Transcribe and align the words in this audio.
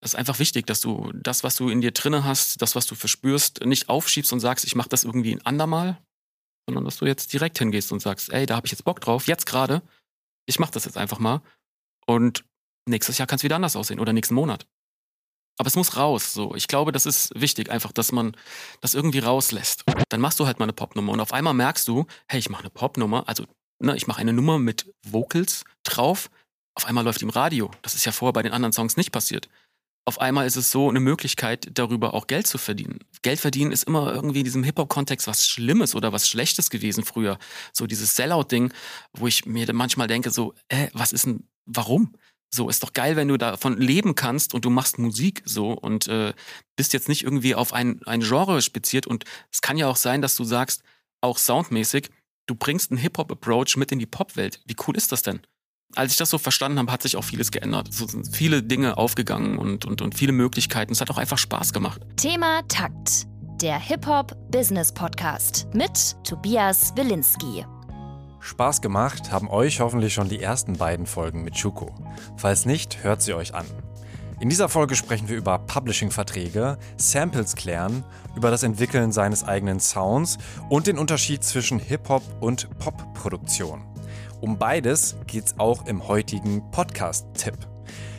Das 0.00 0.12
ist 0.12 0.18
einfach 0.18 0.38
wichtig, 0.38 0.66
dass 0.66 0.80
du 0.80 1.10
das, 1.12 1.42
was 1.42 1.56
du 1.56 1.68
in 1.68 1.80
dir 1.80 1.90
drinne 1.90 2.24
hast, 2.24 2.62
das, 2.62 2.74
was 2.76 2.86
du 2.86 2.94
verspürst, 2.94 3.64
nicht 3.64 3.88
aufschiebst 3.88 4.32
und 4.32 4.40
sagst, 4.40 4.64
ich 4.64 4.76
mache 4.76 4.88
das 4.88 5.04
irgendwie 5.04 5.32
ein 5.32 5.44
andermal, 5.44 5.98
sondern 6.66 6.84
dass 6.84 6.98
du 6.98 7.06
jetzt 7.06 7.32
direkt 7.32 7.58
hingehst 7.58 7.90
und 7.90 8.00
sagst, 8.00 8.32
ey, 8.32 8.46
da 8.46 8.56
habe 8.56 8.66
ich 8.66 8.72
jetzt 8.72 8.84
Bock 8.84 9.00
drauf, 9.00 9.26
jetzt 9.26 9.46
gerade, 9.46 9.82
ich 10.46 10.58
mache 10.58 10.70
das 10.70 10.84
jetzt 10.84 10.96
einfach 10.96 11.18
mal 11.18 11.42
und 12.06 12.44
nächstes 12.88 13.18
Jahr 13.18 13.26
kann 13.26 13.36
es 13.36 13.42
wieder 13.42 13.56
anders 13.56 13.76
aussehen 13.76 14.00
oder 14.00 14.12
nächsten 14.12 14.34
Monat. 14.34 14.66
Aber 15.58 15.66
es 15.66 15.76
muss 15.76 15.96
raus. 15.96 16.32
So, 16.32 16.54
ich 16.54 16.68
glaube, 16.68 16.92
das 16.92 17.04
ist 17.04 17.32
wichtig, 17.34 17.70
einfach, 17.70 17.90
dass 17.90 18.12
man 18.12 18.36
das 18.80 18.94
irgendwie 18.94 19.18
rauslässt. 19.18 19.84
Dann 20.08 20.20
machst 20.20 20.38
du 20.38 20.46
halt 20.46 20.60
mal 20.60 20.64
eine 20.64 20.72
Popnummer 20.72 21.12
und 21.12 21.20
auf 21.20 21.32
einmal 21.32 21.54
merkst 21.54 21.88
du, 21.88 22.06
hey, 22.28 22.38
ich 22.38 22.48
mache 22.48 22.62
eine 22.62 22.70
Popnummer, 22.70 23.28
also 23.28 23.44
ne, 23.80 23.96
ich 23.96 24.06
mache 24.06 24.20
eine 24.20 24.32
Nummer 24.32 24.58
mit 24.58 24.92
Vocals 25.04 25.64
drauf. 25.82 26.30
Auf 26.76 26.86
einmal 26.86 27.02
läuft 27.02 27.20
die 27.20 27.24
im 27.24 27.30
Radio. 27.30 27.72
Das 27.82 27.94
ist 27.94 28.04
ja 28.04 28.12
vorher 28.12 28.32
bei 28.32 28.42
den 28.42 28.52
anderen 28.52 28.72
Songs 28.72 28.96
nicht 28.96 29.10
passiert. 29.10 29.48
Auf 30.08 30.22
einmal 30.22 30.46
ist 30.46 30.56
es 30.56 30.70
so 30.70 30.88
eine 30.88 31.00
Möglichkeit, 31.00 31.68
darüber 31.74 32.14
auch 32.14 32.28
Geld 32.28 32.46
zu 32.46 32.56
verdienen. 32.56 33.00
Geld 33.20 33.38
verdienen 33.38 33.72
ist 33.72 33.82
immer 33.82 34.10
irgendwie 34.10 34.38
in 34.38 34.44
diesem 34.46 34.64
Hip-Hop-Kontext 34.64 35.26
was 35.26 35.46
Schlimmes 35.46 35.94
oder 35.94 36.14
was 36.14 36.26
Schlechtes 36.26 36.70
gewesen 36.70 37.04
früher. 37.04 37.38
So 37.74 37.86
dieses 37.86 38.16
Sellout-Ding, 38.16 38.72
wo 39.12 39.26
ich 39.26 39.44
mir 39.44 39.70
manchmal 39.74 40.06
denke, 40.08 40.30
so, 40.30 40.54
äh, 40.68 40.88
was 40.94 41.12
ist 41.12 41.26
denn, 41.26 41.46
warum? 41.66 42.14
So, 42.48 42.70
ist 42.70 42.82
doch 42.82 42.94
geil, 42.94 43.16
wenn 43.16 43.28
du 43.28 43.36
davon 43.36 43.76
leben 43.76 44.14
kannst 44.14 44.54
und 44.54 44.64
du 44.64 44.70
machst 44.70 44.98
Musik 44.98 45.42
so 45.44 45.72
und 45.72 46.08
äh, 46.08 46.32
bist 46.74 46.94
jetzt 46.94 47.10
nicht 47.10 47.22
irgendwie 47.22 47.54
auf 47.54 47.74
ein, 47.74 48.00
ein 48.06 48.22
Genre 48.22 48.62
speziert. 48.62 49.06
Und 49.06 49.24
es 49.52 49.60
kann 49.60 49.76
ja 49.76 49.88
auch 49.88 49.96
sein, 49.96 50.22
dass 50.22 50.36
du 50.36 50.44
sagst, 50.44 50.84
auch 51.20 51.36
soundmäßig, 51.36 52.08
du 52.46 52.54
bringst 52.54 52.90
einen 52.90 52.98
Hip-Hop-Approach 52.98 53.76
mit 53.76 53.92
in 53.92 53.98
die 53.98 54.06
Pop-Welt. 54.06 54.62
Wie 54.64 54.76
cool 54.86 54.96
ist 54.96 55.12
das 55.12 55.20
denn? 55.20 55.42
Als 55.94 56.12
ich 56.12 56.18
das 56.18 56.30
so 56.30 56.38
verstanden 56.38 56.78
habe, 56.78 56.92
hat 56.92 57.02
sich 57.02 57.16
auch 57.16 57.24
vieles 57.24 57.50
geändert. 57.50 57.92
So 57.92 58.06
sind 58.06 58.28
viele 58.34 58.62
Dinge 58.62 58.98
aufgegangen 58.98 59.58
und, 59.58 59.84
und, 59.86 60.02
und 60.02 60.14
viele 60.14 60.32
Möglichkeiten. 60.32 60.92
Es 60.92 61.00
hat 61.00 61.10
auch 61.10 61.18
einfach 61.18 61.38
Spaß 61.38 61.72
gemacht. 61.72 62.00
Thema 62.16 62.60
Takt. 62.68 63.26
Der 63.62 63.78
Hip-Hop-Business-Podcast 63.78 65.66
mit 65.72 66.16
Tobias 66.24 66.92
Wilinski. 66.94 67.64
Spaß 68.40 68.82
gemacht 68.82 69.32
haben 69.32 69.48
euch 69.48 69.80
hoffentlich 69.80 70.14
schon 70.14 70.28
die 70.28 70.40
ersten 70.40 70.74
beiden 70.74 71.06
Folgen 71.06 71.42
mit 71.42 71.54
Chuko. 71.54 71.92
Falls 72.36 72.66
nicht, 72.66 73.02
hört 73.02 73.22
sie 73.22 73.34
euch 73.34 73.54
an. 73.54 73.66
In 74.40 74.48
dieser 74.48 74.68
Folge 74.68 74.94
sprechen 74.94 75.28
wir 75.28 75.36
über 75.36 75.58
Publishing-Verträge, 75.58 76.78
Samples 76.96 77.56
klären, 77.56 78.04
über 78.36 78.52
das 78.52 78.62
Entwickeln 78.62 79.10
seines 79.10 79.42
eigenen 79.42 79.80
Sounds 79.80 80.38
und 80.68 80.86
den 80.86 80.98
Unterschied 80.98 81.42
zwischen 81.42 81.80
Hip-Hop 81.80 82.22
und 82.40 82.68
Pop-Produktion. 82.78 83.82
Um 84.40 84.56
beides 84.56 85.16
geht's 85.26 85.54
auch 85.58 85.86
im 85.86 86.06
heutigen 86.06 86.70
Podcast-Tipp. 86.70 87.56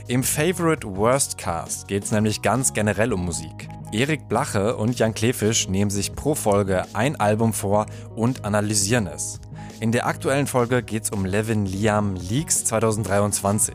Im 0.07 0.23
Favorite 0.23 0.85
Worst 0.97 1.37
Cast 1.37 1.87
geht's 1.87 2.11
nämlich 2.11 2.41
ganz 2.41 2.73
generell 2.73 3.13
um 3.13 3.23
Musik. 3.23 3.69
Erik 3.93 4.27
Blache 4.27 4.75
und 4.75 4.99
Jan 4.99 5.13
Klefisch 5.13 5.69
nehmen 5.69 5.89
sich 5.89 6.13
pro 6.15 6.35
Folge 6.35 6.83
ein 6.93 7.15
Album 7.19 7.53
vor 7.53 7.85
und 8.15 8.43
analysieren 8.43 9.07
es. 9.07 9.39
In 9.79 9.93
der 9.93 10.07
aktuellen 10.07 10.47
Folge 10.47 10.83
geht 10.83 11.05
es 11.05 11.11
um 11.11 11.25
Levin 11.25 11.65
Liam 11.65 12.15
Leaks 12.15 12.65
2023. 12.65 13.73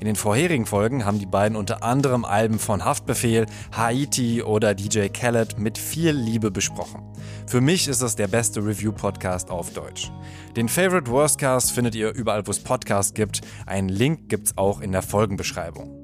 In 0.00 0.06
den 0.06 0.16
vorherigen 0.16 0.64
Folgen 0.64 1.04
haben 1.04 1.18
die 1.18 1.26
beiden 1.26 1.56
unter 1.56 1.82
anderem 1.82 2.24
Alben 2.24 2.58
von 2.58 2.84
Haftbefehl, 2.84 3.46
Haiti 3.76 4.42
oder 4.42 4.74
DJ 4.74 5.08
Khaled 5.08 5.58
mit 5.58 5.76
viel 5.76 6.12
Liebe 6.12 6.50
besprochen. 6.52 7.02
Für 7.46 7.60
mich 7.60 7.88
ist 7.88 8.00
das 8.00 8.14
der 8.14 8.28
beste 8.28 8.64
Review-Podcast 8.64 9.50
auf 9.50 9.72
Deutsch. 9.72 10.12
Den 10.56 10.68
Favorite 10.68 11.10
Worstcast 11.10 11.72
findet 11.72 11.96
ihr 11.96 12.14
überall, 12.14 12.46
wo 12.46 12.50
es 12.52 12.60
Podcasts 12.60 13.12
gibt. 13.12 13.40
Einen 13.66 13.88
Link 13.88 14.28
gibt's 14.28 14.56
auch 14.56 14.80
in 14.80 14.92
der 14.92 15.02
Folgenbeschreibung. 15.02 15.97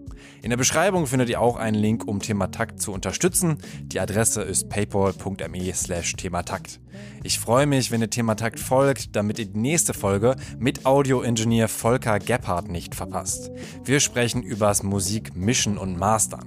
In 0.45 0.51
der 0.51 0.59
Beschreibung 0.59 1.07
findet 1.07 1.31
ihr 1.31 1.41
auch 1.41 1.57
einen 1.57 1.79
Link, 1.79 2.07
um 2.07 2.21
Thematakt 2.21 2.79
zu 2.79 2.93
unterstützen. 2.93 3.57
Die 3.85 3.99
Adresse 3.99 4.43
ist 4.43 4.69
paypal.me 4.69 5.73
slash 5.73 6.13
thematakt. 6.17 6.81
Ich 7.23 7.39
freue 7.39 7.65
mich, 7.65 7.91
wenn 7.91 8.03
ihr 8.03 8.11
Thematakt 8.11 8.61
folgt, 8.61 9.17
damit 9.17 9.39
ihr 9.39 9.47
die 9.47 9.59
nächste 9.59 9.95
Folge 9.95 10.37
mit 10.59 10.85
Audio-Ingenieur 10.85 11.69
Volker 11.69 12.19
Gebhardt 12.19 12.69
nicht 12.69 12.95
verpasst. 12.95 13.53
Wir 13.85 14.01
sprechen 14.01 14.43
übers 14.43 14.83
Musik 14.83 15.35
mischen 15.35 15.79
und 15.79 15.99
mastern. 15.99 16.45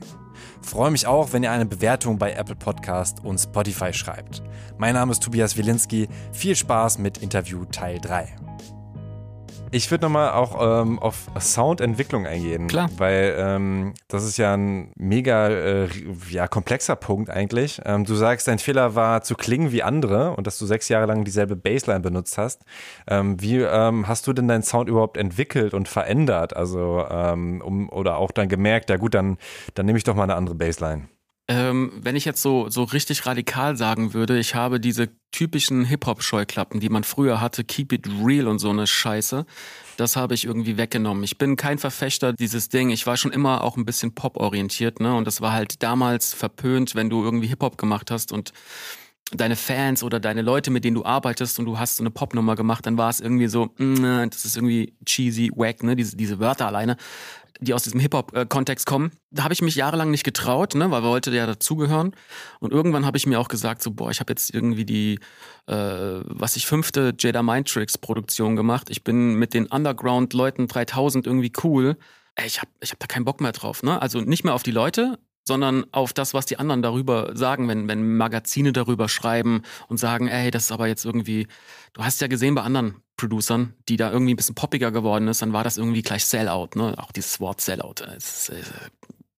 Freue 0.61 0.91
mich 0.91 1.07
auch, 1.07 1.33
wenn 1.33 1.41
ihr 1.41 1.51
eine 1.51 1.65
Bewertung 1.65 2.19
bei 2.19 2.33
Apple 2.33 2.55
Podcast 2.55 3.25
und 3.25 3.39
Spotify 3.39 3.93
schreibt. 3.93 4.43
Mein 4.77 4.93
Name 4.93 5.11
ist 5.11 5.23
Tobias 5.23 5.57
Wilinski. 5.57 6.07
Viel 6.33 6.55
Spaß 6.55 6.99
mit 6.99 7.17
Interview 7.17 7.65
Teil 7.65 7.97
3. 7.99 8.46
Ich 9.71 9.91
würde 9.91 10.05
nochmal 10.05 10.31
auch 10.31 10.81
ähm, 10.81 10.99
auf 10.99 11.27
Soundentwicklung 11.39 12.25
eingehen. 12.25 12.67
Klar. 12.67 12.89
Weil 12.97 13.35
ähm, 13.37 13.93
das 14.07 14.23
ist 14.23 14.37
ja 14.37 14.53
ein 14.53 14.91
mega 14.95 15.49
äh, 15.49 15.89
ja, 16.29 16.47
komplexer 16.47 16.95
Punkt 16.95 17.29
eigentlich. 17.29 17.81
Ähm, 17.85 18.05
du 18.05 18.15
sagst, 18.15 18.47
dein 18.47 18.59
Fehler 18.59 18.95
war 18.95 19.23
zu 19.23 19.35
klingen 19.35 19.71
wie 19.71 19.83
andere 19.83 20.35
und 20.35 20.47
dass 20.47 20.57
du 20.57 20.65
sechs 20.65 20.87
Jahre 20.87 21.05
lang 21.05 21.25
dieselbe 21.25 21.55
Bassline 21.55 21.99
benutzt 21.99 22.37
hast. 22.37 22.63
Ähm, 23.07 23.41
wie 23.41 23.57
ähm, 23.57 24.07
hast 24.07 24.25
du 24.27 24.33
denn 24.33 24.47
deinen 24.47 24.63
Sound 24.63 24.89
überhaupt 24.89 25.17
entwickelt 25.17 25.73
und 25.73 25.87
verändert? 25.89 26.55
Also, 26.55 27.05
ähm, 27.09 27.61
um, 27.61 27.89
oder 27.89 28.17
auch 28.17 28.31
dann 28.31 28.47
gemerkt, 28.47 28.89
ja 28.89 28.95
gut, 28.97 29.13
dann, 29.13 29.37
dann 29.73 29.85
nehme 29.85 29.97
ich 29.97 30.03
doch 30.03 30.15
mal 30.15 30.23
eine 30.23 30.35
andere 30.35 30.55
Bassline. 30.55 31.09
Ähm, 31.49 31.93
wenn 32.01 32.17
ich 32.17 32.25
jetzt 32.25 32.41
so, 32.41 32.69
so 32.69 32.83
richtig 32.83 33.25
radikal 33.25 33.77
sagen 33.77 34.13
würde, 34.13 34.37
ich 34.37 34.53
habe 34.53 34.81
diese 34.81 35.09
typischen 35.31 35.85
Hip-Hop-Scheuklappen, 35.85 36.81
die 36.81 36.89
man 36.89 37.05
früher 37.05 37.39
hatte, 37.39 37.63
Keep 37.63 37.93
It 37.93 38.09
Real 38.21 38.47
und 38.47 38.59
so 38.59 38.69
eine 38.69 38.85
Scheiße, 38.85 39.45
das 39.95 40.17
habe 40.17 40.33
ich 40.33 40.43
irgendwie 40.43 40.77
weggenommen. 40.77 41.23
Ich 41.23 41.37
bin 41.37 41.55
kein 41.55 41.77
Verfechter 41.77 42.33
dieses 42.33 42.67
Ding. 42.67 42.89
Ich 42.89 43.07
war 43.07 43.15
schon 43.15 43.31
immer 43.31 43.63
auch 43.63 43.77
ein 43.77 43.85
bisschen 43.85 44.13
Pop-orientiert, 44.13 44.99
ne? 44.99 45.15
Und 45.15 45.25
das 45.25 45.39
war 45.39 45.53
halt 45.53 45.81
damals 45.83 46.33
verpönt, 46.33 46.95
wenn 46.95 47.09
du 47.09 47.23
irgendwie 47.23 47.47
Hip-Hop 47.47 47.77
gemacht 47.77 48.11
hast 48.11 48.33
und 48.33 48.51
deine 49.31 49.55
Fans 49.55 50.03
oder 50.03 50.19
deine 50.19 50.41
Leute, 50.41 50.71
mit 50.71 50.85
denen 50.85 50.95
du 50.95 51.05
arbeitest 51.05 51.59
und 51.59 51.65
du 51.65 51.77
hast 51.79 51.97
so 51.97 52.03
eine 52.03 52.11
Popnummer 52.11 52.55
gemacht, 52.55 52.85
dann 52.85 52.97
war 52.97 53.09
es 53.09 53.19
irgendwie 53.19 53.47
so, 53.47 53.73
mm, 53.77 54.29
das 54.29 54.45
ist 54.45 54.55
irgendwie 54.55 54.93
cheesy, 55.05 55.51
wack, 55.53 55.83
ne, 55.83 55.95
diese, 55.95 56.15
diese 56.15 56.39
Wörter 56.39 56.67
alleine 56.67 56.95
die 57.59 57.73
aus 57.73 57.83
diesem 57.83 57.99
Hip-Hop-Kontext 57.99 58.85
kommen. 58.85 59.11
Da 59.31 59.43
habe 59.43 59.53
ich 59.53 59.61
mich 59.61 59.75
jahrelang 59.75 60.11
nicht 60.11 60.23
getraut, 60.23 60.75
ne, 60.75 60.89
weil 60.91 61.03
wir 61.03 61.09
wollte 61.09 61.31
ja 61.31 61.45
dazugehören. 61.45 62.13
Und 62.59 62.71
irgendwann 62.71 63.05
habe 63.05 63.17
ich 63.17 63.25
mir 63.25 63.39
auch 63.39 63.47
gesagt, 63.47 63.81
so, 63.81 63.91
boah, 63.91 64.11
ich 64.11 64.19
habe 64.19 64.31
jetzt 64.31 64.53
irgendwie 64.53 64.85
die, 64.85 65.19
äh, 65.67 65.73
was 65.73 66.55
ich 66.55 66.67
fünfte 66.67 67.13
Jada 67.17 67.43
Mind 67.43 67.67
Tricks 67.67 67.97
Produktion 67.97 68.55
gemacht. 68.55 68.89
Ich 68.89 69.03
bin 69.03 69.35
mit 69.35 69.53
den 69.53 69.67
Underground-Leuten 69.67 70.67
3000 70.67 71.25
irgendwie 71.25 71.51
cool. 71.63 71.97
Ey, 72.35 72.45
ich 72.45 72.59
habe 72.59 72.69
ich 72.81 72.91
hab 72.91 72.99
da 72.99 73.07
keinen 73.07 73.25
Bock 73.25 73.41
mehr 73.41 73.51
drauf, 73.51 73.83
ne? 73.83 74.01
Also 74.01 74.21
nicht 74.21 74.43
mehr 74.43 74.53
auf 74.53 74.63
die 74.63 74.71
Leute, 74.71 75.17
sondern 75.47 75.85
auf 75.91 76.13
das, 76.13 76.33
was 76.33 76.45
die 76.45 76.59
anderen 76.59 76.81
darüber 76.81 77.35
sagen, 77.35 77.67
wenn, 77.67 77.87
wenn 77.87 78.17
Magazine 78.17 78.73
darüber 78.73 79.09
schreiben 79.09 79.63
und 79.87 79.97
sagen, 79.97 80.27
ey, 80.27 80.51
das 80.51 80.65
ist 80.65 80.71
aber 80.71 80.87
jetzt 80.87 81.05
irgendwie, 81.05 81.47
du 81.93 82.03
hast 82.03 82.21
ja 82.21 82.27
gesehen 82.27 82.53
bei 82.53 82.61
anderen 82.61 83.01
Producern, 83.17 83.73
die 83.89 83.97
da 83.97 84.11
irgendwie 84.11 84.33
ein 84.33 84.37
bisschen 84.37 84.55
poppiger 84.55 84.91
geworden 84.91 85.27
ist, 85.27 85.41
dann 85.41 85.53
war 85.53 85.63
das 85.63 85.77
irgendwie 85.77 86.03
gleich 86.03 86.25
Sellout, 86.25 86.69
ne? 86.75 86.93
Auch 86.97 87.11
dieses 87.11 87.39
Wort 87.39 87.59
Sellout. 87.61 87.95
Das 87.97 88.49
ist, 88.49 88.49
äh, 88.49 88.61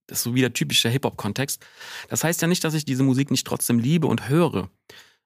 das 0.07 0.19
ist 0.19 0.23
so 0.23 0.35
wie 0.35 0.41
der 0.41 0.53
typische 0.53 0.90
Hip-Hop-Kontext. 0.90 1.66
Das 2.09 2.23
heißt 2.23 2.41
ja 2.41 2.47
nicht, 2.47 2.63
dass 2.63 2.73
ich 2.73 2.84
diese 2.84 3.03
Musik 3.03 3.31
nicht 3.31 3.47
trotzdem 3.47 3.79
liebe 3.79 4.07
und 4.07 4.28
höre. 4.28 4.69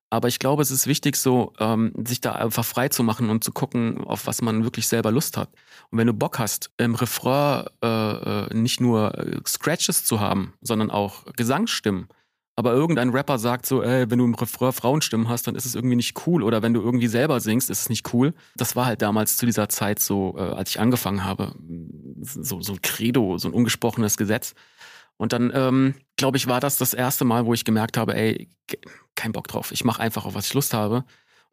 Aber 0.10 0.28
ich 0.28 0.38
glaube, 0.38 0.62
es 0.62 0.70
ist 0.70 0.86
wichtig, 0.86 1.16
so 1.16 1.54
ähm, 1.58 1.92
sich 2.06 2.22
da 2.22 2.34
einfach 2.34 2.64
frei 2.64 2.90
zu 2.90 3.02
machen 3.02 3.32
und 3.32 3.44
zu 3.44 3.52
gucken, 3.52 4.04
auf 4.04 4.28
was 4.28 4.44
man 4.44 4.64
wirklich 4.64 4.88
selber 4.88 5.12
Lust 5.12 5.38
hat. 5.38 5.50
Und 5.90 5.98
wenn 5.98 6.06
du 6.06 6.14
Bock 6.14 6.38
hast, 6.38 6.70
im 6.78 6.94
Refrain 6.94 7.66
äh, 7.84 7.88
äh 7.88 8.54
nicht 8.54 8.80
nur 8.80 9.18
äh, 9.18 9.40
Scratches 9.48 10.06
zu 10.06 10.20
haben, 10.20 10.54
sondern 10.62 10.92
auch 10.92 11.26
Gesangsstimmen, 11.36 12.10
aber 12.56 12.74
irgendein 12.74 13.10
Rapper 13.10 13.40
sagt 13.40 13.66
so, 13.66 13.82
ey, 13.82 14.10
wenn 14.12 14.20
du 14.20 14.26
im 14.26 14.36
Refrain 14.36 14.72
Frauenstimmen 14.72 15.28
hast, 15.28 15.48
dann 15.48 15.56
ist 15.56 15.66
es 15.66 15.74
irgendwie 15.74 15.96
nicht 15.96 16.28
cool. 16.28 16.44
Oder 16.44 16.62
wenn 16.62 16.74
du 16.74 16.82
irgendwie 16.82 17.08
selber 17.08 17.40
singst, 17.40 17.70
ist 17.70 17.82
es 17.82 17.90
nicht 17.90 18.14
cool. 18.14 18.34
Das 18.56 18.76
war 18.76 18.86
halt 18.86 19.02
damals 19.02 19.38
zu 19.38 19.46
dieser 19.48 19.70
Zeit 19.70 20.00
so, 20.00 20.36
äh, 20.38 20.42
als 20.42 20.70
ich 20.70 20.80
angefangen 20.80 21.24
habe, 21.24 21.56
so, 22.22 22.62
so 22.62 22.74
ein 22.74 22.82
Credo, 22.82 23.40
so 23.40 23.48
ein 23.48 23.54
ungesprochenes 23.54 24.18
Gesetz. 24.18 24.54
Und 25.18 25.34
dann, 25.34 25.52
ähm, 25.54 25.96
glaube 26.16 26.38
ich, 26.38 26.48
war 26.48 26.60
das 26.60 26.78
das 26.78 26.94
erste 26.94 27.26
Mal, 27.26 27.46
wo 27.46 27.54
ich 27.54 27.66
gemerkt 27.66 27.98
habe, 27.98 28.16
ey, 28.16 28.50
kein 29.16 29.32
Bock 29.32 29.48
drauf. 29.48 29.72
Ich 29.72 29.84
mache 29.84 30.02
einfach, 30.02 30.26
auf 30.26 30.36
was 30.36 30.48
ich 30.48 30.54
Lust 30.54 30.74
habe. 30.76 31.06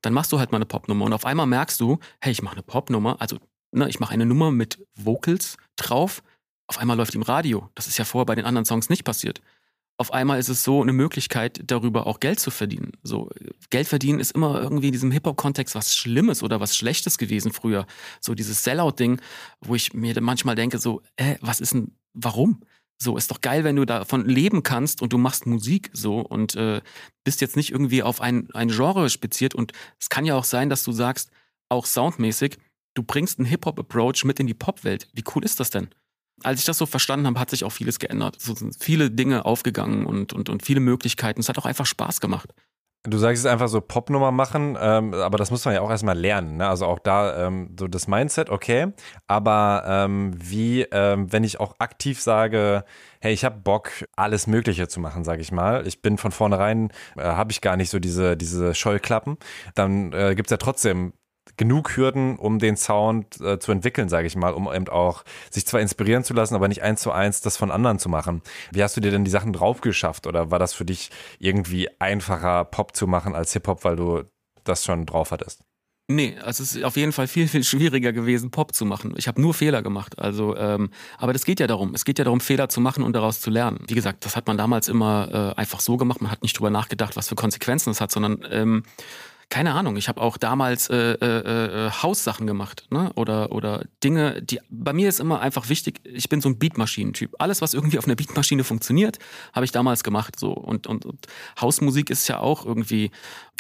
Dann 0.03 0.13
machst 0.13 0.33
du 0.33 0.39
halt 0.39 0.53
mal 0.53 0.57
eine 0.57 0.67
Popnummer. 0.67 1.07
Und 1.07 1.13
auf 1.15 1.25
einmal 1.25 1.47
merkst 1.47 1.81
du, 1.81 1.99
hey, 2.21 2.33
ich 2.33 2.43
mache 2.43 2.55
eine 2.55 2.63
Popnummer. 2.63 3.17
Also, 3.21 3.39
ne, 3.73 3.89
ich 3.89 4.01
mache 4.01 4.13
eine 4.13 4.27
Nummer 4.27 4.51
mit 4.51 4.85
Vocals 4.95 5.57
drauf. 5.77 6.23
Auf 6.67 6.79
einmal 6.79 6.97
läuft 6.97 7.15
die 7.15 7.19
im 7.19 7.23
Radio. 7.23 7.71
Das 7.75 7.87
ist 7.87 7.97
ja 7.97 8.05
vorher 8.05 8.27
bei 8.27 8.35
den 8.35 8.45
anderen 8.45 8.67
Songs 8.67 8.91
nicht 8.91 9.05
passiert. 9.05 9.41
Auf 10.00 10.14
einmal 10.14 10.38
ist 10.38 10.49
es 10.49 10.64
so 10.64 10.81
eine 10.81 10.94
Möglichkeit, 10.94 11.61
darüber 11.67 12.06
auch 12.06 12.20
Geld 12.20 12.41
zu 12.41 12.50
verdienen. 12.50 12.93
So, 13.02 13.29
Geld 13.69 13.87
verdienen 13.87 14.19
ist 14.19 14.31
immer 14.31 14.58
irgendwie 14.58 14.87
in 14.87 14.93
diesem 14.93 15.11
Hip-Hop-Kontext 15.11 15.75
was 15.75 15.94
Schlimmes 15.94 16.43
oder 16.43 16.58
was 16.58 16.75
Schlechtes 16.75 17.19
gewesen 17.19 17.52
früher. 17.52 17.87
So 18.19 18.35
dieses 18.35 18.64
Sellout-Ding, 18.64 19.20
wo 19.61 19.75
ich 19.75 19.93
mir 19.93 20.19
manchmal 20.23 20.55
denke, 20.55 20.79
so, 20.79 21.02
äh, 21.17 21.37
was 21.43 21.61
ist 21.61 21.75
denn, 21.75 21.93
warum? 22.14 22.62
So, 22.97 23.19
ist 23.19 23.31
doch 23.31 23.43
geil, 23.43 23.62
wenn 23.62 23.76
du 23.76 23.85
davon 23.85 24.25
leben 24.25 24.62
kannst 24.62 25.02
und 25.02 25.12
du 25.12 25.19
machst 25.19 25.44
Musik 25.44 25.91
so 25.93 26.20
und 26.20 26.55
äh, 26.55 26.81
bist 27.23 27.43
jetzt 27.43 27.56
nicht 27.56 27.70
irgendwie 27.70 28.02
auf 28.02 28.23
ein, 28.23 28.49
ein 28.55 28.70
Genre 28.70 29.11
speziert. 29.11 29.55
Und 29.55 29.73
es 29.99 30.08
kann 30.08 30.25
ja 30.25 30.35
auch 30.35 30.44
sein, 30.44 30.70
dass 30.70 30.82
du 30.82 30.93
sagst, 30.93 31.31
auch 31.69 31.85
soundmäßig, 31.85 32.56
du 32.94 33.02
bringst 33.02 33.38
einen 33.38 33.49
Hip-Hop-Approach 33.49 34.25
mit 34.25 34.41
in 34.41 34.47
die 34.47 34.55
Pop-Welt. 34.55 35.08
Wie 35.12 35.25
cool 35.35 35.44
ist 35.44 35.61
das 35.61 35.69
denn? 35.69 35.91
Als 36.43 36.61
ich 36.61 36.67
das 36.67 36.79
so 36.79 36.87
verstanden 36.87 37.27
habe, 37.27 37.39
hat 37.41 37.51
sich 37.51 37.65
auch 37.65 37.73
vieles 37.73 37.99
geändert. 37.99 38.41
So 38.41 38.55
sind 38.55 38.77
viele 38.79 39.11
Dinge 39.11 39.45
aufgegangen 39.45 40.07
und, 40.07 40.33
und, 40.33 40.49
und 40.49 40.65
viele 40.65 40.81
Möglichkeiten. 40.81 41.41
Es 41.41 41.49
hat 41.49 41.59
auch 41.59 41.67
einfach 41.67 41.87
Spaß 41.87 42.21
gemacht. 42.21 42.51
Du 43.05 43.17
sagst 43.17 43.47
es 43.47 43.51
einfach 43.51 43.69
so 43.69 43.81
Popnummer 43.81 44.31
machen, 44.31 44.77
ähm, 44.79 45.15
aber 45.15 45.39
das 45.39 45.51
muss 45.51 45.65
man 45.65 45.73
ja 45.73 45.81
auch 45.81 45.89
erstmal 45.89 46.19
lernen. 46.19 46.59
Ne? 46.59 46.69
Also 46.69 46.85
auch 46.85 46.99
da 46.99 47.47
ähm, 47.47 47.75
so 47.79 47.89
das 47.89 48.09
Mindset, 48.09 48.51
okay. 48.51 48.93
Aber 49.27 49.85
ähm, 49.87 50.35
wie, 50.37 50.83
ähm, 50.83 51.33
wenn 51.33 51.43
ich 51.43 51.61
auch 51.61 51.77
aktiv 51.79 52.21
sage, 52.21 52.85
hey, 53.23 53.33
ich 53.33 53.47
habe 53.47 53.59
Bock, 53.59 53.91
alles 54.17 54.47
Mögliche 54.47 54.87
zu 54.87 55.01
machen, 55.01 55.25
sage 55.25 55.41
ich 55.41 55.51
mal. 55.51 55.87
Ich 55.87 56.03
bin 56.03 56.19
von 56.19 56.31
vornherein, 56.31 56.91
äh, 57.17 57.23
habe 57.23 57.53
ich 57.53 57.63
gar 57.63 57.79
nicht 57.79 57.89
so 57.89 57.99
diese, 57.99 58.37
diese 58.37 58.75
Scheuklappen. 58.75 59.39
Dann 59.75 60.13
äh, 60.13 60.35
gibt 60.35 60.49
es 60.49 60.51
ja 60.51 60.59
trotzdem 60.59 61.15
genug 61.56 61.97
Hürden, 61.97 62.37
um 62.37 62.58
den 62.58 62.76
Sound 62.76 63.41
äh, 63.41 63.58
zu 63.58 63.73
entwickeln, 63.73 64.08
sage 64.08 64.26
ich 64.26 64.37
mal, 64.37 64.52
um 64.52 64.73
eben 64.73 64.88
auch 64.88 65.25
sich 65.50 65.67
zwar 65.67 65.81
inspirieren 65.81 66.25
zu 66.25 66.35
lassen, 66.35 66.55
aber 66.55 66.69
nicht 66.69 66.82
eins 66.82 67.02
zu 67.02 67.12
eins 67.12 67.41
das 67.41 67.56
von 67.56 67.70
anderen 67.70 67.99
zu 67.99 68.08
machen. 68.08 68.43
Wie 68.73 68.82
hast 68.82 68.97
du 68.97 69.00
dir 69.00 69.11
denn 69.11 69.25
die 69.25 69.31
Sachen 69.31 69.52
drauf 69.52 69.81
geschafft 69.81 70.26
oder 70.26 70.50
war 70.50 70.58
das 70.58 70.75
für 70.75 70.85
dich 70.85 71.11
irgendwie 71.38 71.88
einfacher, 71.99 72.64
Pop 72.64 72.94
zu 72.97 73.06
machen 73.06 73.35
als 73.35 73.52
Hip-Hop, 73.52 73.85
weil 73.85 73.97
du 73.97 74.25
das 74.64 74.85
schon 74.85 75.06
drauf 75.06 75.31
hattest? 75.31 75.62
Nee, 76.11 76.37
also 76.43 76.64
es 76.64 76.75
ist 76.75 76.82
auf 76.82 76.97
jeden 76.97 77.12
Fall 77.12 77.29
viel, 77.29 77.47
viel 77.47 77.62
schwieriger 77.62 78.12
gewesen, 78.12 78.50
Pop 78.50 78.75
zu 78.75 78.85
machen. 78.85 79.14
Ich 79.17 79.29
habe 79.29 79.41
nur 79.41 79.55
Fehler 79.55 79.81
gemacht. 79.81 80.19
Also, 80.19 80.56
ähm, 80.56 80.91
aber 81.19 81.32
das 81.32 81.44
geht 81.44 81.61
ja 81.61 81.69
darum. 81.69 81.94
Es 81.94 82.05
geht 82.05 82.19
ja 82.19 82.25
darum, 82.25 82.41
Fehler 82.41 82.69
zu 82.69 82.81
machen 82.81 83.05
und 83.05 83.12
daraus 83.12 83.41
zu 83.41 83.49
lernen. 83.49 83.79
Wie 83.87 83.94
gesagt, 83.94 84.25
das 84.25 84.35
hat 84.35 84.49
man 84.49 84.58
damals 84.58 84.88
immer 84.88 85.55
äh, 85.56 85.61
einfach 85.61 85.79
so 85.79 85.97
gemacht. 85.97 86.20
Man 86.20 86.32
hat 86.32 86.43
nicht 86.43 86.58
drüber 86.58 86.70
nachgedacht, 86.70 87.17
was 87.17 87.29
für 87.29 87.37
Konsequenzen 87.37 87.91
es 87.91 88.00
hat, 88.00 88.11
sondern 88.11 88.44
ähm, 88.50 88.82
keine 89.50 89.75
Ahnung, 89.75 89.97
ich 89.97 90.08
habe 90.08 90.20
auch 90.20 90.37
damals 90.37 90.88
äh, 90.88 90.97
äh, 90.97 91.87
äh, 91.87 91.91
Haussachen 91.91 92.47
gemacht, 92.47 92.87
ne? 92.91 93.12
Oder 93.17 93.50
oder 93.50 93.85
Dinge, 94.02 94.41
die 94.41 94.61
bei 94.70 94.93
mir 94.93 95.08
ist 95.08 95.19
immer 95.19 95.41
einfach 95.41 95.69
wichtig, 95.69 96.00
ich 96.05 96.29
bin 96.29 96.41
so 96.41 96.49
ein 96.49 96.58
Beatmaschinentyp. 96.58 97.35
Alles, 97.41 97.61
was 97.61 97.75
irgendwie 97.75 97.99
auf 97.99 98.06
einer 98.06 98.14
Beatmaschine 98.14 98.62
funktioniert, 98.62 99.19
habe 99.52 99.64
ich 99.64 99.73
damals 99.73 100.05
gemacht. 100.05 100.38
So. 100.38 100.52
Und, 100.52 100.87
und, 100.87 101.05
und 101.05 101.26
Hausmusik 101.61 102.11
ist 102.11 102.29
ja 102.29 102.38
auch 102.38 102.64
irgendwie, 102.64 103.11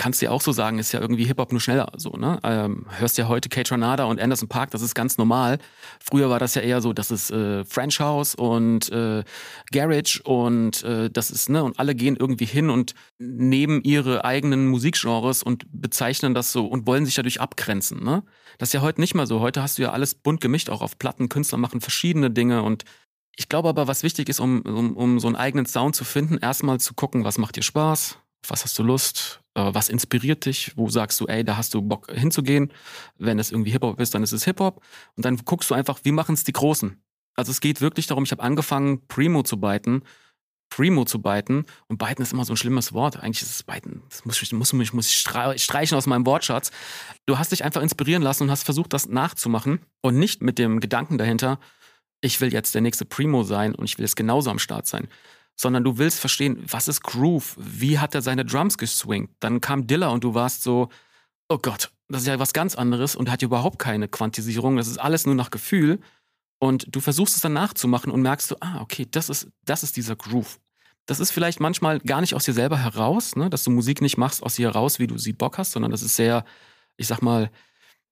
kannst 0.00 0.22
du 0.22 0.24
ja 0.24 0.30
auch 0.30 0.40
so 0.40 0.50
sagen, 0.50 0.78
ist 0.78 0.92
ja 0.92 1.00
irgendwie 1.00 1.26
Hip-Hop 1.26 1.52
nur 1.52 1.60
schneller. 1.60 1.92
So, 1.98 2.12
ne? 2.12 2.40
Ähm, 2.42 2.86
hörst 2.88 3.18
ja 3.18 3.28
heute 3.28 3.50
Kate 3.50 3.68
Tornada 3.68 4.04
und 4.04 4.18
Anderson 4.18 4.48
Park, 4.48 4.70
das 4.70 4.80
ist 4.80 4.94
ganz 4.94 5.18
normal. 5.18 5.58
Früher 6.02 6.30
war 6.30 6.38
das 6.38 6.54
ja 6.54 6.62
eher 6.62 6.80
so, 6.80 6.94
das 6.94 7.10
ist 7.10 7.30
äh, 7.30 7.66
French 7.66 8.00
House 8.00 8.34
und 8.34 8.90
äh, 8.90 9.22
Garage 9.70 10.22
und 10.24 10.82
äh, 10.84 11.10
das 11.10 11.30
ist, 11.30 11.50
ne, 11.50 11.62
und 11.62 11.78
alle 11.78 11.94
gehen 11.94 12.16
irgendwie 12.16 12.46
hin 12.46 12.70
und 12.70 12.94
nehmen 13.18 13.82
ihre 13.82 14.24
eigenen 14.24 14.68
Musikgenres 14.68 15.42
und 15.42 15.66
bezeichnen 15.70 16.32
das 16.32 16.50
so 16.50 16.64
und 16.66 16.86
wollen 16.86 17.04
sich 17.04 17.16
dadurch 17.16 17.38
abgrenzen. 17.42 18.02
Ne? 18.02 18.22
Das 18.56 18.70
ist 18.70 18.72
ja 18.72 18.80
heute 18.80 19.02
nicht 19.02 19.14
mehr 19.14 19.26
so. 19.26 19.40
Heute 19.40 19.60
hast 19.60 19.76
du 19.76 19.82
ja 19.82 19.92
alles 19.92 20.14
bunt 20.14 20.40
gemischt, 20.40 20.70
auch 20.70 20.80
auf 20.80 20.98
Platten. 20.98 21.28
Künstler 21.28 21.58
machen 21.58 21.82
verschiedene 21.82 22.30
Dinge 22.30 22.62
und 22.62 22.84
ich 23.36 23.50
glaube 23.50 23.68
aber, 23.68 23.86
was 23.86 24.02
wichtig 24.02 24.30
ist, 24.30 24.40
um, 24.40 24.62
um, 24.62 24.96
um 24.96 25.20
so 25.20 25.26
einen 25.26 25.36
eigenen 25.36 25.66
Sound 25.66 25.94
zu 25.94 26.04
finden, 26.04 26.38
erstmal 26.38 26.80
zu 26.80 26.94
gucken, 26.94 27.24
was 27.24 27.36
macht 27.36 27.56
dir 27.56 27.62
Spaß, 27.62 28.18
was 28.46 28.64
hast 28.64 28.78
du 28.78 28.82
Lust, 28.82 29.40
äh, 29.54 29.70
was 29.72 29.88
inspiriert 29.88 30.46
dich, 30.46 30.72
wo 30.76 30.88
sagst 30.88 31.20
du, 31.20 31.26
ey, 31.26 31.44
da 31.44 31.56
hast 31.56 31.74
du 31.74 31.82
Bock 31.82 32.10
hinzugehen. 32.10 32.72
Wenn 33.18 33.38
es 33.38 33.50
irgendwie 33.50 33.70
Hip-Hop 33.70 34.00
ist, 34.00 34.14
dann 34.14 34.22
ist 34.22 34.32
es 34.32 34.44
Hip-Hop. 34.44 34.82
Und 35.16 35.24
dann 35.24 35.36
guckst 35.38 35.70
du 35.70 35.74
einfach, 35.74 36.00
wie 36.04 36.12
machen 36.12 36.34
es 36.34 36.44
die 36.44 36.52
Großen. 36.52 37.02
Also 37.36 37.50
es 37.50 37.60
geht 37.60 37.80
wirklich 37.80 38.06
darum, 38.06 38.24
ich 38.24 38.32
habe 38.32 38.42
angefangen, 38.42 39.06
Primo 39.06 39.42
zu 39.42 39.58
biten 39.58 40.02
Primo 40.70 41.04
zu 41.04 41.20
biten. 41.20 41.66
Und 41.88 41.98
biten 41.98 42.22
ist 42.22 42.32
immer 42.32 42.44
so 42.44 42.54
ein 42.54 42.56
schlimmes 42.56 42.92
Wort. 42.94 43.18
Eigentlich 43.18 43.42
ist 43.42 43.50
es 43.50 43.62
biten. 43.62 44.02
Das 44.08 44.24
muss 44.24 44.40
ich, 44.40 44.52
muss, 44.52 44.72
muss 44.72 45.08
ich 45.08 45.16
streichen 45.16 45.98
aus 45.98 46.06
meinem 46.06 46.24
Wortschatz. 46.24 46.70
Du 47.26 47.36
hast 47.36 47.52
dich 47.52 47.64
einfach 47.64 47.82
inspirieren 47.82 48.22
lassen 48.22 48.44
und 48.44 48.50
hast 48.50 48.62
versucht, 48.62 48.92
das 48.92 49.08
nachzumachen. 49.08 49.80
Und 50.00 50.18
nicht 50.18 50.40
mit 50.40 50.58
dem 50.58 50.80
Gedanken 50.80 51.18
dahinter, 51.18 51.58
ich 52.22 52.40
will 52.40 52.52
jetzt 52.52 52.74
der 52.74 52.82
nächste 52.82 53.04
Primo 53.04 53.42
sein 53.42 53.74
und 53.74 53.84
ich 53.84 53.98
will 53.98 54.04
jetzt 54.04 54.16
genauso 54.16 54.50
am 54.50 54.58
Start 54.58 54.86
sein. 54.86 55.08
Sondern 55.56 55.84
du 55.84 55.98
willst 55.98 56.20
verstehen, 56.20 56.62
was 56.66 56.88
ist 56.88 57.02
Groove? 57.02 57.56
Wie 57.58 57.98
hat 57.98 58.14
er 58.14 58.22
seine 58.22 58.44
Drums 58.44 58.78
geswingt? 58.78 59.30
Dann 59.40 59.60
kam 59.60 59.86
Diller 59.86 60.10
und 60.12 60.24
du 60.24 60.34
warst 60.34 60.62
so, 60.62 60.88
oh 61.48 61.58
Gott, 61.58 61.90
das 62.08 62.22
ist 62.22 62.28
ja 62.28 62.38
was 62.38 62.52
ganz 62.52 62.74
anderes 62.74 63.14
und 63.14 63.30
hat 63.30 63.42
überhaupt 63.42 63.78
keine 63.78 64.08
Quantisierung. 64.08 64.76
Das 64.76 64.88
ist 64.88 64.98
alles 64.98 65.26
nur 65.26 65.34
nach 65.34 65.50
Gefühl. 65.50 66.00
Und 66.58 66.94
du 66.94 67.00
versuchst 67.00 67.36
es 67.36 67.42
dann 67.42 67.54
nachzumachen 67.54 68.12
und 68.12 68.22
merkst 68.22 68.50
du, 68.50 68.56
ah, 68.60 68.80
okay, 68.80 69.06
das 69.10 69.28
ist, 69.28 69.48
das 69.64 69.82
ist 69.82 69.96
dieser 69.96 70.16
Groove. 70.16 70.60
Das 71.06 71.18
ist 71.18 71.30
vielleicht 71.30 71.58
manchmal 71.58 72.00
gar 72.00 72.20
nicht 72.20 72.34
aus 72.34 72.44
dir 72.44 72.52
selber 72.52 72.78
heraus, 72.78 73.34
ne? 73.34 73.50
dass 73.50 73.64
du 73.64 73.70
Musik 73.70 74.00
nicht 74.00 74.18
machst 74.18 74.42
aus 74.42 74.56
dir 74.56 74.68
heraus, 74.68 74.98
wie 74.98 75.06
du 75.06 75.18
sie 75.18 75.32
Bock 75.32 75.58
hast, 75.58 75.72
sondern 75.72 75.90
das 75.90 76.02
ist 76.02 76.16
sehr, 76.16 76.44
ich 76.96 77.06
sag 77.06 77.22
mal, 77.22 77.50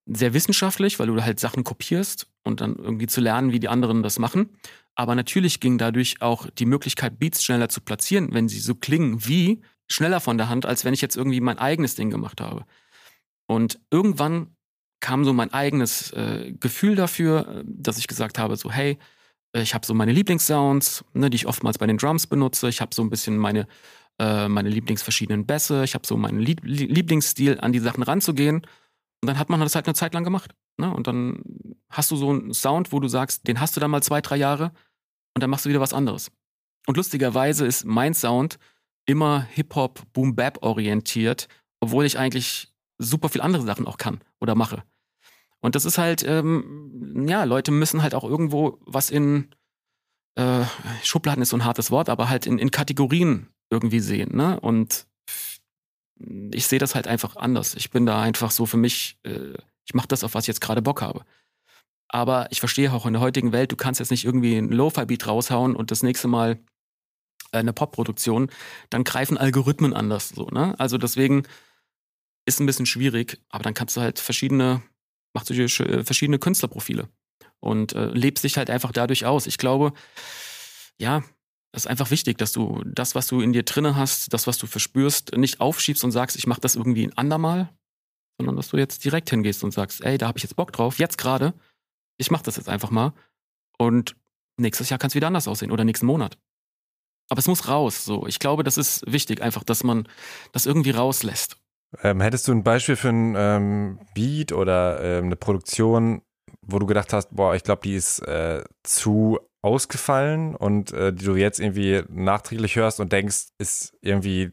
sehr 0.09 0.35
wissenschaftlich, 0.35 0.99
weil 0.99 1.07
du 1.07 1.23
halt 1.23 1.39
Sachen 1.41 1.65
kopierst 1.65 2.27
und 2.45 2.61
dann 2.61 2.77
irgendwie 2.77 3.07
zu 3.07 3.21
lernen, 3.21 3.53
wie 3.53 3.61
die 3.61 3.69
anderen 3.69 4.03
das 4.03 4.19
machen. 4.19 4.51
Aber 4.95 5.15
natürlich 5.15 5.61
ging 5.61 5.79
dadurch 5.79 6.23
auch 6.23 6.49
die 6.51 6.67
Möglichkeit, 6.67 7.19
Beats 7.19 7.45
schneller 7.45 7.69
zu 7.69 7.81
platzieren, 7.81 8.33
wenn 8.33 8.49
sie 8.49 8.59
so 8.59 8.75
klingen 8.75 9.27
wie, 9.27 9.63
schneller 9.87 10.21
von 10.21 10.39
der 10.39 10.49
Hand, 10.49 10.67
als 10.67 10.85
wenn 10.85 10.95
ich 10.95 11.01
jetzt 11.01 11.17
irgendwie 11.17 11.41
mein 11.41 11.59
eigenes 11.59 11.95
Ding 11.95 12.11
gemacht 12.11 12.41
habe. 12.41 12.65
Und 13.47 13.81
irgendwann 13.91 14.55
kam 15.01 15.25
so 15.25 15.33
mein 15.33 15.53
eigenes 15.53 16.11
äh, 16.13 16.53
Gefühl 16.59 16.97
dafür, 16.97 17.63
dass 17.65 17.99
ich 17.99 18.09
gesagt 18.09 18.39
habe, 18.39 18.57
so 18.57 18.71
hey, 18.71 18.99
äh, 19.53 19.63
ich 19.63 19.75
habe 19.75 19.87
so 19.87 19.95
meine 19.95 20.13
Lieblingssounds, 20.13 21.05
ne, 21.15 21.31
die 21.31 21.37
ich 21.37 21.47
oftmals 21.47 21.79
bei 21.79 21.87
den 21.87 21.99
Drums 21.99 22.27
benutze. 22.27 22.69
Ich 22.69 22.81
habe 22.81 22.95
so 22.95 23.03
ein 23.03 23.11
bisschen 23.11 23.39
meine, 23.39 23.67
äh, 24.19 24.49
meine 24.49 24.69
Lieblingsverschiedenen 24.69 25.47
Bässe. 25.47 25.85
Ich 25.85 25.95
habe 25.95 26.07
so 26.07 26.17
meinen 26.17 26.41
Lieb 26.41 26.61
Lieblingsstil, 26.65 27.59
an 27.61 27.73
die 27.73 27.79
Sachen 27.79 28.03
ranzugehen. 28.03 28.63
Und 29.21 29.27
dann 29.27 29.39
hat 29.39 29.49
man 29.49 29.61
das 29.61 29.75
halt 29.75 29.87
eine 29.87 29.95
Zeit 29.95 30.15
lang 30.15 30.25
gemacht. 30.25 30.55
Ne? 30.77 30.93
Und 30.93 31.07
dann 31.07 31.43
hast 31.91 32.11
du 32.11 32.17
so 32.17 32.31
einen 32.31 32.55
Sound, 32.55 32.93
wo 32.93 33.01
du 33.01 33.09
sagst, 33.09 33.49
den 33.49 33.61
hast 33.61 33.77
du 33.77 33.81
dann 33.81 33.91
mal 33.91 34.03
zwei, 34.03 34.21
drei 34.21 34.37
Jahre 34.37 34.73
und 35.35 35.43
dann 35.43 35.51
machst 35.51 35.65
du 35.65 35.71
wieder 35.71 35.81
was 35.81 35.93
anderes. 35.93 36.31
Und 36.87 36.97
lustigerweise 36.97 37.67
ist 37.67 37.85
mein 37.85 38.15
Sound 38.15 38.59
immer 39.07 39.43
Hip-Hop, 39.43 40.03
Boom-Bap 40.13 40.63
orientiert, 40.63 41.49
obwohl 41.81 42.05
ich 42.05 42.19
eigentlich 42.19 42.73
super 42.99 43.29
viel 43.29 43.41
andere 43.41 43.63
Sachen 43.63 43.87
auch 43.87 43.99
kann 43.99 44.21
oder 44.41 44.55
mache. 44.55 44.83
Und 45.61 45.75
das 45.75 45.85
ist 45.85 45.99
halt, 45.99 46.23
ähm, 46.25 47.27
ja, 47.29 47.45
Leute 47.45 47.73
müssen 47.73 48.03
halt 48.03 48.15
auch 48.15 48.25
irgendwo 48.25 48.79
was 48.87 49.11
in 49.11 49.49
äh, 50.37 50.65
Schubladen 51.03 51.43
ist 51.43 51.49
so 51.49 51.57
ein 51.57 51.65
hartes 51.65 51.91
Wort, 51.91 52.09
aber 52.09 52.29
halt 52.29 52.47
in, 52.47 52.59
in 52.59 52.71
Kategorien 52.71 53.49
irgendwie 53.71 54.01
sehen. 54.01 54.37
Ne? 54.37 54.61
Und 54.61 55.08
ich 56.53 56.67
sehe 56.67 56.79
das 56.79 56.95
halt 56.95 57.07
einfach 57.07 57.37
anders. 57.37 57.75
Ich 57.75 57.91
bin 57.91 58.07
da 58.07 58.21
einfach 58.21 58.51
so 58.51 58.67
für 58.67 58.77
mich, 58.77 59.19
äh, 59.25 59.55
ich 59.85 59.95
mache 59.95 60.09
das, 60.09 60.25
auf 60.25 60.35
was 60.35 60.45
ich 60.45 60.49
jetzt 60.49 60.61
gerade 60.61 60.83
Bock 60.83 61.03
habe. 61.03 61.25
Aber 62.09 62.49
ich 62.51 62.61
verstehe 62.61 62.93
auch 62.93 63.07
in 63.07 63.13
der 63.13 63.23
heutigen 63.23 63.53
Welt, 63.53 63.71
du 63.71 63.77
kannst 63.77 64.01
jetzt 64.01 64.11
nicht 64.11 64.25
irgendwie 64.25 64.57
ein 64.57 64.71
Lo-Fi-Beat 64.71 65.27
raushauen 65.27 65.77
und 65.77 65.91
das 65.91 66.03
nächste 66.03 66.29
Mal 66.29 66.59
äh, 67.53 67.59
eine 67.59 67.73
Pop-Produktion, 67.73 68.51
dann 68.91 69.05
greifen 69.05 69.39
Algorithmen 69.39 69.95
anders 69.95 70.31
so, 70.31 70.49
ne? 70.49 70.75
Also 70.79 70.99
deswegen 70.99 71.45
ist 72.47 72.61
ein 72.61 72.67
bisschen 72.67 72.87
schwierig, 72.87 73.41
aber 73.51 73.63
dann 73.63 73.75
kannst 73.75 73.97
du 73.97 74.01
halt 74.01 74.19
verschiedene, 74.19 74.83
machst 75.35 75.51
du 75.51 75.55
dir 75.55 75.65
äh, 75.65 76.05
verschiedene 76.05 76.39
Künstlerprofile 76.39 77.09
und 77.61 77.93
äh, 77.93 78.07
lebst 78.07 78.45
dich 78.45 78.57
halt 78.57 78.71
einfach 78.71 78.93
dadurch 78.93 79.27
aus. 79.27 79.47
Ich 79.47 79.59
glaube, 79.59 79.93
ja, 80.99 81.23
es 81.73 81.85
ist 81.85 81.91
einfach 81.91 82.11
wichtig, 82.11 82.39
dass 82.39 82.53
du 82.53 82.83
das, 82.85 83.15
was 83.15 83.27
du 83.27 83.41
in 83.41 83.53
dir 83.53 83.63
drinne 83.63 83.95
hast, 83.97 84.33
das, 84.33 84.47
was 84.47 84.59
du 84.59 84.67
verspürst, 84.67 85.37
nicht 85.37 85.61
aufschiebst 85.61 86.03
und 86.05 86.13
sagst, 86.13 86.37
ich 86.37 86.47
mache 86.47 86.61
das 86.61 86.77
irgendwie 86.77 87.07
ein 87.07 87.17
andermal, 87.17 87.69
sondern 88.39 88.57
dass 88.57 88.69
du 88.69 88.79
jetzt 88.79 89.05
direkt 89.05 89.31
hingehst 89.31 89.63
und 89.65 89.73
sagst, 89.73 90.03
ey, 90.03 90.17
da 90.17 90.29
habe 90.29 90.39
ich 90.39 90.45
jetzt 90.45 90.57
Bock 90.57 90.73
drauf, 90.73 90.99
jetzt 90.99 91.19
gerade, 91.19 91.55
ich 92.17 92.31
mache 92.31 92.45
das 92.45 92.57
jetzt 92.57 92.69
einfach 92.69 92.91
mal 92.91 93.13
und 93.79 94.17
nächstes 94.59 94.89
Jahr 94.91 94.99
kann 94.99 95.09
es 95.09 95.15
wieder 95.15 95.27
anders 95.27 95.49
aussehen 95.49 95.71
oder 95.71 95.85
nächsten 95.85 96.07
Monat. 96.07 96.39
Aber 97.31 97.39
es 97.39 97.47
muss 97.47 97.69
raus. 97.69 98.05
So, 98.05 98.27
ich 98.27 98.39
glaube, 98.39 98.65
das 98.65 98.79
ist 98.79 99.03
wichtig, 99.11 99.43
einfach, 99.43 99.63
dass 99.63 99.85
man 99.85 100.09
das 100.53 100.67
irgendwie 100.67 100.91
rauslässt. 100.91 101.57
Ähm, 102.03 102.21
hättest 102.21 102.49
du 102.49 102.53
ein 102.53 102.65
Beispiel 102.65 102.97
für 102.97 103.11
ein 103.11 103.35
ähm, 103.37 104.01
Beat 104.15 104.53
oder 104.53 105.03
ähm, 105.03 105.27
eine 105.27 105.37
Produktion, 105.37 106.23
wo 106.63 106.79
du 106.79 106.87
gedacht 106.87 107.13
hast, 107.13 107.35
boah, 107.35 107.55
ich 107.55 107.63
glaube, 107.63 107.83
die 107.83 107.95
ist 107.95 108.21
äh, 108.21 108.65
zu 108.83 109.39
ausgefallen 109.63 110.55
und 110.55 110.93
äh, 110.93 111.13
die 111.13 111.25
du 111.25 111.35
jetzt 111.37 111.61
irgendwie 111.61 112.03
nachträglich 112.09 112.77
hörst 112.77 113.01
und 113.01 113.13
denkst, 113.13 113.49
ist 113.59 113.93
irgendwie 114.01 114.53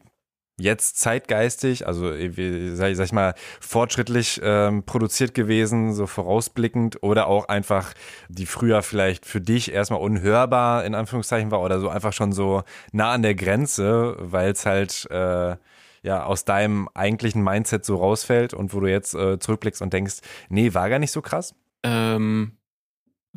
jetzt 0.58 0.98
zeitgeistig, 0.98 1.86
also 1.86 2.10
irgendwie, 2.10 2.74
sag, 2.74 2.94
sag 2.96 3.04
ich 3.04 3.12
mal, 3.12 3.34
fortschrittlich 3.60 4.40
ähm, 4.42 4.84
produziert 4.84 5.34
gewesen, 5.34 5.92
so 5.92 6.06
vorausblickend 6.06 7.02
oder 7.02 7.26
auch 7.26 7.48
einfach, 7.48 7.92
die 8.28 8.46
früher 8.46 8.82
vielleicht 8.82 9.26
für 9.26 9.40
dich 9.40 9.70
erstmal 9.72 10.00
unhörbar 10.00 10.84
in 10.84 10.94
Anführungszeichen 10.94 11.50
war 11.50 11.60
oder 11.60 11.78
so 11.78 11.88
einfach 11.90 12.12
schon 12.12 12.32
so 12.32 12.62
nah 12.92 13.12
an 13.12 13.22
der 13.22 13.34
Grenze, 13.34 14.16
weil 14.18 14.52
es 14.52 14.64
halt 14.64 15.06
äh, 15.10 15.56
ja 16.02 16.24
aus 16.24 16.44
deinem 16.46 16.88
eigentlichen 16.94 17.42
Mindset 17.42 17.84
so 17.84 17.96
rausfällt 17.96 18.54
und 18.54 18.72
wo 18.72 18.80
du 18.80 18.86
jetzt 18.86 19.14
äh, 19.14 19.38
zurückblickst 19.38 19.82
und 19.82 19.92
denkst, 19.92 20.16
nee, 20.48 20.72
war 20.72 20.88
gar 20.88 20.98
nicht 20.98 21.12
so 21.12 21.20
krass? 21.20 21.54
Ähm, 21.82 22.52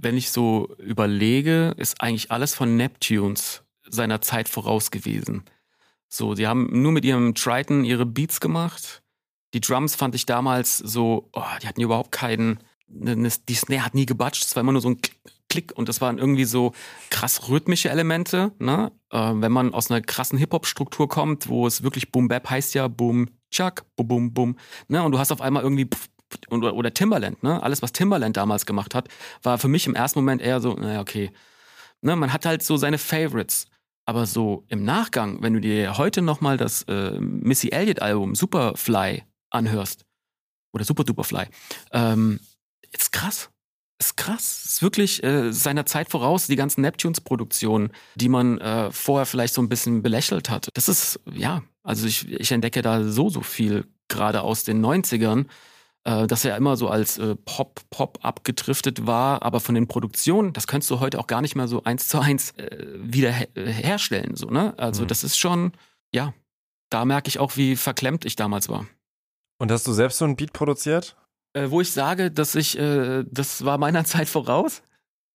wenn 0.02 0.18
ich 0.18 0.32
so 0.32 0.76
überlege, 0.78 1.74
ist 1.78 2.02
eigentlich 2.02 2.32
alles 2.32 2.56
von 2.56 2.78
Neptunes 2.78 3.64
seiner 3.88 4.22
Zeit 4.22 4.48
voraus 4.48 4.92
gewesen. 4.92 5.44
So, 6.08 6.34
die 6.34 6.48
haben 6.48 6.82
nur 6.82 6.92
mit 6.92 7.06
ihrem 7.06 7.36
Triton 7.36 7.84
ihre 7.84 8.06
Beats 8.06 8.40
gemacht. 8.40 9.04
Die 9.54 9.62
Drums 9.62 9.96
fand 9.96 10.16
ich 10.16 10.26
damals 10.26 10.78
so, 10.78 11.30
oh, 11.34 11.44
die 11.62 11.68
hatten 11.68 11.82
überhaupt 11.82 12.12
keinen, 12.12 12.60
ne, 12.88 13.16
ne, 13.16 13.30
die 13.48 13.56
Snare 13.56 13.86
hat 13.86 13.96
nie 13.96 14.06
gebatscht, 14.06 14.44
es 14.44 14.56
war 14.56 14.62
immer 14.62 14.72
nur 14.72 14.82
so 14.82 14.90
ein 14.90 15.00
Klick 15.50 15.72
und 15.76 15.90
das 15.90 16.00
waren 16.00 16.20
irgendwie 16.20 16.46
so 16.46 16.74
krass 17.10 17.50
rhythmische 17.50 17.90
Elemente, 17.90 18.52
ne? 18.60 18.92
Äh, 19.10 19.34
wenn 19.36 19.52
man 19.52 19.74
aus 19.74 19.90
einer 19.90 20.02
krassen 20.02 20.38
Hip-Hop-Struktur 20.38 21.10
kommt, 21.10 21.50
wo 21.50 21.66
es 21.66 21.82
wirklich 21.82 22.12
Boom 22.12 22.28
Bap 22.28 22.50
heißt 22.50 22.76
ja 22.76 22.88
Boom 22.88 23.30
Chuck, 23.50 23.84
Boom 23.96 24.08
Boom 24.08 24.34
Boom, 24.34 24.58
ne? 24.88 25.04
Und 25.04 25.12
du 25.12 25.18
hast 25.18 25.32
auf 25.32 25.42
einmal 25.42 25.64
irgendwie 25.64 25.86
pff, 25.86 26.08
oder, 26.50 26.74
oder 26.74 26.94
Timberland, 26.94 27.42
ne? 27.44 27.62
Alles, 27.62 27.82
was 27.82 27.92
Timberland 27.92 28.38
damals 28.38 28.66
gemacht 28.66 28.96
hat, 28.96 29.08
war 29.44 29.58
für 29.58 29.68
mich 29.68 29.88
im 29.88 29.96
ersten 29.96 30.20
Moment 30.20 30.42
eher 30.42 30.62
so, 30.62 30.74
naja, 30.74 31.02
okay. 31.02 31.32
Ne? 32.02 32.16
Man 32.16 32.32
hat 32.32 32.46
halt 32.46 32.64
so 32.64 32.78
seine 32.78 32.98
Favorites. 32.98 33.68
Aber 34.06 34.26
so 34.26 34.64
im 34.70 34.84
Nachgang, 34.84 35.44
wenn 35.44 35.54
du 35.54 35.62
dir 35.62 36.00
heute 36.00 36.24
nochmal 36.24 36.58
das 36.58 36.82
äh, 36.88 37.12
Missy 37.20 37.70
Elliott-Album 37.70 38.34
Superfly 38.34 39.24
anhörst, 39.52 40.04
oder 40.74 40.84
Super 40.84 41.04
Duperfly, 41.04 41.46
ähm, 41.92 42.40
ist 42.92 43.12
krass. 43.12 43.50
Ist 44.00 44.16
krass. 44.16 44.66
Ist 44.66 44.82
wirklich 44.82 45.24
äh, 45.24 45.52
seiner 45.52 45.86
Zeit 45.86 46.10
voraus, 46.10 46.48
die 46.48 46.56
ganzen 46.56 46.82
Neptunes-Produktionen, 46.82 47.92
die 48.16 48.30
man 48.30 48.60
äh, 48.60 48.92
vorher 48.92 49.26
vielleicht 49.26 49.54
so 49.54 49.62
ein 49.62 49.70
bisschen 49.70 50.02
belächelt 50.02 50.50
hat. 50.50 50.70
Das 50.74 50.88
ist, 50.88 51.20
ja, 51.32 51.64
also 51.84 52.08
ich, 52.08 52.30
ich 52.32 52.52
entdecke 52.52 52.82
da 52.82 53.04
so, 53.04 53.30
so 53.30 53.42
viel, 53.42 53.86
gerade 54.08 54.42
aus 54.42 54.64
den 54.64 54.84
90ern, 54.84 55.46
äh, 56.10 56.26
dass 56.26 56.44
er 56.44 56.58
immer 56.58 56.76
so 56.76 56.90
als 56.90 57.20
äh, 57.20 57.36
Pop, 57.36 57.82
Pop 57.92 58.18
abgedriftet 58.24 59.06
war, 59.06 59.44
aber 59.44 59.60
von 59.60 59.76
den 59.76 59.88
Produktionen, 59.88 60.54
das 60.54 60.66
könntest 60.66 60.90
du 60.90 61.00
heute 61.00 61.20
auch 61.20 61.28
gar 61.28 61.42
nicht 61.42 61.56
mehr 61.56 61.68
so 61.68 61.84
eins 61.84 62.08
zu 62.08 62.20
eins 62.20 62.52
äh, 62.58 62.88
wieder 62.96 63.32
her 63.32 63.48
herstellen. 63.56 64.36
So, 64.36 64.48
ne? 64.48 64.74
Also, 64.78 65.04
mhm. 65.04 65.08
das 65.08 65.24
ist 65.24 65.38
schon, 65.38 65.74
ja, 66.12 66.34
da 66.90 67.06
merke 67.06 67.28
ich 67.28 67.38
auch, 67.38 67.58
wie 67.58 67.76
verklemmt 67.76 68.26
ich 68.26 68.36
damals 68.36 68.70
war. 68.70 68.88
Und 69.60 69.72
hast 69.72 69.86
du 69.86 69.94
selbst 69.94 70.18
so 70.18 70.26
ein 70.26 70.36
Beat 70.36 70.52
produziert? 70.52 71.16
Äh, 71.54 71.70
wo 71.70 71.82
ich 71.82 71.92
sage, 71.92 72.32
dass 72.32 72.56
ich, 72.56 72.80
äh, 72.80 73.24
das 73.30 73.64
war 73.64 73.78
meiner 73.78 74.04
Zeit 74.06 74.30
voraus? 74.30 74.82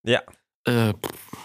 Ja. 0.03 0.23
Äh, 0.65 0.93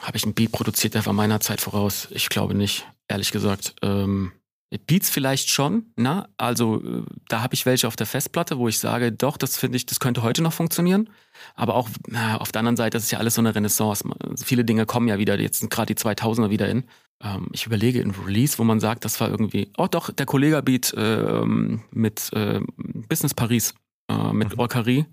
Habe 0.03 0.17
ich 0.17 0.27
ein 0.27 0.35
Beat 0.35 0.51
produziert, 0.51 0.95
der 0.95 1.07
war 1.07 1.13
meiner 1.13 1.39
Zeit 1.39 1.61
voraus? 1.61 2.09
Ich 2.11 2.31
glaube 2.31 2.55
nicht, 2.55 2.91
ehrlich 3.07 3.31
gesagt. 3.31 3.77
Ähm, 3.83 4.33
Beats 4.79 5.11
vielleicht 5.11 5.51
schon, 5.51 5.87
na, 5.97 6.29
also 6.37 6.81
äh, 6.81 7.03
da 7.29 7.43
habe 7.43 7.55
ich 7.55 7.67
welche 7.67 7.89
auf 7.89 7.97
der 7.97 8.07
Festplatte, 8.07 8.57
wo 8.57 8.69
ich 8.69 8.79
sage, 8.79 9.11
doch, 9.11 9.37
das 9.37 9.57
finde 9.57 9.77
ich, 9.77 9.85
das 9.85 9.99
könnte 9.99 10.23
heute 10.23 10.43
noch 10.43 10.53
funktionieren. 10.53 11.11
Aber 11.57 11.75
auch 11.75 11.89
na, 12.07 12.37
auf 12.37 12.53
der 12.53 12.61
anderen 12.61 12.77
Seite, 12.77 12.97
das 12.97 13.05
ist 13.05 13.11
ja 13.11 13.19
alles 13.19 13.35
so 13.35 13.41
eine 13.41 13.55
Renaissance. 13.55 14.09
Viele 14.45 14.65
Dinge 14.65 14.87
kommen 14.87 15.09
ja 15.09 15.19
wieder, 15.19 15.39
jetzt 15.41 15.59
sind 15.59 15.71
gerade 15.71 15.93
die 15.93 16.01
2000er 16.01 16.51
wieder 16.51 16.69
in. 16.69 16.85
Ähm, 17.21 17.49
ich 17.53 17.67
überlege 17.67 18.01
in 18.01 18.13
Release, 18.13 18.59
wo 18.59 18.65
man 18.65 18.79
sagt, 18.79 19.05
das 19.05 19.21
war 19.21 19.29
irgendwie, 19.29 19.73
oh 19.77 19.89
doch, 19.91 20.13
der 20.13 20.27
Kollega-Beat 20.27 20.95
äh, 20.95 21.45
mit 21.45 22.33
äh, 22.33 22.61
Business 23.09 23.35
Paris, 23.35 23.75
äh, 24.09 24.33
mit 24.33 24.55
mhm. 24.55 24.61
Olkari 24.61 25.07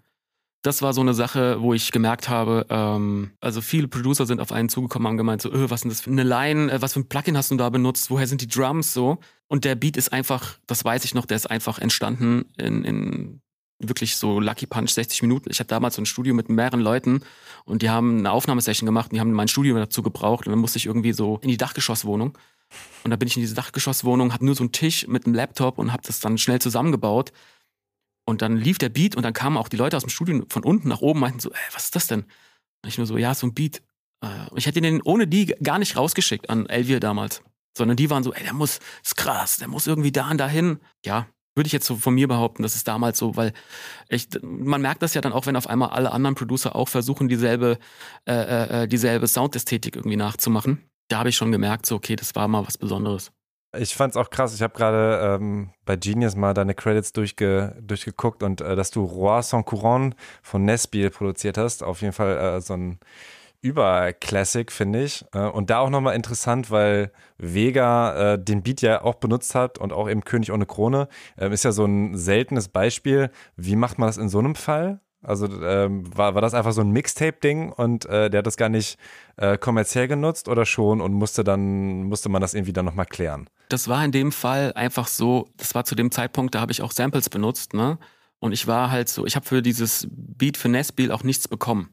das 0.67 0.81
war 0.81 0.93
so 0.93 0.99
eine 0.99 1.13
Sache, 1.13 1.61
wo 1.61 1.73
ich 1.73 1.91
gemerkt 1.93 2.27
habe, 2.27 2.65
ähm, 2.69 3.31
also 3.39 3.61
viele 3.61 3.87
Producer 3.87 4.25
sind 4.25 4.41
auf 4.41 4.51
einen 4.51 4.67
zugekommen, 4.67 5.07
haben 5.07 5.17
gemeint 5.17 5.41
so, 5.41 5.49
öh, 5.49 5.69
was 5.69 5.79
ist 5.79 5.83
denn 5.85 5.89
das 5.89 6.01
für 6.01 6.11
eine 6.11 6.23
Line, 6.23 6.69
äh, 6.69 6.81
was 6.81 6.93
für 6.93 6.99
ein 6.99 7.07
Plugin 7.07 7.37
hast 7.37 7.51
du 7.51 7.55
da 7.55 7.69
benutzt, 7.69 8.11
woher 8.11 8.27
sind 8.27 8.41
die 8.41 8.47
Drums 8.47 8.93
so? 8.93 9.19
Und 9.47 9.63
der 9.63 9.75
Beat 9.75 9.95
ist 9.95 10.11
einfach, 10.11 10.59
das 10.67 10.83
weiß 10.83 11.05
ich 11.05 11.15
noch, 11.15 11.25
der 11.25 11.37
ist 11.37 11.49
einfach 11.49 11.79
entstanden 11.79 12.45
in, 12.57 12.83
in 12.83 13.41
wirklich 13.79 14.17
so 14.17 14.41
Lucky 14.41 14.65
Punch 14.65 14.89
60 14.89 15.21
Minuten. 15.21 15.49
Ich 15.49 15.59
hatte 15.59 15.69
damals 15.69 15.95
so 15.95 16.01
ein 16.01 16.05
Studio 16.05 16.33
mit 16.33 16.49
mehreren 16.49 16.81
Leuten 16.81 17.21
und 17.63 17.81
die 17.81 17.89
haben 17.89 18.17
eine 18.17 18.31
Aufnahmesession 18.31 18.85
gemacht 18.85 19.11
und 19.11 19.15
die 19.15 19.21
haben 19.21 19.31
mein 19.31 19.47
Studio 19.47 19.75
dazu 19.77 20.03
gebraucht 20.03 20.47
und 20.47 20.51
dann 20.51 20.59
musste 20.59 20.79
ich 20.79 20.87
irgendwie 20.87 21.13
so 21.13 21.39
in 21.41 21.49
die 21.49 21.57
Dachgeschosswohnung 21.57 22.37
und 23.03 23.11
da 23.11 23.15
bin 23.15 23.27
ich 23.27 23.37
in 23.37 23.41
diese 23.41 23.55
Dachgeschosswohnung, 23.55 24.33
hatte 24.33 24.43
nur 24.43 24.55
so 24.55 24.63
einen 24.63 24.73
Tisch 24.73 25.07
mit 25.07 25.25
einem 25.25 25.35
Laptop 25.35 25.77
und 25.77 25.93
habe 25.93 26.03
das 26.05 26.19
dann 26.19 26.37
schnell 26.37 26.59
zusammengebaut 26.59 27.31
und 28.27 28.41
dann 28.41 28.57
lief 28.57 28.77
der 28.77 28.89
Beat 28.89 29.15
und 29.15 29.23
dann 29.23 29.31
kamen 29.31 29.55
auch 29.55 29.69
die 29.69 29.77
Leute 29.77 29.95
aus 29.95 30.03
dem 30.03 30.09
Studio 30.09 30.43
von 30.49 30.63
unten 30.63 30.89
nach 30.89 30.99
oben, 30.99 31.21
meinten 31.21 31.39
so, 31.39 31.49
ey, 31.49 31.59
was 31.73 31.85
ist 31.85 31.95
das 31.95 32.07
denn? 32.07 32.23
Und 32.23 32.89
ich 32.89 32.97
nur 32.97 33.07
so, 33.07 33.17
ja, 33.17 33.33
so 33.33 33.47
ein 33.47 33.53
Beat. 33.53 33.81
Äh, 34.21 34.27
ich 34.55 34.65
hätte 34.65 34.81
den 34.81 35.01
ohne 35.01 35.27
die 35.27 35.47
gar 35.63 35.79
nicht 35.79 35.95
rausgeschickt 35.95 36.49
an 36.49 36.67
Elvier 36.67 36.99
damals. 36.99 37.41
Sondern 37.77 37.95
die 37.95 38.09
waren 38.09 38.23
so, 38.23 38.33
ey, 38.33 38.43
der 38.43 38.53
muss, 38.53 38.79
ist 39.01 39.15
krass, 39.15 39.57
der 39.57 39.69
muss 39.69 39.87
irgendwie 39.87 40.11
da 40.11 40.29
und 40.29 40.39
dahin. 40.39 40.79
Ja, 41.05 41.27
würde 41.55 41.67
ich 41.67 41.73
jetzt 41.73 41.85
so 41.85 41.95
von 41.95 42.15
mir 42.15 42.27
behaupten, 42.27 42.63
das 42.63 42.75
ist 42.75 42.87
damals 42.87 43.17
so, 43.17 43.37
weil 43.37 43.53
ich, 44.09 44.27
man 44.41 44.81
merkt 44.81 45.01
das 45.01 45.13
ja 45.13 45.21
dann 45.21 45.31
auch, 45.31 45.45
wenn 45.45 45.55
auf 45.55 45.67
einmal 45.67 45.89
alle 45.89 46.11
anderen 46.11 46.35
Producer 46.35 46.75
auch 46.75 46.89
versuchen, 46.89 47.29
dieselbe, 47.29 47.79
äh, 48.27 48.33
äh, 48.33 48.83
äh 48.83 48.87
dieselbe 48.87 49.27
Soundästhetik 49.27 49.95
irgendwie 49.95 50.17
nachzumachen. 50.17 50.83
Da 51.07 51.19
habe 51.19 51.29
ich 51.29 51.37
schon 51.37 51.53
gemerkt, 51.53 51.85
so, 51.85 51.95
okay, 51.95 52.17
das 52.17 52.35
war 52.35 52.49
mal 52.49 52.67
was 52.67 52.77
Besonderes. 52.77 53.31
Ich 53.75 53.95
fand 53.95 54.11
es 54.11 54.17
auch 54.17 54.29
krass. 54.29 54.55
Ich 54.55 54.61
habe 54.61 54.73
gerade 54.73 55.35
ähm, 55.35 55.71
bei 55.85 55.97
Genius 55.97 56.35
mal 56.35 56.53
deine 56.53 56.73
Credits 56.73 57.11
durchge 57.13 57.75
durchgeguckt 57.81 58.41
und 58.41 58.61
äh, 58.61 58.75
dass 58.75 58.91
du 58.91 59.03
Roi 59.03 59.41
Sans 59.41 59.65
Couronne 59.65 60.15
von 60.41 60.63
Nesbiel 60.63 61.09
produziert 61.09 61.57
hast. 61.57 61.83
Auf 61.83 62.01
jeden 62.01 62.13
Fall 62.13 62.37
äh, 62.37 62.61
so 62.61 62.73
ein 62.75 62.99
Über-Classic, 63.61 64.71
finde 64.71 65.03
ich. 65.03 65.25
Äh, 65.33 65.47
und 65.47 65.69
da 65.69 65.79
auch 65.79 65.89
nochmal 65.89 66.15
interessant, 66.15 66.71
weil 66.71 67.11
Vega 67.37 68.33
äh, 68.33 68.39
den 68.43 68.63
Beat 68.63 68.81
ja 68.81 69.01
auch 69.03 69.15
benutzt 69.15 69.55
hat 69.55 69.77
und 69.79 69.93
auch 69.93 70.09
eben 70.09 70.23
König 70.23 70.51
ohne 70.51 70.65
Krone. 70.65 71.07
Ähm, 71.37 71.51
ist 71.51 71.65
ja 71.65 71.71
so 71.73 71.85
ein 71.85 72.15
seltenes 72.17 72.69
Beispiel. 72.69 73.31
Wie 73.57 73.75
macht 73.75 73.99
man 73.99 74.07
das 74.07 74.17
in 74.17 74.29
so 74.29 74.39
einem 74.39 74.55
Fall? 74.55 75.01
Also 75.23 75.47
ähm, 75.47 76.15
war, 76.15 76.35
war 76.35 76.41
das 76.41 76.53
einfach 76.53 76.71
so 76.71 76.81
ein 76.81 76.91
Mixtape-Ding 76.91 77.71
und 77.71 78.05
äh, 78.05 78.29
der 78.29 78.39
hat 78.39 78.47
das 78.47 78.57
gar 78.57 78.69
nicht 78.69 78.97
äh, 79.37 79.57
kommerziell 79.57 80.07
genutzt 80.07 80.47
oder 80.47 80.65
schon 80.65 81.01
und 81.01 81.13
musste 81.13 81.43
dann, 81.43 82.03
musste 82.03 82.29
man 82.29 82.41
das 82.41 82.53
irgendwie 82.53 82.73
dann 82.73 82.85
nochmal 82.85 83.05
klären? 83.05 83.49
Das 83.69 83.87
war 83.87 84.03
in 84.05 84.11
dem 84.11 84.31
Fall 84.31 84.73
einfach 84.73 85.07
so, 85.07 85.49
das 85.57 85.75
war 85.75 85.85
zu 85.85 85.95
dem 85.95 86.11
Zeitpunkt, 86.11 86.55
da 86.55 86.61
habe 86.61 86.71
ich 86.71 86.81
auch 86.81 86.91
Samples 86.91 87.29
benutzt, 87.29 87.73
ne? 87.73 87.97
Und 88.39 88.51
ich 88.51 88.67
war 88.67 88.91
halt 88.91 89.09
so, 89.09 89.25
ich 89.25 89.35
habe 89.35 89.45
für 89.45 89.61
dieses 89.61 90.07
Beat 90.11 90.57
für 90.57 90.69
Nesbiel 90.69 91.11
auch 91.11 91.23
nichts 91.23 91.47
bekommen. 91.47 91.89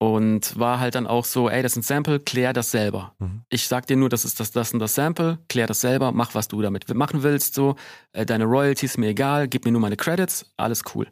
Und 0.00 0.56
war 0.58 0.78
halt 0.78 0.94
dann 0.94 1.08
auch 1.08 1.24
so, 1.24 1.48
ey, 1.48 1.60
das 1.62 1.72
ist 1.72 1.78
ein 1.78 1.82
Sample, 1.82 2.20
klär 2.20 2.52
das 2.52 2.70
selber. 2.70 3.14
Mhm. 3.18 3.42
Ich 3.48 3.66
sag 3.66 3.86
dir 3.86 3.96
nur, 3.96 4.08
das 4.08 4.24
ist 4.24 4.38
das, 4.38 4.52
das 4.52 4.72
und 4.72 4.78
das 4.78 4.94
Sample, 4.94 5.38
klär 5.48 5.66
das 5.66 5.80
selber, 5.80 6.12
mach, 6.12 6.34
was 6.36 6.46
du 6.46 6.62
damit 6.62 6.92
machen 6.94 7.24
willst, 7.24 7.54
so. 7.54 7.74
Äh, 8.12 8.24
deine 8.24 8.44
Royalties 8.44 8.96
mir 8.96 9.08
egal, 9.08 9.48
gib 9.48 9.64
mir 9.64 9.72
nur 9.72 9.80
meine 9.80 9.96
Credits, 9.96 10.52
alles 10.56 10.82
cool. 10.94 11.08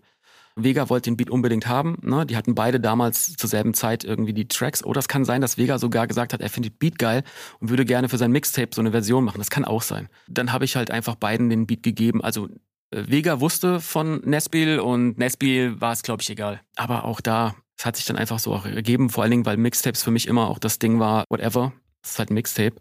Vega 0.56 0.88
wollte 0.88 1.10
den 1.10 1.16
Beat 1.18 1.30
unbedingt 1.30 1.66
haben. 1.66 1.98
Ne? 2.02 2.24
Die 2.24 2.36
hatten 2.36 2.54
beide 2.54 2.80
damals 2.80 3.34
zur 3.34 3.48
selben 3.48 3.74
Zeit 3.74 4.04
irgendwie 4.04 4.32
die 4.32 4.48
Tracks. 4.48 4.82
Oder 4.82 5.00
es 5.00 5.08
kann 5.08 5.24
sein, 5.26 5.42
dass 5.42 5.58
Vega 5.58 5.78
sogar 5.78 6.06
gesagt 6.06 6.32
hat, 6.32 6.40
er 6.40 6.48
findet 6.48 6.78
Beat 6.78 6.98
geil 6.98 7.22
und 7.60 7.68
würde 7.68 7.84
gerne 7.84 8.08
für 8.08 8.16
sein 8.16 8.32
Mixtape 8.32 8.70
so 8.74 8.80
eine 8.80 8.90
Version 8.90 9.24
machen. 9.24 9.38
Das 9.38 9.50
kann 9.50 9.66
auch 9.66 9.82
sein. 9.82 10.08
Dann 10.28 10.52
habe 10.52 10.64
ich 10.64 10.74
halt 10.74 10.90
einfach 10.90 11.14
beiden 11.14 11.50
den 11.50 11.66
Beat 11.66 11.82
gegeben. 11.82 12.24
Also 12.24 12.48
äh, 12.90 13.04
Vega 13.06 13.40
wusste 13.40 13.80
von 13.80 14.20
Nesbiel 14.24 14.80
und 14.80 15.18
Nesbiel 15.18 15.80
war 15.80 15.92
es, 15.92 16.02
glaube 16.02 16.22
ich, 16.22 16.30
egal. 16.30 16.62
Aber 16.74 17.04
auch 17.04 17.20
da, 17.20 17.54
es 17.76 17.84
hat 17.84 17.96
sich 17.96 18.06
dann 18.06 18.16
einfach 18.16 18.38
so 18.38 18.54
auch 18.54 18.64
ergeben, 18.64 19.10
vor 19.10 19.22
allen 19.22 19.32
Dingen, 19.32 19.46
weil 19.46 19.58
Mixtapes 19.58 20.02
für 20.02 20.10
mich 20.10 20.26
immer 20.26 20.48
auch 20.48 20.58
das 20.58 20.78
Ding 20.78 20.98
war, 20.98 21.24
whatever. 21.28 21.74
Es 22.02 22.12
ist 22.12 22.18
halt 22.18 22.30
ein 22.30 22.34
Mixtape. 22.34 22.76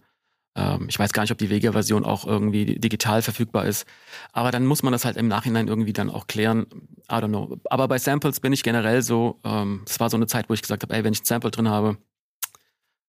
Ähm, 0.55 0.88
ich 0.89 0.97
weiß 0.97 1.12
gar 1.13 1.24
nicht, 1.24 1.31
ob 1.31 1.38
die 1.38 1.50
Vega-Version 1.50 2.05
auch 2.05 2.25
irgendwie 2.25 2.79
digital 2.79 3.21
verfügbar 3.21 3.65
ist. 3.65 3.85
Aber 4.31 4.51
dann 4.51 4.65
muss 4.65 4.83
man 4.83 4.93
das 4.93 5.05
halt 5.05 5.17
im 5.17 5.27
Nachhinein 5.27 5.67
irgendwie 5.67 5.93
dann 5.93 6.09
auch 6.09 6.27
klären. 6.27 6.65
I 7.12 7.15
don't 7.15 7.27
know. 7.27 7.57
Aber 7.69 7.88
bei 7.88 7.97
Samples 7.97 8.39
bin 8.39 8.53
ich 8.53 8.63
generell 8.63 9.01
so, 9.01 9.39
ähm, 9.43 9.83
es 9.88 10.00
war 10.00 10.09
so 10.09 10.17
eine 10.17 10.27
Zeit, 10.27 10.50
wo 10.50 10.53
ich 10.53 10.62
gesagt 10.62 10.83
habe, 10.83 10.93
ey, 10.93 11.03
wenn 11.03 11.13
ich 11.13 11.21
ein 11.21 11.25
Sample 11.25 11.51
drin 11.51 11.69
habe, 11.69 11.97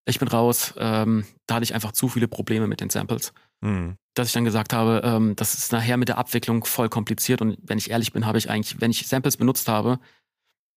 ich 0.09 0.19
bin 0.19 0.29
raus. 0.29 0.75
Ähm, 0.79 1.25
da 1.47 1.57
hatte 1.57 1.65
ich 1.65 1.75
einfach 1.75 1.93
zu 1.93 2.09
viele 2.09 2.29
Probleme 2.29 2.67
mit 2.67 2.81
den 2.81 2.91
Samples. 2.91 3.33
Mhm. 3.61 3.97
Dass 4.15 4.29
ich 4.29 4.35
dann 4.35 4.45
gesagt 4.45 4.73
habe, 4.73 5.03
ähm, 5.05 5.37
das 5.37 5.55
ist 5.55 5.73
nachher 5.73 5.97
mit 5.97 6.09
der 6.09 6.19
Abwicklung 6.19 6.65
voll 6.65 6.89
kompliziert. 6.89 7.43
Und 7.43 7.59
wenn 7.63 7.79
ich 7.79 7.91
ehrlich 7.91 8.13
bin, 8.13 8.27
habe 8.27 8.39
ich 8.39 8.49
eigentlich, 8.49 8.81
wenn 8.81 8.91
ich 8.91 9.07
Samples 9.07 9.37
benutzt 9.37 9.69
habe, 9.69 9.99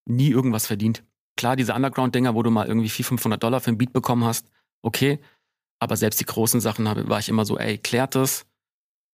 nie 0.06 0.30
irgendwas 0.30 0.68
verdient. 0.68 1.04
Klar, 1.38 1.56
diese 1.56 1.74
Underground-Dinger, 1.74 2.36
wo 2.36 2.44
du 2.44 2.52
mal 2.52 2.68
irgendwie 2.68 2.90
400, 2.90 3.08
500 3.08 3.44
Dollar 3.44 3.62
für 3.62 3.72
ein 3.72 3.78
Beat 3.78 3.94
bekommen 3.94 4.26
hast, 4.26 4.48
okay. 4.82 5.20
Aber 5.80 5.96
selbst 5.96 6.20
die 6.20 6.26
großen 6.26 6.60
Sachen 6.62 6.86
war 6.86 7.20
ich 7.20 7.30
immer 7.30 7.46
so, 7.46 7.58
ey, 7.58 7.78
klärt 7.78 8.16
das, 8.16 8.46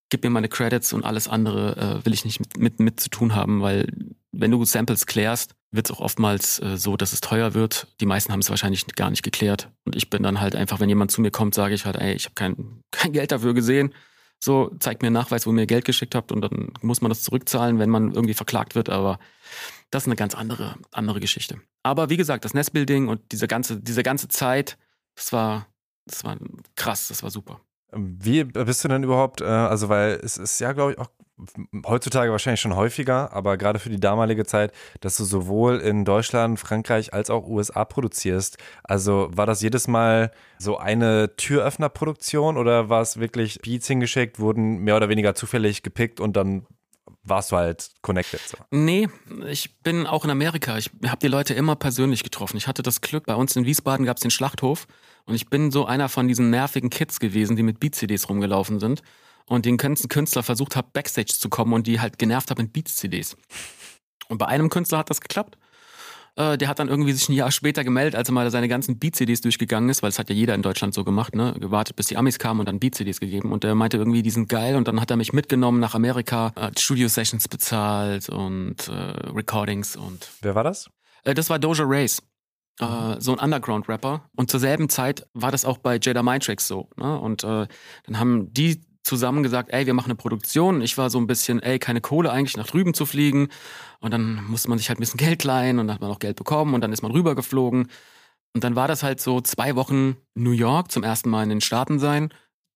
gib 0.09 0.23
mir 0.23 0.29
meine 0.29 0.49
Credits 0.49 0.93
und 0.93 1.03
alles 1.03 1.27
andere 1.27 2.01
äh, 2.01 2.05
will 2.05 2.13
ich 2.13 2.25
nicht 2.25 2.39
mit, 2.39 2.57
mit, 2.57 2.79
mit 2.79 2.99
zu 2.99 3.09
tun 3.09 3.35
haben, 3.35 3.61
weil 3.61 3.87
wenn 4.31 4.51
du 4.51 4.63
Samples 4.65 5.05
klärst, 5.05 5.55
wird 5.71 5.89
es 5.89 5.95
auch 5.95 5.99
oftmals 5.99 6.59
äh, 6.61 6.77
so, 6.77 6.97
dass 6.97 7.13
es 7.13 7.21
teuer 7.21 7.53
wird. 7.53 7.87
Die 7.99 8.05
meisten 8.05 8.31
haben 8.31 8.39
es 8.39 8.49
wahrscheinlich 8.49 8.85
gar 8.95 9.09
nicht 9.09 9.23
geklärt. 9.23 9.69
Und 9.85 9.95
ich 9.95 10.09
bin 10.09 10.23
dann 10.23 10.39
halt 10.39 10.55
einfach, 10.55 10.79
wenn 10.79 10.89
jemand 10.89 11.11
zu 11.11 11.21
mir 11.21 11.31
kommt, 11.31 11.55
sage 11.55 11.73
ich 11.73 11.85
halt, 11.85 11.97
ey, 11.97 12.13
ich 12.13 12.25
habe 12.25 12.35
kein, 12.35 12.81
kein 12.91 13.13
Geld 13.13 13.31
dafür 13.31 13.53
gesehen. 13.53 13.93
So, 14.43 14.69
zeigt 14.79 15.01
mir 15.01 15.07
einen 15.07 15.13
Nachweis, 15.13 15.45
wo 15.45 15.51
ihr 15.51 15.55
mir 15.55 15.65
Geld 15.65 15.85
geschickt 15.85 16.13
habt 16.13 16.31
und 16.31 16.41
dann 16.41 16.73
muss 16.81 17.01
man 17.01 17.09
das 17.09 17.23
zurückzahlen, 17.23 17.79
wenn 17.79 17.89
man 17.89 18.11
irgendwie 18.11 18.33
verklagt 18.33 18.75
wird. 18.75 18.89
Aber 18.89 19.17
das 19.91 20.03
ist 20.03 20.07
eine 20.07 20.17
ganz 20.17 20.35
andere, 20.35 20.75
andere 20.91 21.19
Geschichte. 21.19 21.59
Aber 21.83 22.09
wie 22.09 22.17
gesagt, 22.17 22.45
das 22.45 22.53
Nestbuilding 22.53 23.07
und 23.07 23.21
diese 23.31 23.47
ganze, 23.47 23.79
diese 23.81 24.03
ganze 24.03 24.27
Zeit, 24.27 24.77
das 25.15 25.31
war 25.31 25.67
das 26.05 26.23
war 26.23 26.37
krass, 26.75 27.07
das 27.07 27.23
war 27.23 27.31
super. 27.31 27.61
Wie 27.91 28.43
bist 28.43 28.83
du 28.83 28.87
denn 28.87 29.03
überhaupt, 29.03 29.41
äh, 29.41 29.45
also 29.45 29.89
weil 29.89 30.19
es 30.23 30.37
ist 30.37 30.59
ja, 30.59 30.73
glaube 30.73 30.93
ich, 30.93 30.97
auch 30.97 31.09
heutzutage 31.85 32.31
wahrscheinlich 32.31 32.61
schon 32.61 32.75
häufiger, 32.75 33.33
aber 33.33 33.57
gerade 33.57 33.79
für 33.79 33.89
die 33.89 33.99
damalige 33.99 34.45
Zeit, 34.45 34.71
dass 35.01 35.17
du 35.17 35.25
sowohl 35.25 35.79
in 35.79 36.05
Deutschland, 36.05 36.59
Frankreich 36.59 37.13
als 37.13 37.29
auch 37.29 37.47
USA 37.47 37.83
produzierst. 37.83 38.57
Also 38.83 39.29
war 39.31 39.45
das 39.45 39.61
jedes 39.61 39.87
Mal 39.87 40.31
so 40.59 40.77
eine 40.77 41.35
Türöffnerproduktion 41.35 42.57
oder 42.57 42.89
war 42.89 43.01
es 43.01 43.19
wirklich 43.19 43.59
Beats 43.61 43.87
hingeschickt, 43.87 44.39
wurden 44.39 44.77
mehr 44.79 44.95
oder 44.95 45.09
weniger 45.09 45.35
zufällig 45.35 45.83
gepickt 45.83 46.19
und 46.19 46.37
dann 46.37 46.65
warst 47.23 47.51
du 47.51 47.57
halt 47.57 47.89
connected. 48.01 48.39
So. 48.39 48.57
Nee, 48.71 49.09
ich 49.47 49.77
bin 49.79 50.07
auch 50.07 50.23
in 50.23 50.31
Amerika. 50.31 50.77
Ich 50.77 50.91
habe 51.05 51.19
die 51.21 51.27
Leute 51.27 51.53
immer 51.53 51.75
persönlich 51.75 52.23
getroffen. 52.23 52.57
Ich 52.57 52.67
hatte 52.67 52.83
das 52.83 53.01
Glück, 53.01 53.25
bei 53.25 53.35
uns 53.35 53.55
in 53.55 53.65
Wiesbaden 53.65 54.05
gab 54.05 54.17
es 54.17 54.21
den 54.21 54.31
Schlachthof 54.31 54.87
und 55.25 55.35
ich 55.35 55.49
bin 55.49 55.71
so 55.71 55.85
einer 55.85 56.09
von 56.09 56.27
diesen 56.27 56.49
nervigen 56.49 56.89
Kids 56.89 57.19
gewesen, 57.19 57.55
die 57.55 57.63
mit 57.63 57.79
Beat-CDs 57.79 58.29
rumgelaufen 58.29 58.79
sind 58.79 59.01
und 59.47 59.65
den 59.65 59.77
ganzen 59.77 60.07
Künstler 60.09 60.43
versucht 60.43 60.75
habe, 60.75 60.87
Backstage 60.93 61.33
zu 61.37 61.49
kommen 61.49 61.73
und 61.73 61.87
die 61.87 61.99
halt 61.99 62.17
genervt 62.17 62.51
habe 62.51 62.63
mit 62.63 62.73
Beats-CDs. 62.73 63.35
Und 64.27 64.37
bei 64.37 64.47
einem 64.47 64.69
Künstler 64.69 64.99
hat 64.99 65.09
das 65.09 65.21
geklappt. 65.21 65.57
Äh, 66.35 66.57
der 66.57 66.67
hat 66.67 66.79
dann 66.79 66.89
irgendwie 66.89 67.13
sich 67.13 67.29
ein 67.29 67.33
Jahr 67.33 67.51
später 67.51 67.83
gemeldet, 67.83 68.15
als 68.15 68.29
er 68.29 68.33
mal 68.33 68.49
seine 68.51 68.67
ganzen 68.67 68.99
Beat-CDs 68.99 69.41
durchgegangen 69.41 69.89
ist, 69.89 70.03
weil 70.03 70.09
das 70.09 70.19
hat 70.19 70.29
ja 70.29 70.35
jeder 70.35 70.53
in 70.53 70.61
Deutschland 70.61 70.93
so 70.93 71.03
gemacht, 71.03 71.33
ne? 71.33 71.55
Gewartet, 71.59 71.95
bis 71.95 72.07
die 72.07 72.17
Amis 72.17 72.39
kamen 72.39 72.59
und 72.59 72.67
dann 72.67 72.79
Beat-CDs 72.79 73.19
gegeben. 73.19 73.51
Und 73.51 73.63
er 73.63 73.75
meinte 73.75 73.97
irgendwie, 73.97 74.21
die 74.21 74.31
sind 74.31 74.49
geil. 74.49 74.75
Und 74.75 74.87
dann 74.87 74.99
hat 74.99 75.11
er 75.11 75.17
mich 75.17 75.31
mitgenommen 75.31 75.79
nach 75.79 75.95
Amerika, 75.95 76.51
hat 76.55 76.79
Studio-Sessions 76.79 77.47
bezahlt 77.47 78.29
und 78.29 78.87
äh, 78.89 78.91
Recordings 78.91 79.95
und. 79.95 80.29
Wer 80.41 80.55
war 80.55 80.63
das? 80.63 80.89
Äh, 81.23 81.33
das 81.33 81.49
war 81.49 81.57
Doja 81.57 81.85
Race. 81.87 82.21
Äh, 82.79 83.19
so 83.19 83.31
ein 83.31 83.39
Underground-Rapper. 83.39 84.29
Und 84.35 84.51
zur 84.51 84.59
selben 84.59 84.89
Zeit 84.89 85.27
war 85.33 85.51
das 85.51 85.65
auch 85.65 85.77
bei 85.77 85.97
Jada 86.01 86.23
Mindtracks 86.23 86.67
so. 86.67 86.89
Ne? 86.97 87.19
Und 87.19 87.43
äh, 87.43 87.67
dann 88.05 88.19
haben 88.19 88.53
die 88.53 88.81
zusammen 89.05 89.43
gesagt, 89.43 89.69
ey, 89.71 89.85
wir 89.85 89.93
machen 89.93 90.07
eine 90.07 90.15
Produktion. 90.15 90.81
Ich 90.81 90.97
war 90.97 91.09
so 91.09 91.19
ein 91.19 91.27
bisschen, 91.27 91.61
ey, 91.61 91.79
keine 91.79 92.01
Kohle 92.01 92.31
eigentlich 92.31 92.57
nach 92.57 92.67
drüben 92.67 92.93
zu 92.93 93.05
fliegen. 93.05 93.49
Und 93.99 94.11
dann 94.11 94.43
musste 94.45 94.69
man 94.69 94.77
sich 94.77 94.89
halt 94.89 94.99
ein 94.99 95.01
bisschen 95.01 95.17
Geld 95.17 95.43
leihen 95.43 95.79
und 95.79 95.87
dann 95.87 95.95
hat 95.95 96.01
man 96.01 96.11
auch 96.11 96.19
Geld 96.19 96.35
bekommen 96.35 96.73
und 96.73 96.81
dann 96.81 96.91
ist 96.91 97.03
man 97.03 97.11
rübergeflogen. 97.11 97.87
Und 98.53 98.63
dann 98.63 98.75
war 98.75 98.87
das 98.87 99.03
halt 99.03 99.21
so 99.21 99.41
zwei 99.41 99.75
Wochen 99.75 100.17
New 100.33 100.51
York, 100.51 100.91
zum 100.91 101.03
ersten 101.03 101.29
Mal 101.29 101.43
in 101.43 101.49
den 101.49 101.61
Staaten 101.61 101.99
sein, 101.99 102.29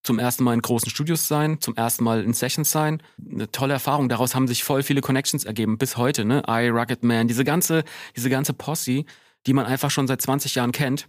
zum 0.04 0.20
ersten 0.20 0.44
Mal 0.44 0.54
in 0.54 0.62
großen 0.62 0.90
Studios 0.90 1.28
sein, 1.28 1.60
zum 1.62 1.76
ersten 1.76 2.04
Mal 2.04 2.24
in 2.24 2.34
Sessions 2.34 2.70
sein. 2.70 3.02
Eine 3.32 3.52
tolle 3.52 3.74
Erfahrung. 3.74 4.08
Daraus 4.08 4.36
haben 4.36 4.48
sich 4.48 4.64
voll 4.64 4.84
viele 4.84 5.02
Connections 5.02 5.46
ergeben 5.46 5.78
bis 5.78 5.98
heute, 5.98 6.26
ne? 6.26 6.44
I, 6.48 6.68
Rugged 6.70 7.04
Man, 7.04 7.28
diese 7.28 7.44
ganze, 7.44 7.84
diese 8.16 8.30
ganze 8.30 8.54
Posse, 8.54 9.06
die 9.48 9.54
man 9.54 9.66
einfach 9.66 9.92
schon 9.92 10.08
seit 10.08 10.22
20 10.22 10.56
Jahren 10.56 10.72
kennt 10.72 11.08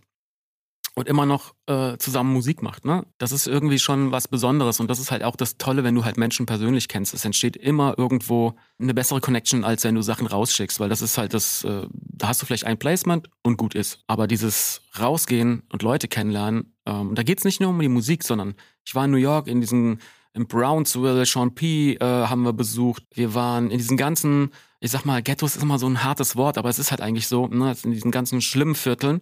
und 0.94 1.08
immer 1.08 1.24
noch 1.24 1.54
äh, 1.66 1.96
zusammen 1.98 2.32
Musik 2.32 2.62
macht. 2.62 2.84
Ne? 2.84 3.06
Das 3.18 3.32
ist 3.32 3.46
irgendwie 3.46 3.78
schon 3.78 4.12
was 4.12 4.28
Besonderes 4.28 4.80
und 4.80 4.88
das 4.88 4.98
ist 4.98 5.10
halt 5.10 5.22
auch 5.22 5.36
das 5.36 5.56
Tolle, 5.56 5.84
wenn 5.84 5.94
du 5.94 6.04
halt 6.04 6.16
Menschen 6.16 6.46
persönlich 6.46 6.88
kennst. 6.88 7.14
Es 7.14 7.24
entsteht 7.24 7.56
immer 7.56 7.94
irgendwo 7.96 8.54
eine 8.78 8.92
bessere 8.92 9.20
Connection, 9.20 9.64
als 9.64 9.84
wenn 9.84 9.94
du 9.94 10.02
Sachen 10.02 10.26
rausschickst, 10.26 10.80
weil 10.80 10.88
das 10.88 11.00
ist 11.00 11.16
halt 11.16 11.32
das, 11.32 11.64
äh, 11.64 11.86
da 11.92 12.28
hast 12.28 12.42
du 12.42 12.46
vielleicht 12.46 12.64
ein 12.64 12.78
Placement 12.78 13.30
und 13.42 13.56
gut 13.56 13.74
ist. 13.74 14.02
Aber 14.08 14.26
dieses 14.26 14.82
Rausgehen 14.98 15.62
und 15.72 15.82
Leute 15.82 16.08
kennenlernen, 16.08 16.74
ähm, 16.86 17.14
da 17.14 17.22
geht's 17.22 17.44
nicht 17.44 17.60
nur 17.60 17.70
um 17.70 17.78
die 17.78 17.88
Musik, 17.88 18.24
sondern 18.24 18.54
ich 18.84 18.94
war 18.94 19.04
in 19.04 19.12
New 19.12 19.16
York 19.16 19.46
in 19.46 19.60
diesen 19.60 20.00
in 20.32 20.46
Brownsville, 20.46 21.24
Sean 21.26 21.54
P. 21.54 21.94
Äh, 21.94 22.04
haben 22.04 22.42
wir 22.42 22.52
besucht. 22.52 23.04
Wir 23.14 23.34
waren 23.34 23.70
in 23.70 23.78
diesen 23.78 23.96
ganzen, 23.96 24.50
ich 24.80 24.90
sag 24.90 25.04
mal, 25.04 25.22
Ghettos 25.22 25.56
ist 25.56 25.62
immer 25.62 25.78
so 25.78 25.86
ein 25.86 26.04
hartes 26.04 26.36
Wort, 26.36 26.58
aber 26.58 26.68
es 26.68 26.78
ist 26.78 26.90
halt 26.90 27.00
eigentlich 27.00 27.28
so, 27.28 27.46
ne, 27.48 27.74
in 27.82 27.90
diesen 27.90 28.10
ganzen 28.10 28.40
schlimmen 28.40 28.74
Vierteln 28.74 29.20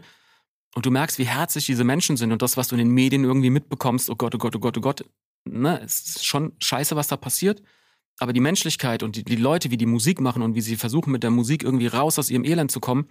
und 0.75 0.87
du 0.87 0.91
merkst, 0.91 1.19
wie 1.19 1.27
herzlich 1.27 1.67
diese 1.67 1.85
Menschen 1.85 2.17
sind 2.17 2.33
und 2.33 2.43
das, 2.43 2.57
was 2.57 2.69
du 2.69 2.75
in 2.75 2.81
den 2.81 2.91
Medien 2.91 3.25
irgendwie 3.25 3.51
mitbekommst, 3.51 4.11
oh 4.11 4.17
Gott, 4.17 4.35
oh 4.35 4.39
Gott, 4.39 4.55
oh 4.55 4.61
Gott, 4.61 4.77
oh 4.77 4.81
Gott, 4.81 5.05
ne, 5.45 5.81
es 5.83 6.01
ist 6.01 6.27
schon 6.27 6.53
scheiße, 6.63 6.95
was 6.97 7.09
da 7.09 7.17
passiert. 7.17 7.63
Aber 8.21 8.33
die 8.33 8.41
Menschlichkeit 8.41 9.05
und 9.05 9.15
die, 9.15 9.25
die 9.25 9.37
Leute, 9.37 9.71
wie 9.71 9.77
die 9.77 9.87
Musik 9.87 10.21
machen 10.21 10.43
und 10.43 10.57
wie 10.57 10.61
sie 10.61 10.77
versuchen, 10.77 11.13
mit 11.13 11.23
der 11.23 11.31
Musik 11.31 11.63
irgendwie 11.63 11.87
raus 11.87 12.19
aus 12.19 12.31
ihrem 12.31 12.45
Elend 12.45 12.71
zu 12.71 12.81
kommen, 12.81 13.09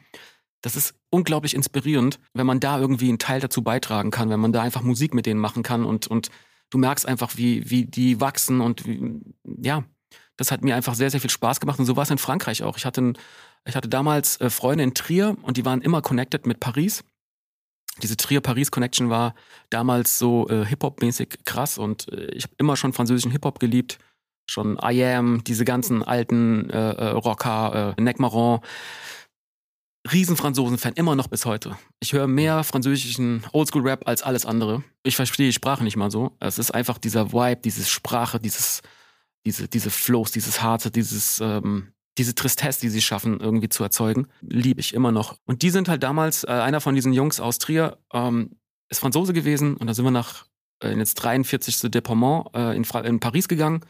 das 0.62 0.76
ist 0.76 0.96
unglaublich 1.10 1.54
inspirierend, 1.54 2.20
wenn 2.34 2.46
man 2.46 2.60
da 2.60 2.80
irgendwie 2.80 3.08
einen 3.08 3.20
Teil 3.20 3.40
dazu 3.40 3.62
beitragen 3.62 4.12
kann, 4.12 4.30
wenn 4.30 4.40
man 4.40 4.52
da 4.52 4.62
einfach 4.62 4.82
Musik 4.82 5.14
mit 5.14 5.26
denen 5.26 5.40
machen 5.40 5.64
kann 5.64 5.86
und, 5.86 6.08
und 6.08 6.30
du 6.70 6.78
merkst 6.78 7.08
einfach, 7.08 7.38
wie, 7.38 7.70
wie 7.70 7.86
die 7.86 8.20
wachsen 8.22 8.62
und 8.62 8.86
wie, 8.86 9.22
ja, 9.62 9.84
das 10.36 10.52
hat 10.52 10.64
mir 10.64 10.76
einfach 10.76 10.96
sehr, 10.96 11.10
sehr 11.10 11.22
viel 11.22 11.30
Spaß 11.30 11.60
gemacht 11.60 11.80
und 11.80 11.86
so 11.86 11.96
war 11.96 12.04
es 12.04 12.12
in 12.12 12.18
Frankreich 12.18 12.64
auch. 12.64 12.78
Ich 12.78 12.86
hatte, 12.86 13.14
ich 13.66 13.76
hatte 13.76 13.90
damals 13.90 14.40
äh, 14.42 14.50
Freunde 14.50 14.84
in 14.84 14.94
Trier 14.94 15.36
und 15.42 15.58
die 15.58 15.66
waren 15.66 15.82
immer 15.82 16.02
connected 16.02 16.46
mit 16.46 16.60
Paris 16.60 17.04
diese 18.02 18.18
Trier-Paris-Connection 18.18 19.10
war 19.10 19.34
damals 19.70 20.20
so 20.20 20.48
äh, 20.50 20.66
Hip-Hop-mäßig 20.66 21.40
krass 21.46 21.78
und 21.78 22.12
äh, 22.12 22.28
ich 22.32 22.44
habe 22.44 22.54
immer 22.58 22.76
schon 22.76 22.94
französischen 22.94 23.32
Hip-Hop 23.32 23.60
geliebt. 23.60 23.98
Schon 24.50 24.78
I 24.82 25.04
Am, 25.04 25.44
diese 25.44 25.66
ganzen 25.66 26.04
alten 26.04 26.70
äh, 26.70 26.92
äh 26.92 27.10
Rocker, 27.10 27.96
äh, 27.98 28.02
Neck 28.02 28.20
Marron. 28.20 28.62
Riesen-Franzosen-Fan, 30.12 30.94
immer 30.94 31.16
noch 31.16 31.28
bis 31.28 31.46
heute. 31.46 31.78
Ich 32.00 32.14
höre 32.14 32.28
mehr 32.28 32.64
französischen 32.64 33.44
Oldschool-Rap 33.52 34.08
als 34.08 34.24
alles 34.24 34.46
andere. 34.46 34.84
Ich 35.04 35.16
verstehe 35.16 35.48
die 35.48 35.54
Sprache 35.54 35.84
nicht 35.84 35.98
mal 35.98 36.12
so. 36.12 36.36
Es 36.40 36.60
ist 36.60 36.72
einfach 36.72 36.98
dieser 36.98 37.32
Vibe, 37.32 37.62
diese 37.64 37.84
Sprache, 37.86 38.40
dieses, 38.40 38.82
diese, 39.46 39.68
diese 39.68 39.90
Flows, 39.90 40.32
dieses 40.32 40.62
Harte, 40.62 40.92
dieses, 40.92 41.40
ähm, 41.40 41.94
diese 42.18 42.36
Tristesse, 42.36 42.82
die 42.82 42.90
sie 42.90 43.02
schaffen, 43.02 43.40
irgendwie 43.40 43.70
zu 43.70 43.84
erzeugen, 43.84 44.28
liebe 44.42 44.80
ich 44.80 44.94
immer 44.94 45.12
noch. 45.12 45.38
Und 45.46 45.62
die 45.62 45.70
sind 45.70 45.90
halt 45.90 46.04
damals, 46.04 46.44
äh, 46.44 46.48
einer 46.48 46.82
von 46.82 46.96
diesen 46.96 47.14
Jungs 47.14 47.40
aus 47.40 47.60
Trier, 47.60 47.98
ähm, 48.14 48.58
ist 48.90 49.00
Franzose 49.00 49.34
gewesen 49.34 49.78
und 49.78 49.88
da 49.88 49.94
sind 49.94 50.06
wir 50.06 50.12
nach 50.12 50.46
äh, 50.82 50.92
in 50.92 51.00
jetzt 51.00 51.16
43. 51.16 51.92
Deploiement 51.92 52.48
äh, 52.54 52.76
in, 52.76 52.84
in, 52.84 53.20
Paris 53.20 53.48
gegangen. 53.48 53.82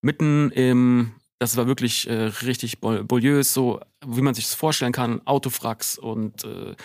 Mitten 0.00 0.50
im, 0.52 1.12
das 1.42 1.56
war 1.56 1.66
wirklich 1.66 2.08
äh, 2.08 2.30
richtig 2.44 2.80
Beaulieu, 2.80 3.42
so 3.42 3.80
wie 4.06 4.22
man 4.22 4.32
sich 4.32 4.44
das 4.44 4.54
vorstellen 4.54 4.92
kann, 4.92 5.20
Autofracks 5.26 5.98
und 5.98 6.44
äh, 6.44 6.76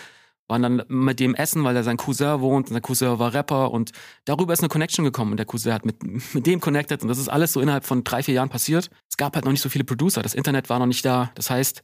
waren 0.48 0.62
dann 0.62 0.82
mit 0.88 1.20
dem 1.20 1.34
essen, 1.36 1.62
weil 1.62 1.76
er 1.76 1.84
sein 1.84 1.96
Cousin 1.96 2.40
wohnt 2.40 2.68
und 2.68 2.72
sein 2.72 2.82
Cousin 2.82 3.18
war 3.20 3.34
Rapper 3.34 3.70
und 3.70 3.92
darüber 4.24 4.52
ist 4.52 4.60
eine 4.60 4.68
Connection 4.68 5.04
gekommen 5.04 5.30
und 5.30 5.36
der 5.36 5.46
Cousin 5.46 5.72
hat 5.72 5.84
mit, 5.84 6.02
mit 6.34 6.44
dem 6.46 6.60
connected 6.60 7.02
und 7.02 7.08
das 7.08 7.18
ist 7.18 7.28
alles 7.28 7.52
so 7.52 7.60
innerhalb 7.60 7.84
von 7.84 8.02
drei, 8.02 8.22
vier 8.22 8.34
Jahren 8.34 8.48
passiert. 8.48 8.90
Es 9.08 9.16
gab 9.16 9.36
halt 9.36 9.44
noch 9.44 9.52
nicht 9.52 9.62
so 9.62 9.68
viele 9.68 9.84
Producer, 9.84 10.22
das 10.22 10.34
Internet 10.34 10.68
war 10.68 10.80
noch 10.80 10.86
nicht 10.86 11.04
da. 11.04 11.30
Das 11.36 11.50
heißt, 11.50 11.82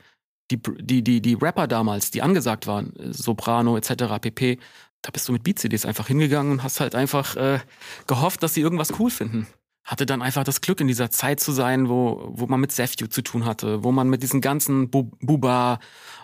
die, 0.50 0.60
die, 0.80 1.02
die, 1.02 1.22
die 1.22 1.34
Rapper 1.34 1.68
damals, 1.68 2.10
die 2.10 2.22
angesagt 2.22 2.66
waren, 2.66 2.92
Soprano 3.12 3.76
etc. 3.76 4.18
pp., 4.20 4.58
da 5.02 5.10
bist 5.12 5.28
du 5.28 5.32
mit 5.32 5.44
Beat-CDs 5.44 5.87
einfach 5.87 6.08
hingegangen 6.08 6.50
und 6.50 6.62
hast 6.64 6.80
halt 6.80 6.94
einfach 6.94 7.37
äh, 7.37 7.60
gehofft, 8.06 8.42
dass 8.42 8.54
sie 8.54 8.62
irgendwas 8.62 8.98
cool 8.98 9.10
finden 9.10 9.46
hatte 9.85 10.07
dann 10.07 10.23
einfach 10.23 10.44
das 10.44 10.61
Glück, 10.61 10.81
in 10.81 10.88
dieser 10.88 11.11
Zeit 11.11 11.40
zu 11.40 11.53
sein, 11.53 11.88
wo, 11.88 12.31
wo 12.33 12.47
man 12.47 12.61
mit 12.61 12.73
Sefju 12.73 13.07
zu 13.07 13.23
tun 13.23 13.44
hatte, 13.44 13.85
wo 13.85 13.92
man 13.92 14.09
mit 14.09 14.23
diesen 14.23 14.40
ganzen 14.40 14.90
Bu 14.90 15.11
Buba, 15.20 15.79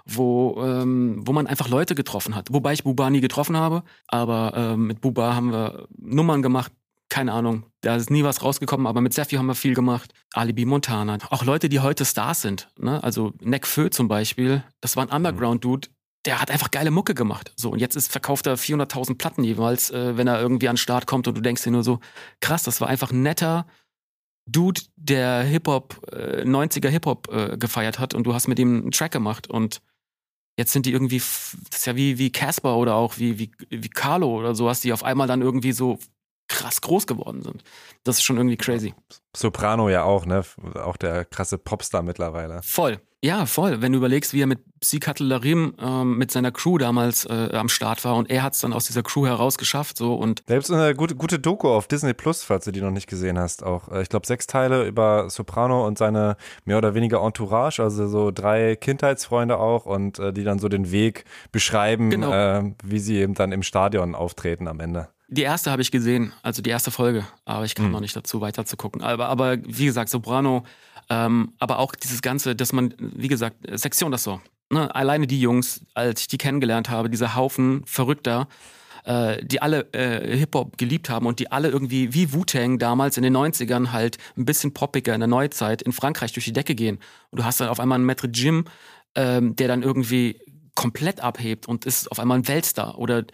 wo, 0.07 0.63
ähm, 0.65 1.23
wo 1.27 1.33
man 1.33 1.47
einfach 1.47 1.69
Leute 1.69 1.95
getroffen 1.95 2.35
hat. 2.35 2.53
Wobei 2.53 2.73
ich 2.73 2.85
Buba 2.85 3.11
nie 3.11 3.21
getroffen 3.21 3.57
habe, 3.57 3.83
aber 4.09 4.53
ähm, 4.57 4.87
mit 4.87 5.01
Buba 5.01 5.35
haben 5.35 5.53
wir 5.53 5.87
Nummern 5.99 6.43
gemacht, 6.43 6.73
keine 7.11 7.33
Ahnung, 7.33 7.65
da 7.83 7.97
ist 7.97 8.11
nie 8.11 8.25
was 8.25 8.43
rausgekommen, 8.43 8.87
aber 8.87 9.01
mit 9.01 9.13
Sefju 9.13 9.39
haben 9.39 9.47
wir 9.47 9.55
viel 9.55 9.75
gemacht. 9.75 10.13
Alibi 10.33 10.65
Montana. 10.65 11.19
Auch 11.29 11.45
Leute, 11.45 11.69
die 11.69 11.81
heute 11.81 12.05
Stars 12.05 12.41
sind. 12.41 12.69
Ne? 12.79 13.03
Also 13.03 13.33
Neck 13.41 13.67
Fö 13.67 13.91
zum 13.91 14.09
Beispiel, 14.09 14.63
das 14.81 14.97
war 14.97 15.05
ein 15.05 15.15
Underground-Dude, 15.15 15.89
der 16.27 16.41
hat 16.41 16.51
einfach 16.51 16.71
geile 16.71 16.91
Mucke 16.91 17.15
gemacht. 17.15 17.53
So, 17.57 17.71
und 17.71 17.79
jetzt 17.79 17.97
ist, 17.97 18.13
verkauft 18.13 18.47
er 18.47 18.59
400.000 18.59 19.17
Platten 19.17 19.45
jeweils, 19.45 19.91
äh, 19.91 20.17
wenn 20.17 20.27
er 20.27 20.41
irgendwie 20.41 20.69
an 20.69 20.75
den 20.75 20.79
Start 20.79 21.07
kommt 21.07 21.27
und 21.29 21.37
du 21.37 21.41
denkst 21.41 21.63
dir 21.63 21.71
nur 21.71 21.83
so, 21.83 22.01
krass, 22.41 22.63
das 22.63 22.81
war 22.81 22.89
einfach 22.89 23.11
ein 23.11 23.23
netter 23.23 23.67
Dude, 24.47 24.81
der 24.97 25.43
Hip-Hop, 25.43 26.13
äh, 26.13 26.43
90er 26.43 26.89
Hip-Hop 26.89 27.29
äh, 27.33 27.57
gefeiert 27.57 27.99
hat 27.99 28.15
und 28.15 28.25
du 28.25 28.35
hast 28.35 28.49
mit 28.49 28.59
ihm 28.59 28.83
einen 28.83 28.91
Track 28.91 29.13
gemacht 29.13 29.49
und 29.49 29.81
jetzt 30.59 30.73
sind 30.73 30.87
die 30.87 30.93
irgendwie, 30.93 31.19
das 31.19 31.81
ist 31.81 31.87
ja 31.87 31.97
wie, 31.97 32.19
wie 32.19 32.33
Casper 32.33 32.77
oder 32.77 32.95
auch 32.97 33.19
wie, 33.19 33.39
wie, 33.39 33.53
wie 33.71 33.89
Carlo 33.89 34.39
oder 34.39 34.55
sowas, 34.55 34.81
die 34.81 34.93
auf 34.93 35.05
einmal 35.05 35.29
dann 35.29 35.41
irgendwie 35.41 35.73
so 35.73 35.99
krass 36.51 36.81
groß 36.81 37.07
geworden 37.07 37.43
sind. 37.43 37.63
Das 38.05 38.19
ist 38.19 38.25
schon 38.25 38.37
irgendwie 38.37 38.57
crazy. 38.57 38.93
Soprano 39.35 39.89
ja 39.89 40.03
auch, 40.03 40.27
ne? 40.27 40.43
Auch 40.75 40.97
der 40.97 41.25
krasse 41.25 41.57
Popstar 41.57 42.03
mittlerweile. 42.03 42.61
Voll. 42.63 43.01
Ja, 43.23 43.45
voll. 43.45 43.83
Wenn 43.83 43.93
du 43.93 43.99
überlegst, 43.99 44.33
wie 44.33 44.41
er 44.41 44.47
mit 44.47 44.61
Psychatelarim 44.81 45.75
ähm, 45.79 46.17
mit 46.17 46.31
seiner 46.31 46.51
Crew 46.53 46.79
damals 46.79 47.27
äh, 47.27 47.51
am 47.53 47.69
Start 47.69 48.03
war 48.05 48.17
und 48.17 48.31
er 48.31 48.43
hat 48.43 48.55
es 48.55 48.61
dann 48.61 48.73
aus 48.73 48.87
dieser 48.87 49.03
Crew 49.03 49.27
heraus 49.27 49.59
geschafft. 49.59 49.99
So, 49.99 50.15
und 50.15 50.43
da 50.47 50.55
gibt 50.55 50.65
es 50.65 50.71
eine 50.71 50.95
gute, 50.95 51.15
gute 51.15 51.39
Doku 51.39 51.69
auf 51.69 51.87
Disney 51.87 52.15
Plus, 52.15 52.43
falls 52.43 52.65
du 52.65 52.73
die 52.73 52.81
noch 52.81 52.91
nicht 52.91 53.07
gesehen 53.07 53.39
hast. 53.39 53.63
Auch, 53.63 53.89
äh, 53.93 54.03
ich 54.03 54.09
glaube, 54.09 54.27
sechs 54.27 54.47
Teile 54.47 54.87
über 54.87 55.29
Soprano 55.29 55.87
und 55.87 55.99
seine 55.99 56.37
mehr 56.65 56.79
oder 56.79 56.95
weniger 56.95 57.23
Entourage, 57.23 57.83
also 57.83 58.09
so 58.09 58.31
drei 58.31 58.75
Kindheitsfreunde 58.75 59.59
auch 59.59 59.85
und 59.85 60.19
äh, 60.19 60.33
die 60.33 60.43
dann 60.43 60.59
so 60.59 60.69
den 60.69 60.91
Weg 60.91 61.27
beschreiben, 61.53 62.09
genau. 62.09 62.33
äh, 62.33 62.73
wie 62.83 62.99
sie 62.99 63.19
eben 63.19 63.35
dann 63.35 63.53
im 63.53 63.63
Stadion 63.63 64.15
auftreten 64.15 64.67
am 64.67 64.81
Ende. 64.81 65.09
Die 65.33 65.43
erste 65.43 65.71
habe 65.71 65.81
ich 65.81 65.91
gesehen, 65.91 66.33
also 66.43 66.61
die 66.61 66.71
erste 66.71 66.91
Folge, 66.91 67.25
aber 67.45 67.65
ich 67.65 67.75
kam 67.75 67.87
hm. 67.87 67.93
noch 67.93 68.01
nicht 68.01 68.17
dazu, 68.17 68.41
weiter 68.41 68.65
zu 68.67 68.77
gucken. 68.77 69.01
Aber, 69.01 69.29
aber 69.29 69.59
wie 69.65 69.87
gesagt, 69.87 70.11
Soprano 70.11 70.65
ähm, 71.11 71.53
aber 71.59 71.81
auch 71.81 71.95
dieses 71.95 72.23
Ganze, 72.23 72.55
dass 72.55 72.73
man, 72.73 72.95
wie 72.99 73.29
gesagt, 73.29 73.57
Sektion 73.73 74.13
das 74.13 74.23
so. 74.23 74.41
Ne? 74.71 74.95
Alleine 74.95 75.27
die 75.27 75.41
Jungs, 75.41 75.85
als 75.93 76.23
ich 76.23 76.29
die 76.29 76.39
kennengelernt 76.39 76.89
habe, 76.89 77.11
dieser 77.11 77.35
Haufen 77.35 77.83
Verrückter, 77.85 78.47
äh, 79.05 79.45
die 79.45 79.61
alle 79.61 79.93
äh, 79.93 80.37
Hip-Hop 80.37 80.79
geliebt 80.79 81.11
haben 81.11 81.27
und 81.27 81.41
die 81.41 81.51
alle 81.51 81.69
irgendwie 81.69 82.15
wie 82.15 82.33
Wu-Tang 82.33 82.79
damals 82.79 83.17
in 83.17 83.25
den 83.25 83.37
90ern 83.37 83.91
halt 83.91 84.19
ein 84.37 84.45
bisschen 84.45 84.73
poppiger 84.73 85.13
in 85.13 85.21
der 85.21 85.27
Neuzeit 85.27 85.83
in 85.83 85.93
Frankreich 85.93 86.33
durch 86.33 86.45
die 86.45 86.53
Decke 86.53 86.77
gehen. 86.77 87.01
Und 87.31 87.41
du 87.41 87.45
hast 87.45 87.61
dann 87.61 87.69
auf 87.69 87.81
einmal 87.81 87.99
einen 87.99 88.09
Maître 88.09 88.31
Jim, 88.33 88.67
ähm, 89.17 89.57
der 89.57 89.67
dann 89.67 89.83
irgendwie 89.83 90.39
komplett 90.77 91.21
abhebt 91.21 91.67
und 91.67 91.87
ist 91.87 92.11
auf 92.13 92.21
einmal 92.21 92.39
ein 92.39 92.47
Weltstar. 92.47 92.99
Oder 92.99 93.25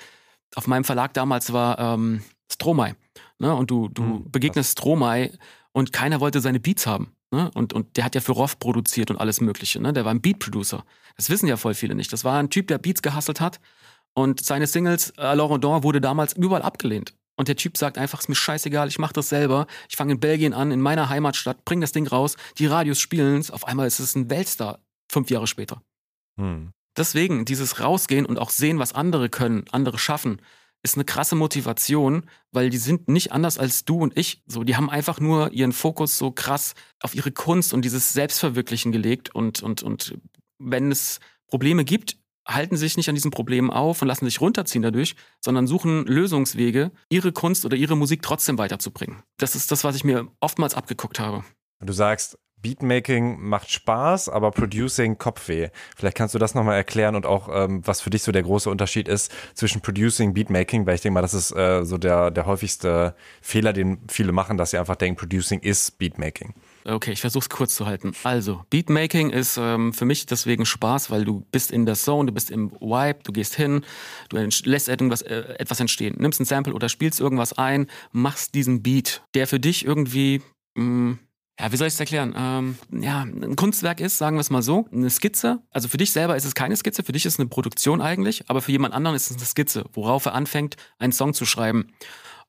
auf 0.56 0.66
meinem 0.66 0.84
Verlag 0.84 1.14
damals 1.14 1.52
war 1.52 1.78
ähm, 1.78 2.22
Stromae. 2.50 2.96
Ne? 3.38 3.54
Und 3.54 3.70
du, 3.70 3.88
du 3.88 4.02
mhm, 4.02 4.30
begegnest 4.30 4.72
Stromae 4.72 5.30
und 5.72 5.92
keiner 5.92 6.20
wollte 6.20 6.40
seine 6.40 6.58
Beats 6.58 6.86
haben. 6.86 7.12
Ne? 7.30 7.50
Und, 7.54 7.72
und 7.72 7.96
der 7.96 8.04
hat 8.04 8.14
ja 8.14 8.20
für 8.20 8.32
Roth 8.32 8.58
produziert 8.58 9.10
und 9.10 9.18
alles 9.18 9.40
Mögliche. 9.40 9.80
Ne? 9.80 9.92
Der 9.92 10.04
war 10.04 10.12
ein 10.12 10.20
Beat-Producer. 10.20 10.84
Das 11.16 11.30
wissen 11.30 11.46
ja 11.46 11.56
voll 11.56 11.74
viele 11.74 11.94
nicht. 11.94 12.12
Das 12.12 12.24
war 12.24 12.38
ein 12.38 12.50
Typ, 12.50 12.68
der 12.68 12.78
Beats 12.78 13.02
gehasselt 13.02 13.40
hat. 13.40 13.60
Und 14.14 14.42
seine 14.44 14.66
Singles, 14.66 15.10
äh, 15.18 15.34
Laurent 15.34 15.62
Don, 15.62 15.82
wurde 15.82 16.00
damals 16.00 16.32
überall 16.32 16.62
abgelehnt. 16.62 17.14
Und 17.36 17.48
der 17.48 17.56
Typ 17.56 17.76
sagt 17.76 17.98
einfach, 17.98 18.20
ist 18.20 18.30
mir 18.30 18.34
scheißegal, 18.34 18.88
ich 18.88 18.98
mach 18.98 19.12
das 19.12 19.28
selber. 19.28 19.66
Ich 19.90 19.96
fange 19.96 20.14
in 20.14 20.20
Belgien 20.20 20.54
an, 20.54 20.70
in 20.70 20.80
meiner 20.80 21.10
Heimatstadt, 21.10 21.66
bring 21.66 21.82
das 21.82 21.92
Ding 21.92 22.06
raus, 22.06 22.36
die 22.56 22.66
Radios 22.66 22.98
spielen 22.98 23.40
es. 23.40 23.50
Auf 23.50 23.66
einmal 23.66 23.86
ist 23.86 24.00
es 24.00 24.14
ein 24.14 24.30
Weltstar, 24.30 24.78
fünf 25.10 25.30
Jahre 25.30 25.46
später. 25.46 25.82
Hm. 26.38 26.72
Deswegen, 26.96 27.44
dieses 27.44 27.80
Rausgehen 27.80 28.26
und 28.26 28.38
auch 28.38 28.50
sehen, 28.50 28.78
was 28.78 28.92
andere 28.92 29.28
können, 29.28 29.64
andere 29.70 29.98
schaffen, 29.98 30.40
ist 30.82 30.96
eine 30.96 31.04
krasse 31.04 31.34
Motivation, 31.34 32.24
weil 32.52 32.70
die 32.70 32.78
sind 32.78 33.08
nicht 33.08 33.32
anders 33.32 33.58
als 33.58 33.84
du 33.84 33.98
und 33.98 34.16
ich. 34.16 34.42
So, 34.46 34.62
die 34.62 34.76
haben 34.76 34.88
einfach 34.88 35.20
nur 35.20 35.52
ihren 35.52 35.72
Fokus 35.72 36.16
so 36.16 36.30
krass 36.30 36.74
auf 37.02 37.14
ihre 37.14 37.32
Kunst 37.32 37.74
und 37.74 37.84
dieses 37.84 38.12
Selbstverwirklichen 38.12 38.92
gelegt. 38.92 39.34
Und, 39.34 39.62
und, 39.62 39.82
und 39.82 40.18
wenn 40.58 40.92
es 40.92 41.18
Probleme 41.48 41.84
gibt, 41.84 42.18
halten 42.46 42.76
sich 42.76 42.96
nicht 42.96 43.08
an 43.08 43.16
diesen 43.16 43.32
Problemen 43.32 43.70
auf 43.70 44.00
und 44.00 44.08
lassen 44.08 44.24
sich 44.24 44.40
runterziehen 44.40 44.82
dadurch, 44.82 45.16
sondern 45.44 45.66
suchen 45.66 46.06
Lösungswege, 46.06 46.92
ihre 47.08 47.32
Kunst 47.32 47.64
oder 47.64 47.76
ihre 47.76 47.96
Musik 47.96 48.22
trotzdem 48.22 48.56
weiterzubringen. 48.56 49.22
Das 49.38 49.56
ist 49.56 49.72
das, 49.72 49.82
was 49.82 49.96
ich 49.96 50.04
mir 50.04 50.28
oftmals 50.40 50.74
abgeguckt 50.74 51.18
habe. 51.18 51.44
Du 51.80 51.92
sagst, 51.92 52.38
Beatmaking 52.62 53.40
macht 53.40 53.70
Spaß, 53.70 54.28
aber 54.28 54.50
Producing 54.50 55.18
Kopfweh. 55.18 55.68
Vielleicht 55.96 56.16
kannst 56.16 56.34
du 56.34 56.38
das 56.38 56.54
nochmal 56.54 56.76
erklären 56.76 57.14
und 57.14 57.26
auch, 57.26 57.48
ähm, 57.52 57.82
was 57.86 58.00
für 58.00 58.10
dich 58.10 58.22
so 58.22 58.32
der 58.32 58.42
große 58.42 58.68
Unterschied 58.68 59.08
ist 59.08 59.30
zwischen 59.54 59.82
Producing, 59.82 60.34
Beatmaking, 60.34 60.86
weil 60.86 60.96
ich 60.96 61.00
denke 61.02 61.14
mal, 61.14 61.22
das 61.22 61.34
ist 61.34 61.52
äh, 61.52 61.84
so 61.84 61.98
der, 61.98 62.30
der 62.30 62.46
häufigste 62.46 63.14
Fehler, 63.40 63.72
den 63.72 63.98
viele 64.08 64.32
machen, 64.32 64.56
dass 64.56 64.70
sie 64.70 64.78
einfach 64.78 64.96
denken, 64.96 65.18
Producing 65.18 65.60
ist 65.60 65.98
Beatmaking. 65.98 66.54
Okay, 66.84 67.12
ich 67.12 67.20
versuche 67.20 67.42
es 67.42 67.48
kurz 67.48 67.74
zu 67.74 67.86
halten. 67.86 68.12
Also, 68.22 68.64
Beatmaking 68.70 69.30
ist 69.30 69.58
ähm, 69.60 69.92
für 69.92 70.04
mich 70.04 70.26
deswegen 70.26 70.64
Spaß, 70.64 71.10
weil 71.10 71.24
du 71.24 71.44
bist 71.50 71.72
in 71.72 71.84
der 71.84 71.96
Zone, 71.96 72.26
du 72.26 72.32
bist 72.32 72.50
im 72.50 72.70
Vibe, 72.80 73.18
du 73.24 73.32
gehst 73.32 73.56
hin, 73.56 73.84
du 74.28 74.36
lässt 74.36 74.88
irgendwas, 74.88 75.22
äh, 75.22 75.56
etwas 75.58 75.80
entstehen, 75.80 76.14
nimmst 76.18 76.40
ein 76.40 76.44
Sample 76.44 76.74
oder 76.74 76.88
spielst 76.88 77.20
irgendwas 77.20 77.54
ein, 77.54 77.88
machst 78.12 78.54
diesen 78.54 78.82
Beat, 78.82 79.22
der 79.34 79.48
für 79.48 79.58
dich 79.58 79.84
irgendwie 79.84 80.42
mh, 80.76 80.84
mm, 80.84 81.18
ja, 81.58 81.72
wie 81.72 81.76
soll 81.76 81.88
ich 81.88 81.94
es 81.94 82.00
erklären? 82.00 82.34
Ähm, 82.36 82.78
ja, 82.90 83.22
ein 83.22 83.56
Kunstwerk 83.56 84.00
ist, 84.00 84.18
sagen 84.18 84.36
wir 84.36 84.42
es 84.42 84.50
mal 84.50 84.62
so, 84.62 84.86
eine 84.92 85.08
Skizze. 85.08 85.62
Also 85.70 85.88
für 85.88 85.96
dich 85.96 86.12
selber 86.12 86.36
ist 86.36 86.44
es 86.44 86.54
keine 86.54 86.76
Skizze, 86.76 87.02
für 87.02 87.12
dich 87.12 87.24
ist 87.24 87.34
es 87.34 87.40
eine 87.40 87.48
Produktion 87.48 88.02
eigentlich, 88.02 88.44
aber 88.48 88.60
für 88.60 88.72
jemand 88.72 88.92
anderen 88.92 89.16
ist 89.16 89.30
es 89.30 89.36
eine 89.36 89.46
Skizze, 89.46 89.84
worauf 89.94 90.26
er 90.26 90.34
anfängt, 90.34 90.76
einen 90.98 91.12
Song 91.12 91.32
zu 91.32 91.46
schreiben. 91.46 91.92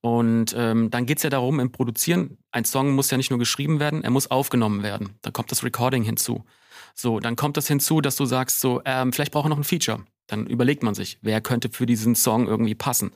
Und 0.02 0.54
ähm, 0.58 0.89
dann 0.91 1.06
geht's 1.06 1.24
ja 1.24 1.30
darum, 1.30 1.60
im 1.60 1.72
Produzieren, 1.72 2.38
ein 2.52 2.65
Song 2.65 2.91
muss 2.91 3.10
ja 3.10 3.17
nicht 3.17 3.30
nur 3.30 3.39
geschrieben 3.39 3.80
werden, 3.80 4.04
er 4.04 4.12
muss 4.12 4.30
aufgenommen 4.30 4.84
werden. 4.84 5.17
Dann 5.22 5.34
kommt 5.34 5.52
das 5.52 5.63
Recording 5.63 6.04
hinzu. 6.04 6.43
So, 6.93 7.20
dann 7.20 7.36
kommt 7.36 7.58
das 7.58 7.67
hinzu, 7.67 8.02
dass 8.02 8.15
du 8.15 8.26
sagst, 8.26 8.60
so, 8.60 8.82
ähm, 8.86 9.13
vielleicht 9.13 9.32
braucht 9.32 9.46
er 9.46 9.50
noch 9.50 9.58
ein 9.58 9.63
Feature. 9.63 10.04
Dann 10.28 10.46
überlegt 10.46 10.84
man 10.84 10.93
sich, 10.93 11.17
wer 11.22 11.41
könnte 11.41 11.70
für 11.70 11.86
diesen 11.86 12.13
Song 12.13 12.48
irgendwie 12.48 12.76
passen. 12.76 13.12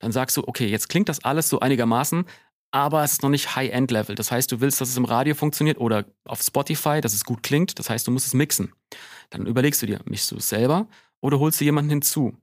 Dann 0.00 0.12
sagst 0.12 0.36
du, 0.36 0.42
okay, 0.46 0.66
jetzt 0.66 0.88
klingt 0.88 1.08
das 1.08 1.24
alles 1.24 1.48
so 1.48 1.60
einigermaßen, 1.60 2.26
aber 2.70 3.04
es 3.04 3.12
ist 3.12 3.22
noch 3.22 3.30
nicht 3.30 3.56
High-End-Level. 3.56 4.14
Das 4.14 4.30
heißt, 4.30 4.50
du 4.52 4.60
willst, 4.60 4.80
dass 4.80 4.88
es 4.88 4.96
im 4.96 5.04
Radio 5.04 5.34
funktioniert 5.34 5.78
oder 5.78 6.04
auf 6.24 6.42
Spotify, 6.42 7.00
dass 7.00 7.14
es 7.14 7.24
gut 7.24 7.42
klingt. 7.42 7.78
Das 7.78 7.90
heißt, 7.90 8.06
du 8.06 8.10
musst 8.10 8.26
es 8.26 8.34
mixen. 8.34 8.72
Dann 9.30 9.46
überlegst 9.46 9.82
du 9.82 9.86
dir, 9.86 10.00
mischst 10.04 10.30
du 10.30 10.36
es 10.36 10.48
selber 10.48 10.86
oder 11.20 11.38
holst 11.38 11.60
du 11.60 11.64
jemanden 11.64 11.90
hinzu? 11.90 12.36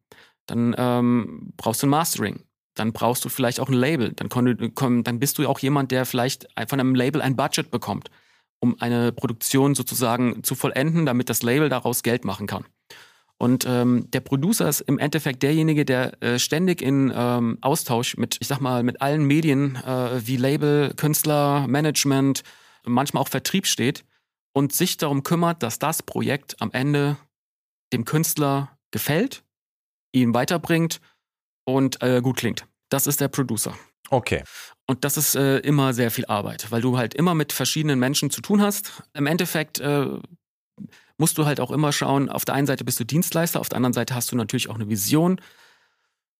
Dann 0.45 0.75
ähm, 0.77 1.53
brauchst 1.57 1.83
du 1.83 1.87
ein 1.87 1.91
Mastering. 1.91 2.43
Dann 2.75 2.91
brauchst 2.91 3.23
du 3.23 3.29
vielleicht 3.29 3.59
auch 3.59 3.69
ein 3.69 3.75
Label. 3.75 4.13
Dann, 4.13 5.03
dann 5.03 5.19
bist 5.19 5.37
du 5.37 5.47
auch 5.47 5.59
jemand, 5.59 5.91
der 5.91 6.05
vielleicht 6.05 6.47
von 6.67 6.79
einem 6.79 6.95
Label 6.95 7.21
ein 7.21 7.35
Budget 7.35 7.69
bekommt, 7.69 8.09
um 8.59 8.79
eine 8.81 9.11
Produktion 9.11 9.75
sozusagen 9.75 10.43
zu 10.43 10.55
vollenden, 10.55 11.05
damit 11.05 11.29
das 11.29 11.43
Label 11.43 11.69
daraus 11.69 12.01
Geld 12.01 12.25
machen 12.25 12.47
kann. 12.47 12.65
Und 13.37 13.65
ähm, 13.67 14.09
der 14.11 14.21
Producer 14.21 14.69
ist 14.69 14.81
im 14.81 14.99
Endeffekt 14.99 15.43
derjenige, 15.43 15.85
der 15.85 16.21
äh, 16.23 16.39
ständig 16.39 16.81
in 16.81 17.11
ähm, 17.13 17.57
Austausch 17.61 18.15
mit, 18.15 18.37
ich 18.39 18.47
sag 18.47 18.61
mal, 18.61 18.83
mit 18.83 19.01
allen 19.01 19.25
Medien 19.25 19.75
äh, 19.75 20.25
wie 20.25 20.37
Label, 20.37 20.93
Künstler, 20.95 21.67
Management, 21.67 22.43
manchmal 22.85 23.21
auch 23.21 23.27
Vertrieb 23.27 23.67
steht 23.67 24.05
und 24.53 24.73
sich 24.73 24.97
darum 24.97 25.23
kümmert, 25.23 25.63
dass 25.63 25.79
das 25.79 26.03
Projekt 26.03 26.61
am 26.61 26.71
Ende 26.71 27.17
dem 27.91 28.05
Künstler 28.05 28.77
gefällt, 28.91 29.43
ihn 30.13 30.33
weiterbringt 30.33 31.01
und 31.65 32.01
äh, 32.01 32.21
gut 32.21 32.37
klingt. 32.37 32.65
Das 32.89 33.07
ist 33.07 33.19
der 33.19 33.27
Producer. 33.27 33.75
Okay. 34.09 34.43
Und 34.85 35.05
das 35.05 35.17
ist 35.17 35.35
äh, 35.35 35.59
immer 35.59 35.93
sehr 35.93 36.11
viel 36.11 36.25
Arbeit, 36.25 36.71
weil 36.71 36.81
du 36.81 36.97
halt 36.97 37.13
immer 37.13 37.33
mit 37.33 37.53
verschiedenen 37.53 37.99
Menschen 37.99 38.29
zu 38.29 38.41
tun 38.41 38.61
hast. 38.61 39.03
Im 39.13 39.27
Endeffekt 39.27 39.79
äh, 39.79 40.07
musst 41.23 41.37
du 41.37 41.45
halt 41.45 41.61
auch 41.61 41.71
immer 41.71 41.93
schauen, 41.93 42.27
auf 42.27 42.43
der 42.43 42.53
einen 42.53 42.67
Seite 42.67 42.83
bist 42.83 42.99
du 42.99 43.05
Dienstleister, 43.05 43.61
auf 43.61 43.69
der 43.69 43.77
anderen 43.77 43.93
Seite 43.93 44.13
hast 44.13 44.29
du 44.33 44.35
natürlich 44.35 44.69
auch 44.69 44.75
eine 44.75 44.89
Vision. 44.89 45.39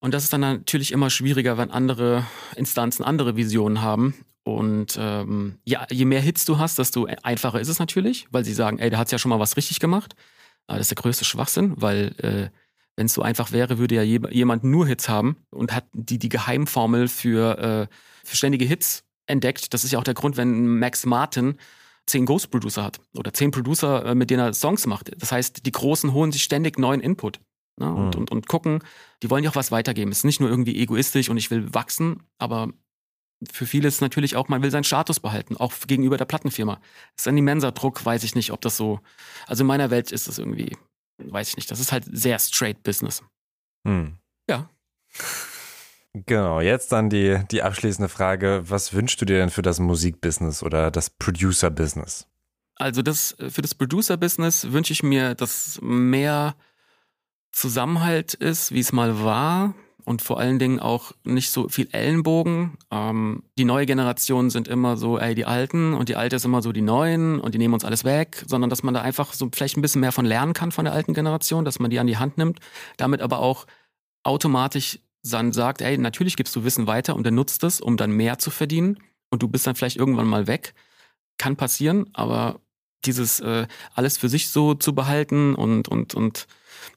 Und 0.01 0.13
das 0.13 0.25
ist 0.25 0.33
dann 0.33 0.41
natürlich 0.41 0.91
immer 0.91 1.09
schwieriger, 1.09 1.57
wenn 1.57 1.71
andere 1.71 2.25
Instanzen 2.57 3.01
andere 3.01 3.37
Visionen 3.37 3.81
haben. 3.81 4.13
Und 4.43 4.97
ähm, 4.99 5.57
ja, 5.63 5.87
je 5.89 6.03
mehr 6.03 6.19
Hits 6.19 6.43
du 6.43 6.57
hast, 6.57 6.79
desto 6.79 7.07
einfacher 7.23 7.61
ist 7.61 7.69
es 7.69 7.79
natürlich, 7.79 8.27
weil 8.31 8.43
sie 8.43 8.51
sagen, 8.51 8.77
ey, 8.77 8.89
der 8.89 8.99
hat 8.99 9.09
ja 9.09 9.17
schon 9.17 9.29
mal 9.29 9.39
was 9.39 9.55
richtig 9.55 9.79
gemacht. 9.79 10.15
Aber 10.67 10.79
das 10.79 10.87
ist 10.87 10.97
der 10.97 11.01
größte 11.01 11.23
Schwachsinn, 11.23 11.75
weil 11.77 12.13
äh, 12.17 12.49
wenn 12.97 13.05
es 13.05 13.13
so 13.13 13.21
einfach 13.21 13.53
wäre, 13.53 13.77
würde 13.77 13.95
ja 13.95 14.03
jemand 14.03 14.65
nur 14.65 14.85
Hits 14.85 15.07
haben 15.07 15.37
und 15.49 15.73
hat 15.73 15.85
die, 15.93 16.19
die 16.19 16.27
Geheimformel 16.27 17.07
für, 17.07 17.57
äh, 17.57 17.95
für 18.25 18.35
ständige 18.35 18.65
Hits 18.65 19.05
entdeckt. 19.27 19.73
Das 19.73 19.85
ist 19.85 19.93
ja 19.93 19.99
auch 19.99 20.03
der 20.03 20.13
Grund, 20.13 20.35
wenn 20.35 20.79
Max 20.79 21.05
Martin 21.05 21.55
zehn 22.05 22.25
Ghost-Producer 22.25 22.83
hat 22.83 22.99
oder 23.15 23.33
zehn 23.33 23.51
Producer, 23.51 24.05
äh, 24.05 24.15
mit 24.15 24.29
denen 24.29 24.41
er 24.41 24.53
Songs 24.53 24.85
macht. 24.85 25.11
Das 25.21 25.31
heißt, 25.31 25.65
die 25.65 25.71
Großen 25.71 26.13
holen 26.13 26.31
sich 26.31 26.43
ständig 26.43 26.77
neuen 26.77 27.01
Input. 27.01 27.39
Ne? 27.79 27.91
Und, 27.91 28.15
mhm. 28.15 28.21
und, 28.21 28.31
und 28.31 28.47
gucken, 28.47 28.83
die 29.21 29.29
wollen 29.29 29.43
ja 29.43 29.49
auch 29.49 29.55
was 29.55 29.71
weitergeben. 29.71 30.11
Es 30.11 30.19
ist 30.19 30.23
nicht 30.25 30.39
nur 30.39 30.49
irgendwie 30.49 30.79
egoistisch 30.79 31.29
und 31.29 31.37
ich 31.37 31.49
will 31.49 31.73
wachsen, 31.73 32.23
aber 32.37 32.69
für 33.51 33.65
viele 33.65 33.87
ist 33.87 34.01
natürlich 34.01 34.35
auch, 34.35 34.47
man 34.47 34.61
will 34.61 34.71
seinen 34.71 34.83
Status 34.83 35.19
behalten, 35.19 35.57
auch 35.57 35.73
gegenüber 35.87 36.17
der 36.17 36.25
Plattenfirma. 36.25 36.75
Das 37.15 37.25
ist 37.25 37.27
ein 37.27 37.37
immenser 37.37 37.71
Druck, 37.71 38.05
weiß 38.05 38.23
ich 38.23 38.35
nicht, 38.35 38.51
ob 38.51 38.61
das 38.61 38.77
so. 38.77 38.99
Also 39.47 39.63
in 39.63 39.67
meiner 39.67 39.89
Welt 39.89 40.11
ist 40.11 40.27
das 40.27 40.39
irgendwie, 40.39 40.77
weiß 41.17 41.49
ich 41.49 41.55
nicht. 41.57 41.69
Das 41.69 41.79
ist 41.79 41.91
halt 41.91 42.05
sehr 42.09 42.39
straight 42.39 42.83
Business. 42.83 43.23
Hm. 43.87 44.17
Ja. 44.49 44.69
Genau, 46.13 46.61
jetzt 46.61 46.91
dann 46.91 47.09
die, 47.09 47.39
die 47.49 47.63
abschließende 47.63 48.07
Frage. 48.07 48.63
Was 48.67 48.93
wünschst 48.93 49.19
du 49.19 49.25
dir 49.25 49.37
denn 49.37 49.49
für 49.49 49.63
das 49.63 49.79
Musikbusiness 49.79 50.61
oder 50.61 50.91
das 50.91 51.09
Producer-Business? 51.09 52.27
Also 52.75 53.01
das, 53.01 53.35
für 53.49 53.61
das 53.63 53.73
Producer-Business 53.73 54.71
wünsche 54.71 54.93
ich 54.93 55.01
mir, 55.01 55.33
dass 55.33 55.79
mehr 55.81 56.55
Zusammenhalt 57.51 58.35
ist, 58.35 58.71
wie 58.71 58.79
es 58.79 58.91
mal 58.91 59.23
war. 59.23 59.73
Und 60.05 60.21
vor 60.21 60.37
allen 60.37 60.59
Dingen 60.59 60.79
auch 60.79 61.13
nicht 61.23 61.49
so 61.49 61.69
viel 61.69 61.87
Ellenbogen. 61.93 62.77
Ähm, 62.91 63.43
die 63.57 63.63
neue 63.63 63.85
Generation 63.85 64.49
sind 64.49 64.67
immer 64.67 64.97
so, 64.97 65.17
ey, 65.17 65.33
die 65.33 65.45
Alten 65.45 65.93
und 65.93 66.09
die 66.09 66.17
Alte 66.17 66.35
ist 66.35 66.45
immer 66.45 66.61
so 66.61 66.73
die 66.73 66.81
Neuen 66.81 67.39
und 67.39 67.55
die 67.55 67.57
nehmen 67.57 67.73
uns 67.73 67.85
alles 67.85 68.03
weg, 68.03 68.43
sondern 68.45 68.69
dass 68.69 68.83
man 68.83 68.93
da 68.93 69.01
einfach 69.01 69.31
so 69.31 69.49
vielleicht 69.53 69.77
ein 69.77 69.81
bisschen 69.81 70.01
mehr 70.01 70.11
von 70.11 70.25
lernen 70.25 70.51
kann 70.53 70.73
von 70.73 70.83
der 70.83 70.93
alten 70.93 71.13
Generation, 71.13 71.63
dass 71.63 71.79
man 71.79 71.89
die 71.89 71.99
an 71.99 72.07
die 72.07 72.17
Hand 72.17 72.37
nimmt, 72.37 72.59
damit 72.97 73.21
aber 73.21 73.39
auch 73.39 73.65
automatisch 74.23 74.99
dann 75.23 75.53
sagt, 75.53 75.81
ey, 75.81 75.97
natürlich 75.97 76.35
gibst 76.35 76.55
du 76.55 76.63
Wissen 76.63 76.87
weiter 76.87 77.15
und 77.15 77.25
er 77.25 77.31
nutzt 77.31 77.63
es, 77.63 77.79
um 77.79 77.97
dann 77.97 78.11
mehr 78.11 78.39
zu 78.39 78.51
verdienen 78.51 78.99
und 79.29 79.41
du 79.41 79.47
bist 79.47 79.65
dann 79.65 79.75
vielleicht 79.75 79.97
irgendwann 79.97 80.27
mal 80.27 80.47
weg. 80.47 80.73
Kann 81.37 81.55
passieren, 81.55 82.09
aber 82.13 82.59
dieses 83.05 83.39
äh, 83.39 83.67
alles 83.95 84.17
für 84.17 84.29
sich 84.29 84.49
so 84.49 84.73
zu 84.73 84.93
behalten 84.93 85.55
und, 85.55 85.87
und, 85.87 86.13
und 86.13 86.47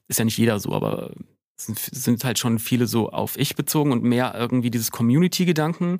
ist 0.07 0.19
ja 0.19 0.25
nicht 0.25 0.37
jeder 0.37 0.59
so, 0.59 0.73
aber 0.73 1.11
sind, 1.59 1.79
sind 1.79 2.23
halt 2.23 2.37
schon 2.39 2.59
viele 2.59 2.85
so 2.85 3.09
auf 3.09 3.37
ich 3.37 3.55
bezogen 3.55 3.91
und 3.91 4.03
mehr 4.03 4.35
irgendwie 4.35 4.69
dieses 4.69 4.91
Community-Gedanken. 4.91 5.99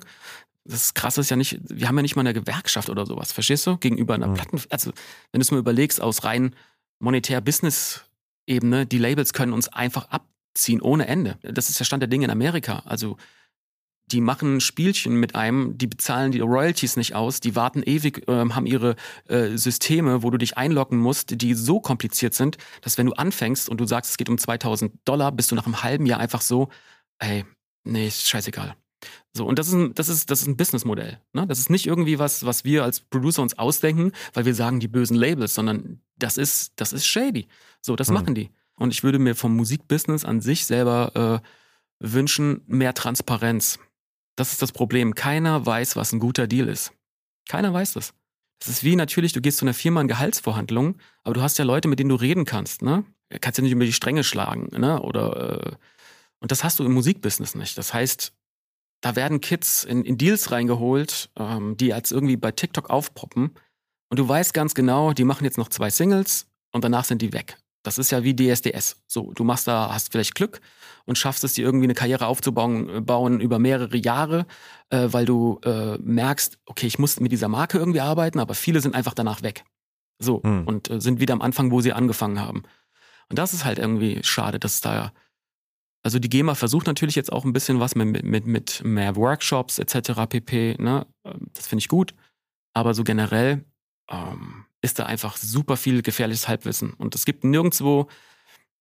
Das 0.64 0.94
Krasse 0.94 1.20
ist 1.22 1.30
ja 1.30 1.36
nicht, 1.36 1.58
wir 1.62 1.88
haben 1.88 1.96
ja 1.96 2.02
nicht 2.02 2.14
mal 2.14 2.20
eine 2.20 2.34
Gewerkschaft 2.34 2.90
oder 2.90 3.06
sowas, 3.06 3.32
verstehst 3.32 3.66
du? 3.66 3.76
Gegenüber 3.78 4.14
einer 4.14 4.28
mhm. 4.28 4.34
Platten, 4.34 4.60
also 4.70 4.92
wenn 5.32 5.40
du 5.40 5.42
es 5.42 5.50
mir 5.50 5.58
überlegst, 5.58 6.00
aus 6.00 6.24
rein 6.24 6.54
monetär 7.00 7.40
Business-Ebene, 7.40 8.86
die 8.86 8.98
Labels 8.98 9.32
können 9.32 9.52
uns 9.52 9.68
einfach 9.68 10.08
ab 10.10 10.26
ziehen 10.58 10.80
ohne 10.80 11.06
Ende. 11.06 11.38
Das 11.42 11.68
ist 11.68 11.78
der 11.78 11.84
Stand 11.84 12.02
der 12.02 12.08
Dinge 12.08 12.26
in 12.26 12.30
Amerika. 12.30 12.82
Also 12.84 13.16
die 14.10 14.20
machen 14.20 14.60
Spielchen 14.60 15.16
mit 15.16 15.34
einem, 15.34 15.76
die 15.76 15.86
bezahlen 15.86 16.32
die 16.32 16.40
Royalties 16.40 16.96
nicht 16.96 17.14
aus, 17.14 17.40
die 17.40 17.54
warten 17.54 17.82
ewig, 17.84 18.26
äh, 18.28 18.50
haben 18.50 18.66
ihre 18.66 18.96
äh, 19.28 19.56
Systeme, 19.56 20.22
wo 20.22 20.30
du 20.30 20.38
dich 20.38 20.56
einloggen 20.56 20.98
musst, 20.98 21.42
die 21.42 21.54
so 21.54 21.80
kompliziert 21.80 22.34
sind, 22.34 22.56
dass 22.80 22.96
wenn 22.96 23.06
du 23.06 23.12
anfängst 23.12 23.68
und 23.68 23.78
du 23.78 23.86
sagst, 23.86 24.12
es 24.12 24.16
geht 24.16 24.30
um 24.30 24.38
2000 24.38 24.92
Dollar, 25.04 25.32
bist 25.32 25.50
du 25.50 25.54
nach 25.54 25.66
einem 25.66 25.82
halben 25.82 26.06
Jahr 26.06 26.20
einfach 26.20 26.40
so, 26.40 26.68
ey, 27.18 27.44
nee, 27.84 28.08
ist 28.08 28.28
scheißegal. 28.28 28.76
So, 29.32 29.46
und 29.46 29.58
das 29.58 29.68
ist 29.68 29.74
ein, 29.74 29.94
das 29.94 30.08
ist, 30.08 30.30
das 30.30 30.40
ist 30.40 30.48
ein 30.48 30.56
Businessmodell. 30.56 31.20
Ne? 31.32 31.46
Das 31.46 31.58
ist 31.58 31.70
nicht 31.70 31.86
irgendwie 31.86 32.18
was, 32.18 32.44
was 32.44 32.64
wir 32.64 32.84
als 32.84 33.00
Producer 33.00 33.42
uns 33.42 33.58
ausdenken, 33.58 34.12
weil 34.32 34.46
wir 34.46 34.54
sagen, 34.54 34.80
die 34.80 34.88
bösen 34.88 35.16
Labels, 35.16 35.54
sondern 35.54 36.00
das 36.16 36.36
ist, 36.36 36.72
das 36.76 36.92
ist 36.92 37.06
shady. 37.06 37.46
So, 37.80 37.94
das 37.94 38.08
hm. 38.08 38.14
machen 38.14 38.34
die. 38.34 38.50
Und 38.78 38.92
ich 38.92 39.02
würde 39.02 39.18
mir 39.18 39.34
vom 39.34 39.56
Musikbusiness 39.56 40.24
an 40.24 40.40
sich 40.40 40.66
selber 40.66 41.42
äh, 41.42 42.06
wünschen, 42.06 42.62
mehr 42.66 42.94
Transparenz. 42.94 43.78
Das 44.36 44.52
ist 44.52 44.62
das 44.62 44.72
Problem. 44.72 45.14
Keiner 45.14 45.66
weiß, 45.66 45.96
was 45.96 46.12
ein 46.12 46.20
guter 46.20 46.46
Deal 46.46 46.68
ist. 46.68 46.92
Keiner 47.48 47.72
weiß 47.72 47.94
das. 47.94 48.14
Das 48.60 48.68
ist 48.68 48.84
wie 48.84 48.96
natürlich, 48.96 49.32
du 49.32 49.40
gehst 49.40 49.58
zu 49.58 49.64
einer 49.64 49.74
Firma 49.74 50.00
in 50.00 50.08
Gehaltsverhandlungen, 50.08 51.00
aber 51.22 51.34
du 51.34 51.42
hast 51.42 51.58
ja 51.58 51.64
Leute, 51.64 51.88
mit 51.88 51.98
denen 51.98 52.10
du 52.10 52.16
reden 52.16 52.44
kannst, 52.44 52.82
ne? 52.82 53.04
Du 53.30 53.38
kannst 53.38 53.58
ja 53.58 53.62
nicht 53.62 53.72
über 53.72 53.84
die 53.84 53.92
Stränge 53.92 54.24
schlagen, 54.24 54.68
ne? 54.78 55.00
Oder 55.00 55.66
äh, 55.66 55.76
und 56.40 56.52
das 56.52 56.64
hast 56.64 56.78
du 56.78 56.84
im 56.84 56.92
Musikbusiness 56.92 57.54
nicht. 57.54 57.76
Das 57.78 57.92
heißt, 57.94 58.32
da 59.00 59.16
werden 59.16 59.40
Kids 59.40 59.84
in, 59.84 60.04
in 60.04 60.18
Deals 60.18 60.50
reingeholt, 60.50 61.30
ähm, 61.36 61.76
die 61.76 61.92
als 61.92 62.10
irgendwie 62.10 62.36
bei 62.36 62.52
TikTok 62.52 62.90
aufpoppen. 62.90 63.54
Und 64.10 64.18
du 64.18 64.28
weißt 64.28 64.54
ganz 64.54 64.74
genau, 64.74 65.12
die 65.12 65.24
machen 65.24 65.44
jetzt 65.44 65.58
noch 65.58 65.68
zwei 65.68 65.90
Singles 65.90 66.46
und 66.72 66.84
danach 66.84 67.04
sind 67.04 67.22
die 67.22 67.32
weg. 67.32 67.58
Das 67.82 67.98
ist 67.98 68.10
ja 68.10 68.24
wie 68.24 68.34
DSDS. 68.34 68.96
So, 69.06 69.32
du 69.32 69.44
machst 69.44 69.66
da, 69.68 69.90
hast 69.92 70.12
vielleicht 70.12 70.34
Glück 70.34 70.60
und 71.04 71.16
schaffst 71.16 71.44
es 71.44 71.54
dir 71.54 71.64
irgendwie 71.64 71.86
eine 71.86 71.94
Karriere 71.94 72.26
aufzubauen 72.26 72.88
äh, 72.88 73.00
bauen 73.00 73.40
über 73.40 73.58
mehrere 73.58 73.96
Jahre, 73.96 74.46
äh, 74.90 75.08
weil 75.10 75.24
du 75.24 75.60
äh, 75.64 75.96
merkst, 75.98 76.58
okay, 76.66 76.86
ich 76.86 76.98
muss 76.98 77.20
mit 77.20 77.32
dieser 77.32 77.48
Marke 77.48 77.78
irgendwie 77.78 78.00
arbeiten, 78.00 78.40
aber 78.40 78.54
viele 78.54 78.80
sind 78.80 78.94
einfach 78.94 79.14
danach 79.14 79.42
weg. 79.42 79.64
So, 80.20 80.42
hm. 80.42 80.66
und 80.66 80.90
äh, 80.90 81.00
sind 81.00 81.20
wieder 81.20 81.34
am 81.34 81.42
Anfang, 81.42 81.70
wo 81.70 81.80
sie 81.80 81.92
angefangen 81.92 82.40
haben. 82.40 82.64
Und 83.30 83.38
das 83.38 83.54
ist 83.54 83.64
halt 83.64 83.78
irgendwie 83.78 84.20
schade, 84.22 84.58
dass 84.58 84.80
da 84.80 85.12
also 86.02 86.18
die 86.18 86.28
GEMA 86.28 86.54
versucht 86.54 86.86
natürlich 86.86 87.16
jetzt 87.16 87.32
auch 87.32 87.44
ein 87.44 87.52
bisschen 87.52 87.80
was 87.80 87.94
mit, 87.94 88.22
mit, 88.22 88.46
mit 88.46 88.82
mehr 88.84 89.16
Workshops 89.16 89.78
etc. 89.78 90.26
pp. 90.28 90.76
Ne? 90.78 91.06
Ähm, 91.24 91.48
das 91.52 91.66
finde 91.66 91.80
ich 91.80 91.88
gut. 91.88 92.14
Aber 92.72 92.94
so 92.94 93.04
generell 93.04 93.64
ähm, 94.10 94.64
ist 94.80 94.98
da 94.98 95.06
einfach 95.06 95.36
super 95.36 95.76
viel 95.76 96.02
gefährliches 96.02 96.48
Halbwissen. 96.48 96.92
Und 96.94 97.14
es 97.14 97.24
gibt 97.24 97.44
nirgendwo 97.44 98.08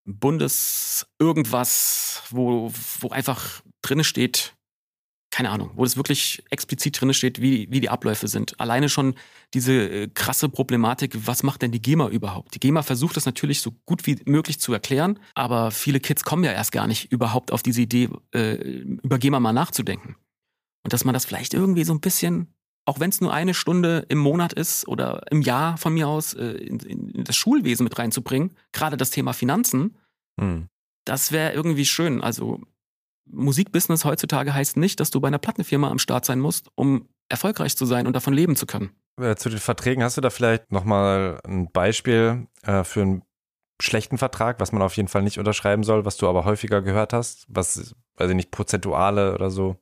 Bundes 0.05 1.07
irgendwas, 1.19 2.23
wo, 2.29 2.71
wo 2.99 3.10
einfach 3.10 3.62
drin 3.81 4.03
steht, 4.03 4.53
keine 5.31 5.49
Ahnung, 5.49 5.71
wo 5.75 5.83
es 5.83 5.97
wirklich 5.97 6.43
explizit 6.49 6.99
drin 6.99 7.13
steht, 7.13 7.41
wie, 7.41 7.67
wie 7.69 7.81
die 7.81 7.89
Abläufe 7.89 8.27
sind. 8.27 8.60
Alleine 8.60 8.89
schon 8.89 9.15
diese 9.53 9.73
äh, 9.73 10.07
krasse 10.07 10.49
Problematik, 10.49 11.27
was 11.27 11.43
macht 11.43 11.62
denn 11.62 11.71
die 11.71 11.81
GEMA 11.81 12.07
überhaupt? 12.07 12.55
Die 12.55 12.60
GEMA 12.60 12.81
versucht 12.81 13.17
das 13.17 13.25
natürlich 13.25 13.62
so 13.62 13.71
gut 13.86 14.07
wie 14.07 14.19
möglich 14.25 14.60
zu 14.60 14.73
erklären, 14.73 15.19
aber 15.36 15.71
viele 15.71 15.99
Kids 15.99 16.23
kommen 16.23 16.43
ja 16.43 16.53
erst 16.53 16.71
gar 16.71 16.88
nicht 16.88 17.12
überhaupt 17.12 17.51
auf 17.51 17.62
diese 17.62 17.81
Idee, 17.81 18.10
äh, 18.33 18.55
über 18.55 19.19
GEMA 19.19 19.39
mal 19.39 19.53
nachzudenken. 19.53 20.15
Und 20.83 20.93
dass 20.93 21.03
man 21.03 21.13
das 21.13 21.25
vielleicht 21.25 21.53
irgendwie 21.53 21.83
so 21.83 21.93
ein 21.93 21.99
bisschen, 21.99 22.53
auch 22.88 23.02
wenn 23.02 23.10
es 23.10 23.19
nur 23.19 23.34
eine 23.34 23.54
Stunde 23.54 24.06
im 24.08 24.17
Monat 24.17 24.54
ist 24.54 24.88
oder 24.88 25.21
im 25.30 25.41
Jahr 25.41 25.78
von 25.78 25.93
mir 25.93 26.08
aus, 26.08 26.34
äh, 26.34 26.52
in, 26.52 26.80
in, 26.80 27.23
das 27.26 27.36
Schulwesen 27.36 27.84
mit 27.84 28.00
reinzubringen, 28.00 28.56
gerade 28.71 28.95
das 28.95 29.10
Thema 29.10 29.34
Finanzen, 29.34 29.97
hm. 30.39 30.69
das 31.06 31.34
wäre 31.34 31.52
irgendwie 31.52 31.86
schön. 31.86 32.21
Also 32.23 32.62
Musikbusiness 33.30 34.06
heutzutage 34.06 34.54
heißt 34.54 34.78
nicht, 34.78 35.02
dass 35.02 35.12
du 35.12 35.19
bei 35.19 35.28
einer 35.28 35.38
Plattenfirma 35.38 35.91
am 35.91 36.00
Start 36.00 36.23
sein 36.23 36.39
musst, 36.39 36.69
um 36.76 37.10
erfolgreich 37.28 37.76
zu 37.76 37.86
sein 37.86 38.08
und 38.08 38.15
davon 38.15 38.34
leben 38.34 38.56
zu 38.56 38.65
können. 38.65 38.91
Äh, 39.19 39.36
zu 39.36 39.50
den 39.50 39.60
Verträgen 39.60 40.02
hast 40.02 40.15
du 40.15 40.21
da 40.21 40.30
vielleicht 40.30 40.71
nochmal 40.71 41.41
ein 41.45 41.69
Beispiel 41.69 42.47
äh, 42.63 42.86
für 42.86 43.02
einen 43.02 43.23
schlechten 43.82 44.17
Vertrag, 44.17 44.62
was 44.62 44.71
man 44.71 44.82
auf 44.82 44.95
jeden 44.95 45.10
Fall 45.10 45.23
nicht 45.23 45.39
unterschreiben 45.39 45.84
soll, 45.84 46.06
was 46.06 46.15
du 46.15 46.30
aber 46.30 46.45
häufiger 46.45 46.82
gehört 46.82 47.12
hast, 47.12 47.45
was, 47.50 47.95
weiß 48.15 48.30
ich 48.30 48.36
nicht, 48.36 48.52
prozentuale 48.52 49.34
oder 49.34 49.50
so? 49.50 49.76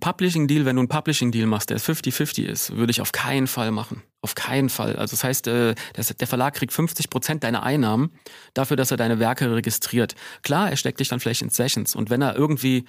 Publishing 0.00 0.46
Deal, 0.46 0.64
wenn 0.64 0.76
du 0.76 0.80
einen 0.80 0.88
Publishing 0.88 1.32
Deal 1.32 1.46
machst, 1.46 1.70
der 1.70 1.80
50-50 1.80 2.44
ist, 2.44 2.76
würde 2.76 2.90
ich 2.90 3.00
auf 3.00 3.12
keinen 3.12 3.46
Fall 3.46 3.70
machen. 3.70 4.02
Auf 4.20 4.34
keinen 4.34 4.68
Fall. 4.68 4.96
Also 4.96 5.12
das 5.12 5.24
heißt, 5.24 5.46
äh, 5.46 5.74
der 5.96 6.26
Verlag 6.26 6.54
kriegt 6.54 6.72
50 6.72 7.10
Prozent 7.10 7.44
deiner 7.44 7.62
Einnahmen 7.62 8.12
dafür, 8.54 8.76
dass 8.76 8.90
er 8.90 8.96
deine 8.96 9.18
Werke 9.18 9.54
registriert. 9.54 10.14
Klar, 10.42 10.70
er 10.70 10.76
steckt 10.76 11.00
dich 11.00 11.08
dann 11.08 11.20
vielleicht 11.20 11.42
in 11.42 11.50
Sessions 11.50 11.94
und 11.94 12.10
wenn 12.10 12.22
er 12.22 12.36
irgendwie 12.36 12.84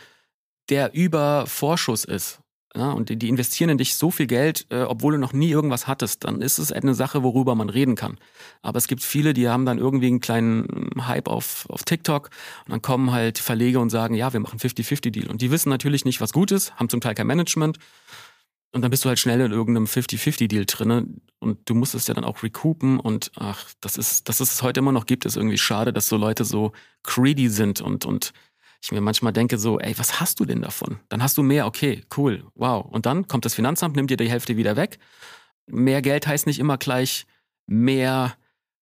der 0.70 0.94
über 0.94 1.46
Vorschuss 1.48 2.04
ist, 2.04 2.40
ja, 2.78 2.92
und 2.92 3.10
die, 3.10 3.28
investieren 3.28 3.72
in 3.72 3.80
dich 3.80 3.96
so 3.96 4.12
viel 4.12 4.28
Geld, 4.28 4.68
äh, 4.70 4.84
obwohl 4.84 5.14
du 5.14 5.18
noch 5.20 5.34
nie 5.34 5.50
irgendwas 5.50 5.88
hattest, 5.88 6.26
dann 6.26 6.42
ist 6.42 6.60
es 6.60 6.72
eine 6.72 6.94
Sache, 6.94 7.24
worüber 7.24 7.56
man 7.56 7.70
reden 7.70 7.96
kann. 7.96 8.20
Aber 8.62 8.78
es 8.78 8.88
gibt 8.88 9.02
viele, 9.02 9.34
die 9.34 9.50
haben 9.50 9.66
dann 9.66 9.80
irgendwie 9.80 10.08
einen 10.08 10.20
kleinen 10.20 10.92
Hype 11.08 11.28
auf, 11.28 11.66
auf 11.70 11.84
TikTok 11.84 12.30
und 12.66 12.72
dann 12.72 12.84
kommen 12.84 13.12
halt 13.12 13.40
Verleger 13.40 13.82
und 13.82 13.90
sagen, 13.90 14.14
ja, 14.14 14.32
wir 14.32 14.40
machen 14.40 14.60
50-50-Deal. 14.60 15.28
Und 15.28 15.42
die 15.42 15.50
wissen 15.50 15.70
natürlich 15.70 16.06
nicht, 16.06 16.22
was 16.22 16.34
gut 16.34 16.52
ist, 16.52 16.76
haben 16.76 16.88
zum 16.88 17.02
Teil 17.02 17.16
kein 17.16 17.26
Management. 17.26 17.80
Und 18.74 18.84
dann 18.84 18.92
bist 18.92 19.06
du 19.06 19.10
halt 19.10 19.18
schnell 19.18 19.42
in 19.42 19.52
irgendeinem 19.52 19.86
50-50-Deal 19.86 20.66
drin 20.66 21.22
und 21.40 21.68
du 21.68 21.74
musst 21.74 21.96
es 21.96 22.06
ja 22.06 22.14
dann 22.14 22.26
auch 22.26 22.44
recoupen 22.44 23.00
und 23.00 23.32
ach, 23.36 23.66
das 23.82 23.98
ist, 23.98 24.30
dass 24.30 24.40
es 24.40 24.62
heute 24.62 24.82
immer 24.82 24.92
noch 24.92 25.08
gibt, 25.08 25.26
ist 25.26 25.36
irgendwie 25.36 25.58
schade, 25.58 25.94
dass 25.94 26.10
so 26.10 26.18
Leute 26.18 26.46
so 26.46 26.74
greedy 27.02 27.50
sind 27.50 27.82
und, 27.82 28.06
und 28.06 28.34
ich 28.82 28.92
mir 28.92 29.02
manchmal 29.02 29.34
denke 29.34 29.58
so, 29.58 29.80
ey, 29.80 29.98
was 29.98 30.20
hast 30.20 30.40
du 30.40 30.46
denn 30.46 30.62
davon? 30.62 31.00
Dann 31.10 31.24
hast 31.24 31.38
du 31.38 31.44
mehr, 31.44 31.66
okay, 31.66 32.04
cool, 32.16 32.46
wow. 32.56 32.86
Und 32.86 33.06
dann 33.06 33.28
kommt 33.28 33.46
das 33.46 33.56
Finanzamt, 33.56 33.96
nimmt 33.96 34.10
dir 34.10 34.18
die 34.18 34.30
Hälfte 34.30 34.58
wieder 34.58 34.76
weg. 34.76 35.00
Mehr 35.66 36.02
Geld 36.02 36.28
heißt 36.28 36.48
nicht 36.48 36.60
immer 36.60 36.78
gleich 36.78 37.26
mehr 37.66 38.36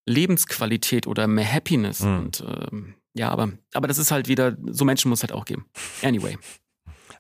Lebensqualität 0.06 1.08
oder 1.08 1.28
mehr 1.28 1.52
Happiness. 1.52 2.02
Mhm. 2.02 2.20
Und 2.20 2.44
ähm, 2.48 2.96
ja, 3.14 3.30
aber, 3.30 3.54
aber 3.74 3.88
das 3.88 3.98
ist 3.98 4.12
halt 4.12 4.28
wieder, 4.28 4.58
so 4.70 4.86
Menschen 4.86 5.10
muss 5.10 5.20
es 5.20 5.24
halt 5.24 5.32
auch 5.32 5.46
geben. 5.46 5.66
Anyway. 6.04 6.38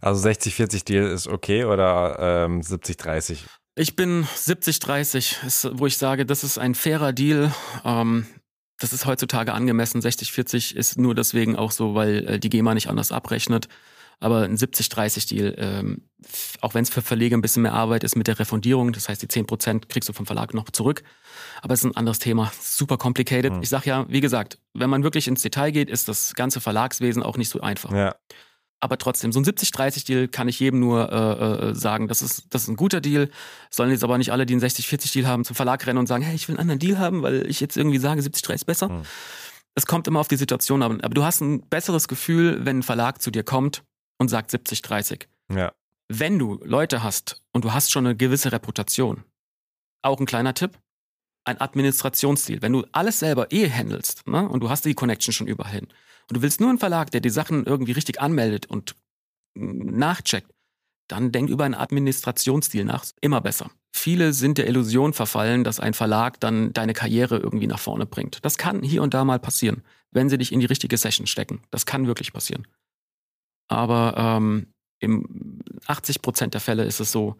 Also 0.02 0.28
60-40 0.28 0.86
Deal 0.86 1.06
ist 1.06 1.28
okay 1.28 1.64
oder 1.64 2.46
ähm, 2.46 2.62
70-30? 2.62 3.40
Ich 3.76 3.96
bin 3.96 4.26
70-30, 4.26 5.72
wo 5.78 5.86
ich 5.86 5.98
sage, 5.98 6.26
das 6.26 6.44
ist 6.44 6.58
ein 6.58 6.76
fairer 6.76 7.12
Deal. 7.12 7.54
Ähm, 7.84 8.26
das 8.80 8.94
ist 8.94 9.06
heutzutage 9.06 9.54
angemessen. 9.54 10.02
60-40 10.02 10.76
ist 10.76 10.98
nur 10.98 11.16
deswegen 11.16 11.56
auch 11.56 11.72
so, 11.72 11.96
weil 11.96 12.28
äh, 12.28 12.40
die 12.40 12.50
GEMA 12.50 12.74
nicht 12.74 12.90
anders 12.90 13.12
abrechnet. 13.12 13.68
Aber 14.20 14.44
ein 14.44 14.56
70-30-Deal, 14.56 15.56
ähm, 15.58 16.02
auch 16.62 16.74
wenn 16.74 16.84
es 16.84 16.90
für 16.90 17.02
Verleger 17.02 17.38
ein 17.38 17.42
bisschen 17.42 17.64
mehr 17.64 17.74
Arbeit 17.74 18.04
ist 18.04 18.16
mit 18.16 18.28
der 18.28 18.40
Refundierung, 18.40 18.94
das 18.94 19.10
heißt, 19.10 19.22
die 19.22 19.28
10% 19.28 19.88
kriegst 19.90 20.08
du 20.08 20.14
vom 20.14 20.26
Verlag 20.26 20.54
noch 20.54 20.70
zurück. 20.70 21.04
Aber 21.62 21.74
es 21.74 21.82
ist 21.82 21.86
ein 21.86 21.98
anderes 21.98 22.20
Thema, 22.20 22.52
super 22.62 22.98
complicated. 22.98 23.54
Mhm. 23.54 23.62
Ich 23.62 23.70
sag 23.70 23.86
ja, 23.86 24.06
wie 24.10 24.22
gesagt, 24.22 24.58
wenn 24.74 24.90
man 24.90 25.04
wirklich 25.04 25.28
ins 25.28 25.42
Detail 25.42 25.72
geht, 25.72 25.90
ist 25.90 26.08
das 26.08 26.34
ganze 26.34 26.62
Verlagswesen 26.62 27.24
auch 27.24 27.38
nicht 27.38 27.50
so 27.50 27.60
einfach. 27.62 27.92
Ja. 27.92 28.16
Aber 28.80 28.98
trotzdem, 28.98 29.32
so 29.32 29.40
ein 29.40 29.46
70-30-Deal 29.46 30.28
kann 30.28 30.48
ich 30.48 30.60
jedem 30.60 30.80
nur 30.80 31.12
äh, 31.12 31.70
äh, 31.70 31.76
sagen, 31.76 32.08
das 32.08 32.22
ist, 32.22 32.46
das 32.50 32.64
ist 32.64 32.68
ein 32.68 32.76
guter 32.76 33.02
Deal. 33.02 33.30
Sollen 33.72 33.90
jetzt 33.90 34.04
aber 34.04 34.18
nicht 34.18 34.32
alle, 34.32 34.46
die 34.46 34.54
einen 34.54 34.62
60-40-Deal 34.62 35.28
haben, 35.28 35.46
zum 35.46 35.56
Verlag 35.56 35.86
rennen 35.88 36.00
und 36.00 36.08
sagen, 36.08 36.24
hey, 36.24 36.36
ich 36.36 36.48
will 36.48 36.56
einen 36.56 36.70
anderen 36.70 36.80
Deal 36.80 37.00
haben, 37.00 37.24
weil 37.24 37.50
ich 37.50 37.60
jetzt 37.60 37.78
irgendwie 37.78 37.98
sage, 37.98 38.22
70-30 38.22 38.54
ist 38.54 38.66
besser. 38.66 38.90
Mhm. 38.90 39.04
Es 39.76 39.86
kommt 39.86 40.08
immer 40.08 40.20
auf 40.20 40.28
die 40.28 40.36
Situation 40.36 40.84
an. 40.84 41.02
Aber 41.02 41.14
du 41.14 41.24
hast 41.24 41.42
ein 41.42 41.68
besseres 41.68 42.08
Gefühl, 42.08 42.66
wenn 42.66 42.80
ein 42.80 42.84
Verlag 42.84 43.22
zu 43.22 43.32
dir 43.32 43.44
kommt 43.44 43.84
und 44.18 44.30
sagt 44.30 44.52
70-30. 44.52 45.26
Ja. 45.54 45.74
Wenn 46.08 46.38
du 46.38 46.60
Leute 46.64 47.02
hast 47.02 47.42
und 47.52 47.66
du 47.66 47.74
hast 47.74 47.92
schon 47.92 48.06
eine 48.06 48.16
gewisse 48.16 48.52
Reputation, 48.52 49.24
auch 50.02 50.20
ein 50.20 50.26
kleiner 50.26 50.54
Tipp, 50.54 50.78
ein 51.46 51.60
Administrationsstil. 51.60 52.62
Wenn 52.62 52.74
du 52.74 52.86
alles 52.92 53.20
selber 53.20 53.52
eh 53.52 53.70
handelst 53.70 54.28
ne, 54.28 54.48
und 54.48 54.62
du 54.62 54.70
hast 54.70 54.86
die 54.86 54.94
Connection 54.94 55.34
schon 55.34 55.48
überall 55.48 55.72
hin 55.72 55.88
und 56.30 56.38
du 56.38 56.42
willst 56.42 56.60
nur 56.60 56.70
einen 56.70 56.80
Verlag, 56.80 57.12
der 57.12 57.22
die 57.22 57.30
Sachen 57.30 57.66
irgendwie 57.66 57.92
richtig 57.92 58.22
anmeldet 58.22 58.66
und 58.66 58.96
nachcheckt, 59.56 60.52
dann 61.08 61.32
denk 61.32 61.50
über 61.50 61.66
einen 61.66 61.76
Administrationsstil 61.76 62.84
nach. 62.84 63.06
Immer 63.22 63.42
besser. 63.42 63.70
Viele 63.96 64.34
sind 64.34 64.58
der 64.58 64.68
Illusion 64.68 65.14
verfallen, 65.14 65.64
dass 65.64 65.80
ein 65.80 65.94
Verlag 65.94 66.40
dann 66.40 66.74
deine 66.74 66.94
Karriere 66.94 67.38
irgendwie 67.38 67.68
nach 67.68 67.80
vorne 67.80 68.06
bringt. 68.06 68.44
Das 68.44 68.58
kann 68.58 68.82
hier 68.82 69.04
und 69.04 69.14
da 69.14 69.24
mal 69.24 69.40
passieren, 69.40 69.84
wenn 70.12 70.30
sie 70.30 70.38
dich 70.38 70.52
in 70.52 70.60
die 70.60 70.66
richtige 70.66 70.98
Session 70.98 71.28
stecken. 71.28 71.62
Das 71.70 71.86
kann 71.86 72.08
wirklich 72.08 72.34
passieren. 72.34 72.68
Aber 73.68 74.16
ähm, 74.18 74.74
im 75.00 75.62
80 75.86 76.22
Prozent 76.22 76.54
der 76.54 76.62
Fälle 76.62 76.86
ist 76.86 77.00
es 77.00 77.12
so, 77.12 77.38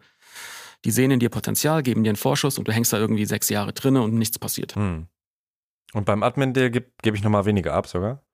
die 0.84 0.90
sehen 0.90 1.10
in 1.10 1.20
dir 1.20 1.30
Potenzial, 1.30 1.82
geben 1.82 2.04
dir 2.04 2.10
einen 2.10 2.16
Vorschuss 2.16 2.58
und 2.58 2.68
du 2.68 2.72
hängst 2.72 2.92
da 2.92 2.98
irgendwie 2.98 3.26
sechs 3.26 3.48
Jahre 3.48 3.72
drinne 3.72 4.02
und 4.02 4.14
nichts 4.14 4.38
passiert. 4.38 4.76
Hm. 4.76 5.08
Und 5.92 6.04
beim 6.04 6.22
Admin-Deal 6.22 6.70
gebe 6.70 6.90
geb 7.02 7.14
ich 7.14 7.22
nochmal 7.22 7.44
weniger 7.44 7.74
ab 7.74 7.86
sogar? 7.86 8.25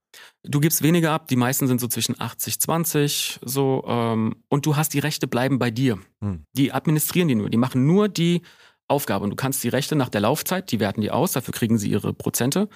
Du 0.42 0.60
gibst 0.60 0.82
weniger 0.82 1.12
ab, 1.12 1.28
die 1.28 1.36
meisten 1.36 1.66
sind 1.66 1.80
so 1.80 1.88
zwischen 1.88 2.20
80, 2.20 2.60
20, 2.60 3.40
so, 3.42 3.84
ähm, 3.86 4.36
und 4.48 4.66
du 4.66 4.76
hast 4.76 4.92
die 4.92 4.98
Rechte 4.98 5.26
bleiben 5.26 5.58
bei 5.58 5.70
dir. 5.70 5.98
Hm. 6.20 6.44
Die 6.52 6.72
administrieren 6.72 7.28
die 7.28 7.34
nur, 7.34 7.48
die 7.48 7.56
machen 7.56 7.86
nur 7.86 8.08
die 8.08 8.42
Aufgabe 8.88 9.24
und 9.24 9.30
du 9.30 9.36
kannst 9.36 9.62
die 9.64 9.68
Rechte 9.68 9.96
nach 9.96 10.08
der 10.08 10.20
Laufzeit, 10.20 10.70
die 10.70 10.80
werten 10.80 11.00
die 11.00 11.10
aus, 11.10 11.32
dafür 11.32 11.54
kriegen 11.54 11.78
sie 11.78 11.90
ihre 11.90 12.12
Prozente 12.12 12.68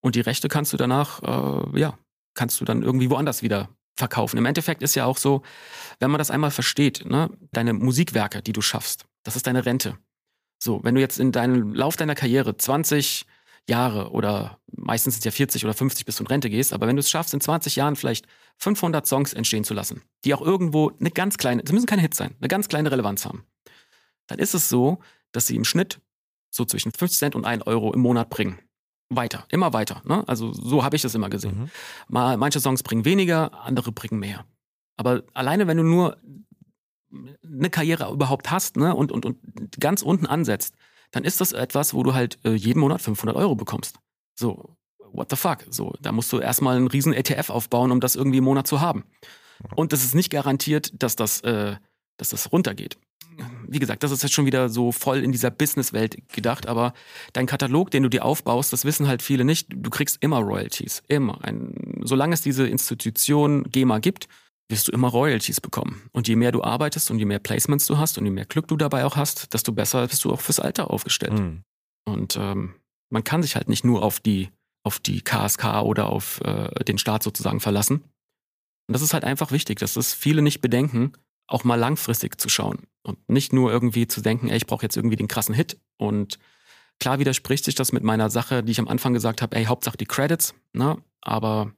und 0.00 0.16
die 0.16 0.20
Rechte 0.20 0.48
kannst 0.48 0.72
du 0.72 0.76
danach, 0.76 1.22
äh, 1.22 1.80
ja, 1.80 1.98
kannst 2.34 2.60
du 2.60 2.64
dann 2.64 2.82
irgendwie 2.82 3.10
woanders 3.10 3.42
wieder 3.42 3.68
verkaufen. 3.96 4.36
Im 4.36 4.46
Endeffekt 4.46 4.82
ist 4.82 4.94
ja 4.94 5.04
auch 5.06 5.16
so, 5.16 5.42
wenn 6.00 6.10
man 6.10 6.18
das 6.18 6.30
einmal 6.30 6.50
versteht, 6.50 7.04
ne, 7.06 7.30
deine 7.52 7.72
Musikwerke, 7.72 8.42
die 8.42 8.52
du 8.52 8.60
schaffst, 8.60 9.06
das 9.22 9.36
ist 9.36 9.46
deine 9.46 9.64
Rente. 9.64 9.96
So, 10.62 10.82
wenn 10.84 10.94
du 10.94 11.00
jetzt 11.00 11.18
in 11.18 11.32
deinem 11.32 11.74
Lauf 11.74 11.96
deiner 11.96 12.14
Karriere 12.14 12.56
20 12.56 13.26
Jahre 13.68 14.10
oder 14.10 14.58
meistens 14.66 15.14
sind 15.14 15.20
es 15.20 15.24
ja 15.24 15.30
40 15.30 15.64
oder 15.64 15.74
50 15.74 16.04
bis 16.04 16.16
du 16.16 16.24
in 16.24 16.26
Rente 16.26 16.50
gehst, 16.50 16.72
aber 16.72 16.86
wenn 16.86 16.96
du 16.96 17.00
es 17.00 17.10
schaffst, 17.10 17.32
in 17.34 17.40
20 17.40 17.76
Jahren 17.76 17.96
vielleicht 17.96 18.26
500 18.58 19.06
Songs 19.06 19.32
entstehen 19.32 19.64
zu 19.64 19.74
lassen, 19.74 20.02
die 20.24 20.34
auch 20.34 20.40
irgendwo 20.40 20.92
eine 20.98 21.10
ganz 21.10 21.38
kleine, 21.38 21.62
das 21.62 21.72
müssen 21.72 21.86
keine 21.86 22.02
Hits 22.02 22.16
sein, 22.16 22.34
eine 22.40 22.48
ganz 22.48 22.68
kleine 22.68 22.90
Relevanz 22.90 23.24
haben, 23.24 23.44
dann 24.26 24.38
ist 24.38 24.54
es 24.54 24.68
so, 24.68 24.98
dass 25.32 25.46
sie 25.46 25.56
im 25.56 25.64
Schnitt 25.64 26.00
so 26.50 26.64
zwischen 26.64 26.92
50 26.92 27.18
Cent 27.18 27.34
und 27.34 27.44
1 27.44 27.66
Euro 27.66 27.92
im 27.92 28.00
Monat 28.00 28.30
bringen. 28.30 28.58
Weiter, 29.08 29.44
immer 29.48 29.72
weiter. 29.72 30.02
Ne? 30.04 30.26
Also 30.26 30.52
so 30.52 30.84
habe 30.84 30.96
ich 30.96 31.02
das 31.02 31.14
immer 31.14 31.28
gesehen. 31.28 31.60
Mhm. 31.60 31.70
Mal, 32.08 32.36
manche 32.36 32.60
Songs 32.60 32.82
bringen 32.82 33.04
weniger, 33.04 33.62
andere 33.62 33.92
bringen 33.92 34.18
mehr. 34.18 34.44
Aber 34.96 35.22
alleine, 35.34 35.66
wenn 35.66 35.76
du 35.76 35.82
nur 35.82 36.18
eine 37.44 37.70
Karriere 37.70 38.10
überhaupt 38.10 38.50
hast 38.50 38.76
ne, 38.76 38.94
und, 38.94 39.12
und, 39.12 39.26
und 39.26 39.38
ganz 39.78 40.02
unten 40.02 40.26
ansetzt, 40.26 40.74
dann 41.12 41.24
ist 41.24 41.40
das 41.40 41.52
etwas, 41.52 41.94
wo 41.94 42.02
du 42.02 42.14
halt 42.14 42.38
äh, 42.44 42.52
jeden 42.52 42.80
Monat 42.80 43.00
500 43.00 43.36
Euro 43.36 43.54
bekommst. 43.54 43.98
So, 44.34 44.76
what 45.12 45.30
the 45.30 45.36
fuck? 45.36 45.58
So, 45.70 45.94
da 46.00 46.10
musst 46.10 46.32
du 46.32 46.40
erstmal 46.40 46.76
einen 46.76 46.88
riesen 46.88 47.12
ETF 47.12 47.50
aufbauen, 47.50 47.92
um 47.92 48.00
das 48.00 48.16
irgendwie 48.16 48.38
im 48.38 48.44
Monat 48.44 48.66
zu 48.66 48.80
haben. 48.80 49.04
Und 49.76 49.92
es 49.92 50.04
ist 50.04 50.14
nicht 50.14 50.30
garantiert, 50.30 50.90
dass 51.02 51.14
das, 51.14 51.42
äh, 51.42 51.76
dass 52.16 52.30
das 52.30 52.50
runtergeht. 52.50 52.98
Wie 53.66 53.78
gesagt, 53.78 54.02
das 54.02 54.10
ist 54.10 54.22
jetzt 54.22 54.32
schon 54.32 54.44
wieder 54.44 54.68
so 54.68 54.92
voll 54.92 55.18
in 55.18 55.32
dieser 55.32 55.50
Businesswelt 55.50 56.16
gedacht, 56.32 56.66
aber 56.66 56.92
dein 57.32 57.46
Katalog, 57.46 57.90
den 57.90 58.02
du 58.02 58.10
dir 58.10 58.24
aufbaust, 58.24 58.72
das 58.72 58.84
wissen 58.84 59.06
halt 59.06 59.22
viele 59.22 59.44
nicht. 59.44 59.68
Du 59.70 59.88
kriegst 59.88 60.18
immer 60.20 60.38
Royalties. 60.38 61.02
Immer. 61.08 61.42
Ein, 61.42 62.00
solange 62.02 62.34
es 62.34 62.42
diese 62.42 62.66
Institution 62.66 63.64
GEMA 63.70 64.00
gibt, 64.00 64.28
wirst 64.68 64.88
du 64.88 64.92
immer 64.92 65.08
Royalties 65.08 65.60
bekommen. 65.60 66.08
Und 66.12 66.28
je 66.28 66.36
mehr 66.36 66.52
du 66.52 66.62
arbeitest 66.62 67.10
und 67.10 67.18
je 67.18 67.24
mehr 67.24 67.38
Placements 67.38 67.86
du 67.86 67.98
hast 67.98 68.18
und 68.18 68.24
je 68.24 68.30
mehr 68.30 68.46
Glück 68.46 68.68
du 68.68 68.76
dabei 68.76 69.04
auch 69.04 69.16
hast, 69.16 69.52
desto 69.52 69.72
besser 69.72 70.06
bist 70.06 70.24
du 70.24 70.32
auch 70.32 70.40
fürs 70.40 70.60
Alter 70.60 70.90
aufgestellt. 70.90 71.38
Mhm. 71.38 71.62
Und 72.04 72.36
ähm, 72.36 72.74
man 73.10 73.24
kann 73.24 73.42
sich 73.42 73.56
halt 73.56 73.68
nicht 73.68 73.84
nur 73.84 74.02
auf 74.02 74.20
die, 74.20 74.50
auf 74.84 74.98
die 74.98 75.20
KSK 75.20 75.82
oder 75.82 76.08
auf 76.08 76.40
äh, 76.40 76.84
den 76.84 76.98
Staat 76.98 77.22
sozusagen 77.22 77.60
verlassen. 77.60 78.02
Und 78.88 78.94
das 78.94 79.02
ist 79.02 79.14
halt 79.14 79.24
einfach 79.24 79.52
wichtig, 79.52 79.78
dass 79.78 79.94
das 79.94 80.14
viele 80.14 80.42
nicht 80.42 80.60
bedenken, 80.60 81.12
auch 81.46 81.64
mal 81.64 81.76
langfristig 81.76 82.40
zu 82.40 82.48
schauen 82.48 82.86
und 83.02 83.28
nicht 83.28 83.52
nur 83.52 83.70
irgendwie 83.70 84.06
zu 84.06 84.20
denken, 84.20 84.48
ey, 84.48 84.56
ich 84.56 84.66
brauche 84.66 84.82
jetzt 84.82 84.96
irgendwie 84.96 85.16
den 85.16 85.28
krassen 85.28 85.54
Hit. 85.54 85.78
Und 85.98 86.38
klar 86.98 87.18
widerspricht 87.18 87.64
sich 87.64 87.74
das 87.74 87.92
mit 87.92 88.02
meiner 88.02 88.30
Sache, 88.30 88.62
die 88.62 88.72
ich 88.72 88.80
am 88.80 88.88
Anfang 88.88 89.12
gesagt 89.12 89.42
habe, 89.42 89.56
ey, 89.56 89.64
Hauptsache 89.64 89.96
die 89.96 90.06
Credits, 90.06 90.54
ne? 90.72 91.02
Aber 91.20 91.72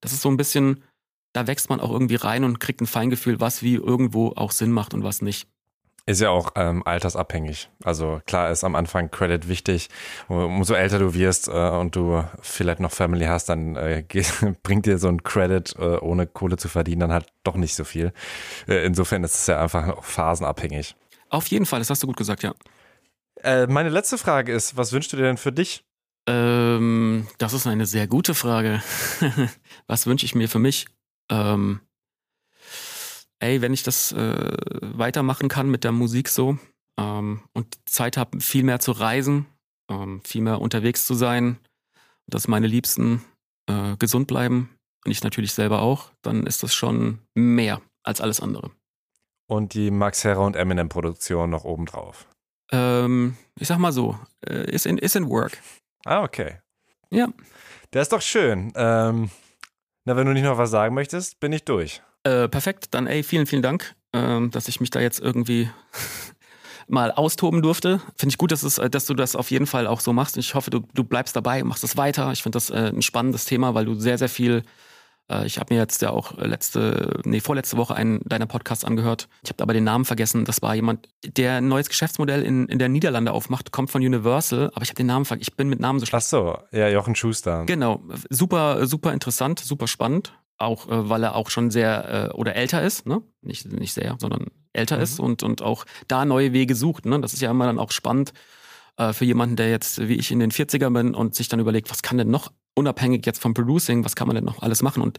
das 0.00 0.12
ist 0.12 0.22
so 0.22 0.30
ein 0.30 0.36
bisschen, 0.36 0.82
da 1.32 1.46
wächst 1.46 1.70
man 1.70 1.80
auch 1.80 1.90
irgendwie 1.90 2.16
rein 2.16 2.44
und 2.44 2.60
kriegt 2.60 2.80
ein 2.80 2.86
Feingefühl, 2.86 3.40
was 3.40 3.62
wie 3.62 3.74
irgendwo 3.74 4.32
auch 4.36 4.52
Sinn 4.52 4.72
macht 4.72 4.94
und 4.94 5.04
was 5.04 5.22
nicht. 5.22 5.48
Ist 6.06 6.20
ja 6.20 6.30
auch 6.30 6.52
ähm, 6.56 6.82
altersabhängig. 6.84 7.68
Also 7.84 8.20
klar 8.26 8.50
ist 8.50 8.64
am 8.64 8.74
Anfang 8.74 9.10
Credit 9.10 9.48
wichtig. 9.48 9.90
Umso 10.28 10.74
älter 10.74 10.98
du 10.98 11.14
wirst 11.14 11.46
äh, 11.48 11.52
und 11.52 11.94
du 11.94 12.24
vielleicht 12.40 12.80
noch 12.80 12.90
Family 12.90 13.26
hast, 13.26 13.48
dann 13.48 13.76
äh, 13.76 14.02
bringt 14.62 14.86
dir 14.86 14.98
so 14.98 15.08
ein 15.08 15.22
Credit, 15.22 15.74
äh, 15.78 15.98
ohne 15.98 16.26
Kohle 16.26 16.56
zu 16.56 16.68
verdienen, 16.68 17.00
dann 17.00 17.12
halt 17.12 17.26
doch 17.44 17.54
nicht 17.54 17.74
so 17.74 17.84
viel. 17.84 18.12
Äh, 18.66 18.84
insofern 18.86 19.22
ist 19.24 19.34
es 19.34 19.46
ja 19.46 19.62
einfach 19.62 19.88
auch 19.88 20.04
phasenabhängig. 20.04 20.96
Auf 21.28 21.46
jeden 21.46 21.66
Fall, 21.66 21.78
das 21.78 21.90
hast 21.90 22.02
du 22.02 22.06
gut 22.06 22.16
gesagt, 22.16 22.42
ja. 22.42 22.54
Äh, 23.44 23.66
meine 23.68 23.90
letzte 23.90 24.18
Frage 24.18 24.52
ist, 24.52 24.76
was 24.76 24.92
wünschst 24.92 25.12
du 25.12 25.16
dir 25.16 25.24
denn 25.24 25.36
für 25.36 25.52
dich? 25.52 25.84
Ähm, 26.26 27.28
das 27.38 27.52
ist 27.52 27.66
eine 27.66 27.86
sehr 27.86 28.06
gute 28.06 28.34
Frage. 28.34 28.82
was 29.86 30.06
wünsche 30.06 30.26
ich 30.26 30.34
mir 30.34 30.48
für 30.48 30.58
mich? 30.58 30.86
Ähm, 31.30 31.80
ey, 33.38 33.62
wenn 33.62 33.72
ich 33.72 33.82
das 33.82 34.12
äh, 34.12 34.56
weitermachen 34.80 35.48
kann 35.48 35.70
mit 35.70 35.84
der 35.84 35.92
Musik 35.92 36.28
so 36.28 36.58
ähm, 36.98 37.42
und 37.52 37.78
Zeit 37.88 38.16
habe, 38.16 38.40
viel 38.40 38.64
mehr 38.64 38.80
zu 38.80 38.92
reisen, 38.92 39.46
ähm, 39.90 40.20
viel 40.24 40.42
mehr 40.42 40.60
unterwegs 40.60 41.06
zu 41.06 41.14
sein, 41.14 41.58
dass 42.26 42.48
meine 42.48 42.66
Liebsten 42.66 43.24
äh, 43.66 43.96
gesund 43.96 44.26
bleiben 44.26 44.76
und 45.04 45.12
ich 45.12 45.22
natürlich 45.22 45.52
selber 45.52 45.82
auch, 45.82 46.10
dann 46.22 46.46
ist 46.46 46.62
das 46.62 46.74
schon 46.74 47.20
mehr 47.34 47.80
als 48.02 48.20
alles 48.20 48.40
andere. 48.40 48.70
Und 49.46 49.74
die 49.74 49.90
Max 49.90 50.22
Herrer 50.24 50.44
und 50.44 50.54
Eminem 50.54 50.88
Produktion 50.88 51.50
noch 51.50 51.64
obendrauf. 51.64 52.28
Ähm, 52.70 53.36
ich 53.58 53.66
sag 53.66 53.78
mal 53.78 53.92
so, 53.92 54.18
äh, 54.46 54.70
ist 54.70 54.86
in, 54.86 54.98
is 54.98 55.16
in 55.16 55.28
work. 55.28 55.58
Ah, 56.04 56.22
okay. 56.22 56.60
Ja. 57.10 57.28
Der 57.92 58.02
ist 58.02 58.12
doch 58.12 58.22
schön. 58.22 58.72
Ähm, 58.76 59.30
na, 60.04 60.16
wenn 60.16 60.26
du 60.26 60.32
nicht 60.32 60.44
noch 60.44 60.58
was 60.58 60.70
sagen 60.70 60.94
möchtest, 60.94 61.40
bin 61.40 61.52
ich 61.52 61.64
durch. 61.64 62.02
Äh, 62.24 62.48
perfekt, 62.48 62.88
dann 62.90 63.06
ey, 63.06 63.22
vielen, 63.22 63.46
vielen 63.46 63.62
Dank, 63.62 63.94
äh, 64.12 64.48
dass 64.48 64.68
ich 64.68 64.80
mich 64.80 64.90
da 64.90 65.00
jetzt 65.00 65.20
irgendwie 65.20 65.70
mal 66.88 67.12
austoben 67.12 67.62
durfte. 67.62 68.00
Finde 68.16 68.32
ich 68.32 68.38
gut, 68.38 68.52
dass, 68.52 68.62
es, 68.62 68.76
dass 68.76 69.06
du 69.06 69.14
das 69.14 69.36
auf 69.36 69.50
jeden 69.50 69.66
Fall 69.66 69.86
auch 69.86 70.00
so 70.00 70.12
machst. 70.12 70.36
Ich 70.36 70.54
hoffe, 70.54 70.70
du, 70.70 70.80
du 70.94 71.04
bleibst 71.04 71.36
dabei, 71.36 71.62
machst 71.62 71.82
das 71.82 71.96
weiter. 71.96 72.30
Ich 72.32 72.42
finde 72.42 72.56
das 72.56 72.70
äh, 72.70 72.92
ein 72.94 73.02
spannendes 73.02 73.44
Thema, 73.44 73.74
weil 73.74 73.84
du 73.84 73.94
sehr, 73.94 74.18
sehr 74.18 74.28
viel 74.28 74.62
ich 75.44 75.58
habe 75.58 75.74
mir 75.74 75.80
jetzt 75.80 76.02
ja 76.02 76.10
auch 76.10 76.36
letzte, 76.38 77.20
nee, 77.24 77.40
vorletzte 77.40 77.76
Woche 77.76 77.94
einen 77.94 78.20
deiner 78.24 78.46
Podcasts 78.46 78.84
angehört. 78.84 79.28
Ich 79.42 79.50
habe 79.50 79.62
aber 79.62 79.72
den 79.72 79.84
Namen 79.84 80.04
vergessen. 80.04 80.44
Das 80.44 80.62
war 80.62 80.74
jemand, 80.74 81.08
der 81.24 81.56
ein 81.56 81.68
neues 81.68 81.88
Geschäftsmodell 81.88 82.42
in, 82.42 82.66
in 82.66 82.78
der 82.78 82.88
Niederlande 82.88 83.32
aufmacht, 83.32 83.72
kommt 83.72 83.90
von 83.90 84.02
Universal, 84.02 84.70
aber 84.74 84.82
ich 84.82 84.88
habe 84.88 84.96
den 84.96 85.06
Namen 85.06 85.24
vergessen. 85.24 85.48
Ich 85.50 85.56
bin 85.56 85.68
mit 85.68 85.80
Namen 85.80 86.00
so 86.00 86.06
schlecht. 86.06 86.24
Ach 86.24 86.28
so, 86.28 86.58
ja, 86.72 86.88
Jochen 86.88 87.14
Schuster. 87.14 87.64
Genau, 87.66 88.02
super, 88.28 88.86
super 88.86 89.12
interessant, 89.12 89.60
super 89.60 89.86
spannend 89.86 90.32
auch 90.60 90.88
äh, 90.88 91.08
weil 91.08 91.22
er 91.24 91.34
auch 91.34 91.50
schon 91.50 91.70
sehr 91.70 92.30
äh, 92.30 92.36
oder 92.36 92.54
älter 92.54 92.82
ist, 92.82 93.06
ne? 93.06 93.22
Nicht, 93.40 93.72
nicht 93.72 93.94
sehr, 93.94 94.16
sondern 94.20 94.48
älter 94.72 94.98
mhm. 94.98 95.02
ist 95.02 95.18
und, 95.18 95.42
und 95.42 95.62
auch 95.62 95.84
da 96.06 96.24
neue 96.24 96.52
Wege 96.52 96.74
sucht. 96.74 97.06
Ne? 97.06 97.20
Das 97.20 97.32
ist 97.32 97.40
ja 97.40 97.50
immer 97.50 97.66
dann 97.66 97.78
auch 97.78 97.90
spannend 97.90 98.32
äh, 98.96 99.12
für 99.12 99.24
jemanden, 99.24 99.56
der 99.56 99.70
jetzt 99.70 100.06
wie 100.06 100.14
ich 100.14 100.30
in 100.30 100.38
den 100.38 100.52
40er 100.52 100.90
bin 100.90 101.14
und 101.14 101.34
sich 101.34 101.48
dann 101.48 101.60
überlegt, 101.60 101.90
was 101.90 102.02
kann 102.02 102.18
denn 102.18 102.30
noch 102.30 102.52
unabhängig 102.74 103.26
jetzt 103.26 103.40
vom 103.40 103.54
Producing, 103.54 104.04
was 104.04 104.16
kann 104.16 104.26
man 104.26 104.36
denn 104.36 104.44
noch 104.44 104.62
alles 104.62 104.82
machen? 104.82 105.02
Und 105.02 105.18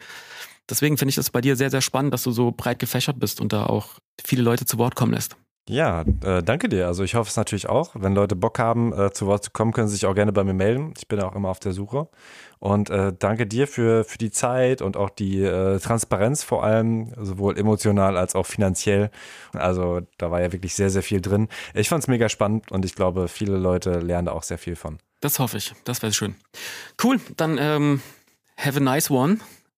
deswegen 0.70 0.98
finde 0.98 1.10
ich 1.10 1.16
das 1.16 1.30
bei 1.30 1.42
dir 1.42 1.56
sehr, 1.56 1.70
sehr 1.70 1.82
spannend, 1.82 2.14
dass 2.14 2.24
du 2.24 2.32
so 2.32 2.52
breit 2.52 2.80
gefächert 2.80 3.20
bist 3.20 3.42
und 3.42 3.54
da 3.54 3.66
auch 3.66 4.00
viele 4.24 4.44
Leute 4.44 4.66
zu 4.66 4.78
Wort 4.78 4.96
kommen 4.96 5.14
lässt. 5.14 5.36
Ja, 5.70 6.04
äh, 6.24 6.42
danke 6.42 6.70
dir. 6.70 6.88
Also 6.88 7.04
ich 7.04 7.14
hoffe 7.14 7.30
es 7.30 7.38
natürlich 7.38 7.70
auch. 7.70 7.92
Wenn 7.94 8.16
Leute 8.16 8.36
Bock 8.36 8.58
haben, 8.58 8.92
äh, 8.94 9.12
zu 9.12 9.28
Wort 9.28 9.44
zu 9.44 9.52
kommen, 9.52 9.72
können 9.74 9.88
sie 9.88 9.94
sich 9.96 10.06
auch 10.08 10.16
gerne 10.16 10.34
bei 10.34 10.44
mir 10.44 10.54
melden. 10.54 10.94
Ich 10.98 11.08
bin 11.08 11.22
auch 11.22 11.36
immer 11.36 11.50
auf 11.50 11.60
der 11.60 11.72
Suche. 11.72 12.10
Und 12.60 12.90
äh, 12.90 13.14
danke 13.18 13.46
dir 13.46 13.68
für, 13.68 14.04
für 14.04 14.18
die 14.18 14.32
Zeit 14.32 14.82
und 14.82 14.98
auch 14.98 15.10
die 15.12 15.42
äh, 15.44 15.80
Transparenz 15.80 16.44
vor 16.44 16.64
allem, 16.64 17.14
sowohl 17.16 17.58
emotional 17.60 18.18
als 18.18 18.36
auch 18.36 18.48
finanziell. 18.48 19.12
Also 19.54 20.02
da 20.18 20.32
war 20.32 20.42
ja 20.42 20.52
wirklich 20.52 20.74
sehr, 20.74 20.90
sehr 20.90 21.04
viel 21.04 21.22
drin. 21.22 21.48
Ich 21.76 21.90
fand 21.90 22.04
es 22.04 22.08
mega 22.08 22.28
spannend 22.28 22.72
und 22.72 22.84
ich 22.84 22.96
glaube, 22.96 23.28
viele 23.28 23.58
Leute 23.58 24.00
lernen 24.00 24.26
da 24.26 24.32
auch 24.32 24.44
sehr 24.44 24.58
viel 24.58 24.76
von. 24.76 24.98
Das 25.22 25.40
hoffe 25.40 25.58
ich. 25.58 25.74
Das 25.84 26.02
wäre 26.02 26.12
schön. 26.14 26.36
Cool, 27.02 27.20
dann 27.38 27.58
ähm, 27.60 28.02
have 28.58 28.78
a 28.78 28.82
nice 28.82 29.10
one. 29.10 29.38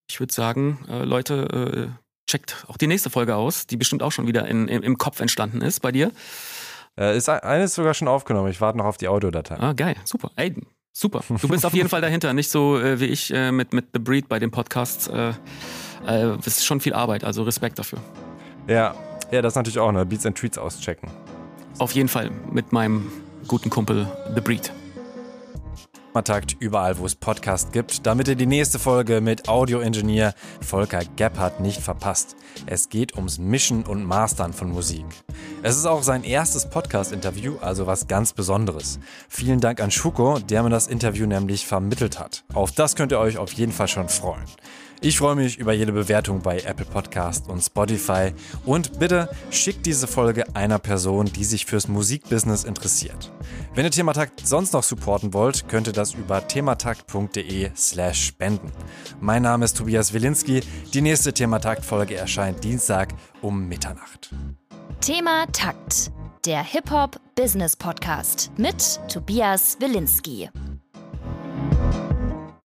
Ich 0.09 0.19
würde 0.19 0.33
sagen, 0.33 0.85
äh, 0.89 1.03
Leute, 1.03 1.89
äh, 1.93 2.03
checkt 2.29 2.65
auch 2.67 2.77
die 2.77 2.87
nächste 2.87 3.09
Folge 3.09 3.35
aus, 3.35 3.67
die 3.67 3.77
bestimmt 3.77 4.01
auch 4.03 4.11
schon 4.11 4.25
wieder 4.25 4.47
in, 4.47 4.67
im, 4.67 4.81
im 4.81 4.97
Kopf 4.97 5.19
entstanden 5.19 5.61
ist 5.61 5.81
bei 5.81 5.91
dir. 5.91 6.11
Äh, 6.97 7.17
ist 7.17 7.29
eines 7.29 7.75
sogar 7.75 7.93
schon 7.93 8.07
aufgenommen. 8.07 8.49
Ich 8.49 8.61
warte 8.61 8.77
noch 8.77 8.85
auf 8.85 8.97
die 8.97 9.07
Audiodatei. 9.07 9.59
Ah, 9.59 9.73
geil, 9.73 9.95
super. 10.05 10.31
Ey, 10.35 10.55
super. 10.93 11.23
Du 11.41 11.47
bist 11.47 11.65
auf 11.65 11.73
jeden 11.73 11.89
Fall 11.89 12.01
dahinter, 12.01 12.33
nicht 12.33 12.49
so 12.49 12.79
äh, 12.79 12.99
wie 12.99 13.05
ich 13.05 13.33
äh, 13.33 13.51
mit, 13.51 13.73
mit 13.73 13.87
The 13.93 13.99
Breed 13.99 14.29
bei 14.29 14.39
den 14.39 14.51
Podcasts. 14.51 15.07
Äh, 15.07 15.33
äh, 16.07 16.37
es 16.39 16.47
ist 16.47 16.65
schon 16.65 16.79
viel 16.79 16.93
Arbeit, 16.93 17.23
also 17.23 17.43
Respekt 17.43 17.79
dafür. 17.79 17.99
Ja, 18.67 18.95
ja, 19.31 19.41
das 19.41 19.53
ist 19.53 19.57
natürlich 19.57 19.79
auch, 19.79 19.91
ne? 19.91 20.05
Beats 20.05 20.25
and 20.25 20.37
Tweets 20.37 20.57
auschecken. 20.57 21.09
Auf 21.79 21.91
jeden 21.93 22.09
Fall 22.09 22.29
mit 22.51 22.71
meinem 22.71 23.11
guten 23.47 23.69
Kumpel 23.69 24.07
The 24.35 24.41
Breed. 24.41 24.71
Takt 26.21 26.55
überall, 26.59 26.99
wo 26.99 27.05
es 27.05 27.15
Podcast 27.15 27.71
gibt, 27.71 28.05
damit 28.05 28.27
ihr 28.27 28.35
die 28.35 28.45
nächste 28.45 28.77
Folge 28.77 29.21
mit 29.21 29.49
Audio-Ingenieur 29.49 30.33
Volker 30.61 31.01
Gebhardt 31.15 31.59
nicht 31.59 31.81
verpasst. 31.81 32.35
Es 32.67 32.89
geht 32.89 33.15
ums 33.15 33.39
Mischen 33.39 33.83
und 33.83 34.05
Mastern 34.05 34.53
von 34.53 34.69
Musik. 34.69 35.05
Es 35.63 35.75
ist 35.75 35.85
auch 35.85 36.03
sein 36.03 36.23
erstes 36.23 36.69
Podcast-Interview, 36.69 37.55
also 37.61 37.87
was 37.87 38.07
ganz 38.07 38.33
Besonderes. 38.33 38.99
Vielen 39.27 39.59
Dank 39.59 39.81
an 39.81 39.89
Schuko, 39.89 40.37
der 40.39 40.61
mir 40.61 40.69
das 40.69 40.87
Interview 40.87 41.25
nämlich 41.25 41.65
vermittelt 41.65 42.19
hat. 42.19 42.43
Auf 42.53 42.71
das 42.71 42.95
könnt 42.95 43.11
ihr 43.11 43.19
euch 43.19 43.37
auf 43.37 43.51
jeden 43.53 43.71
Fall 43.71 43.87
schon 43.87 44.09
freuen. 44.09 44.43
Ich 45.05 45.17
freue 45.17 45.35
mich 45.35 45.57
über 45.57 45.73
jede 45.73 45.91
Bewertung 45.91 46.41
bei 46.41 46.61
Apple 46.61 46.85
Podcast 46.85 47.49
und 47.49 47.61
Spotify 47.61 48.31
und 48.65 48.99
bitte 48.99 49.27
schickt 49.51 49.85
diese 49.85 50.07
Folge 50.07 50.45
einer 50.55 50.79
Person, 50.79 51.25
die 51.25 51.43
sich 51.43 51.65
fürs 51.65 51.89
Musikbusiness 51.89 52.63
interessiert. 52.63 53.29
Wenn 53.75 53.83
ihr 53.83 53.91
Thematakt 53.91 54.47
sonst 54.47 54.71
noch 54.71 54.83
supporten 54.83 55.33
wollt, 55.33 55.67
könnt 55.67 55.87
ihr 55.87 55.93
das 55.93 56.13
über 56.13 56.47
thematakt.de 56.47 57.71
slash 57.75 58.27
spenden. 58.27 58.71
Mein 59.19 59.41
Name 59.41 59.65
ist 59.65 59.75
Tobias 59.75 60.13
Wilinski. 60.13 60.61
Die 60.93 61.01
nächste 61.01 61.33
Thematakt-Folge 61.33 62.15
erscheint 62.15 62.63
Dienstag 62.63 63.13
um 63.41 63.67
Mitternacht. 63.67 64.33
Thema 65.01 65.47
Takt, 65.51 66.13
der 66.45 66.63
Hip-Hop-Business-Podcast 66.63 68.51
mit 68.55 69.01
Tobias 69.09 69.75
Wilinski. 69.81 70.49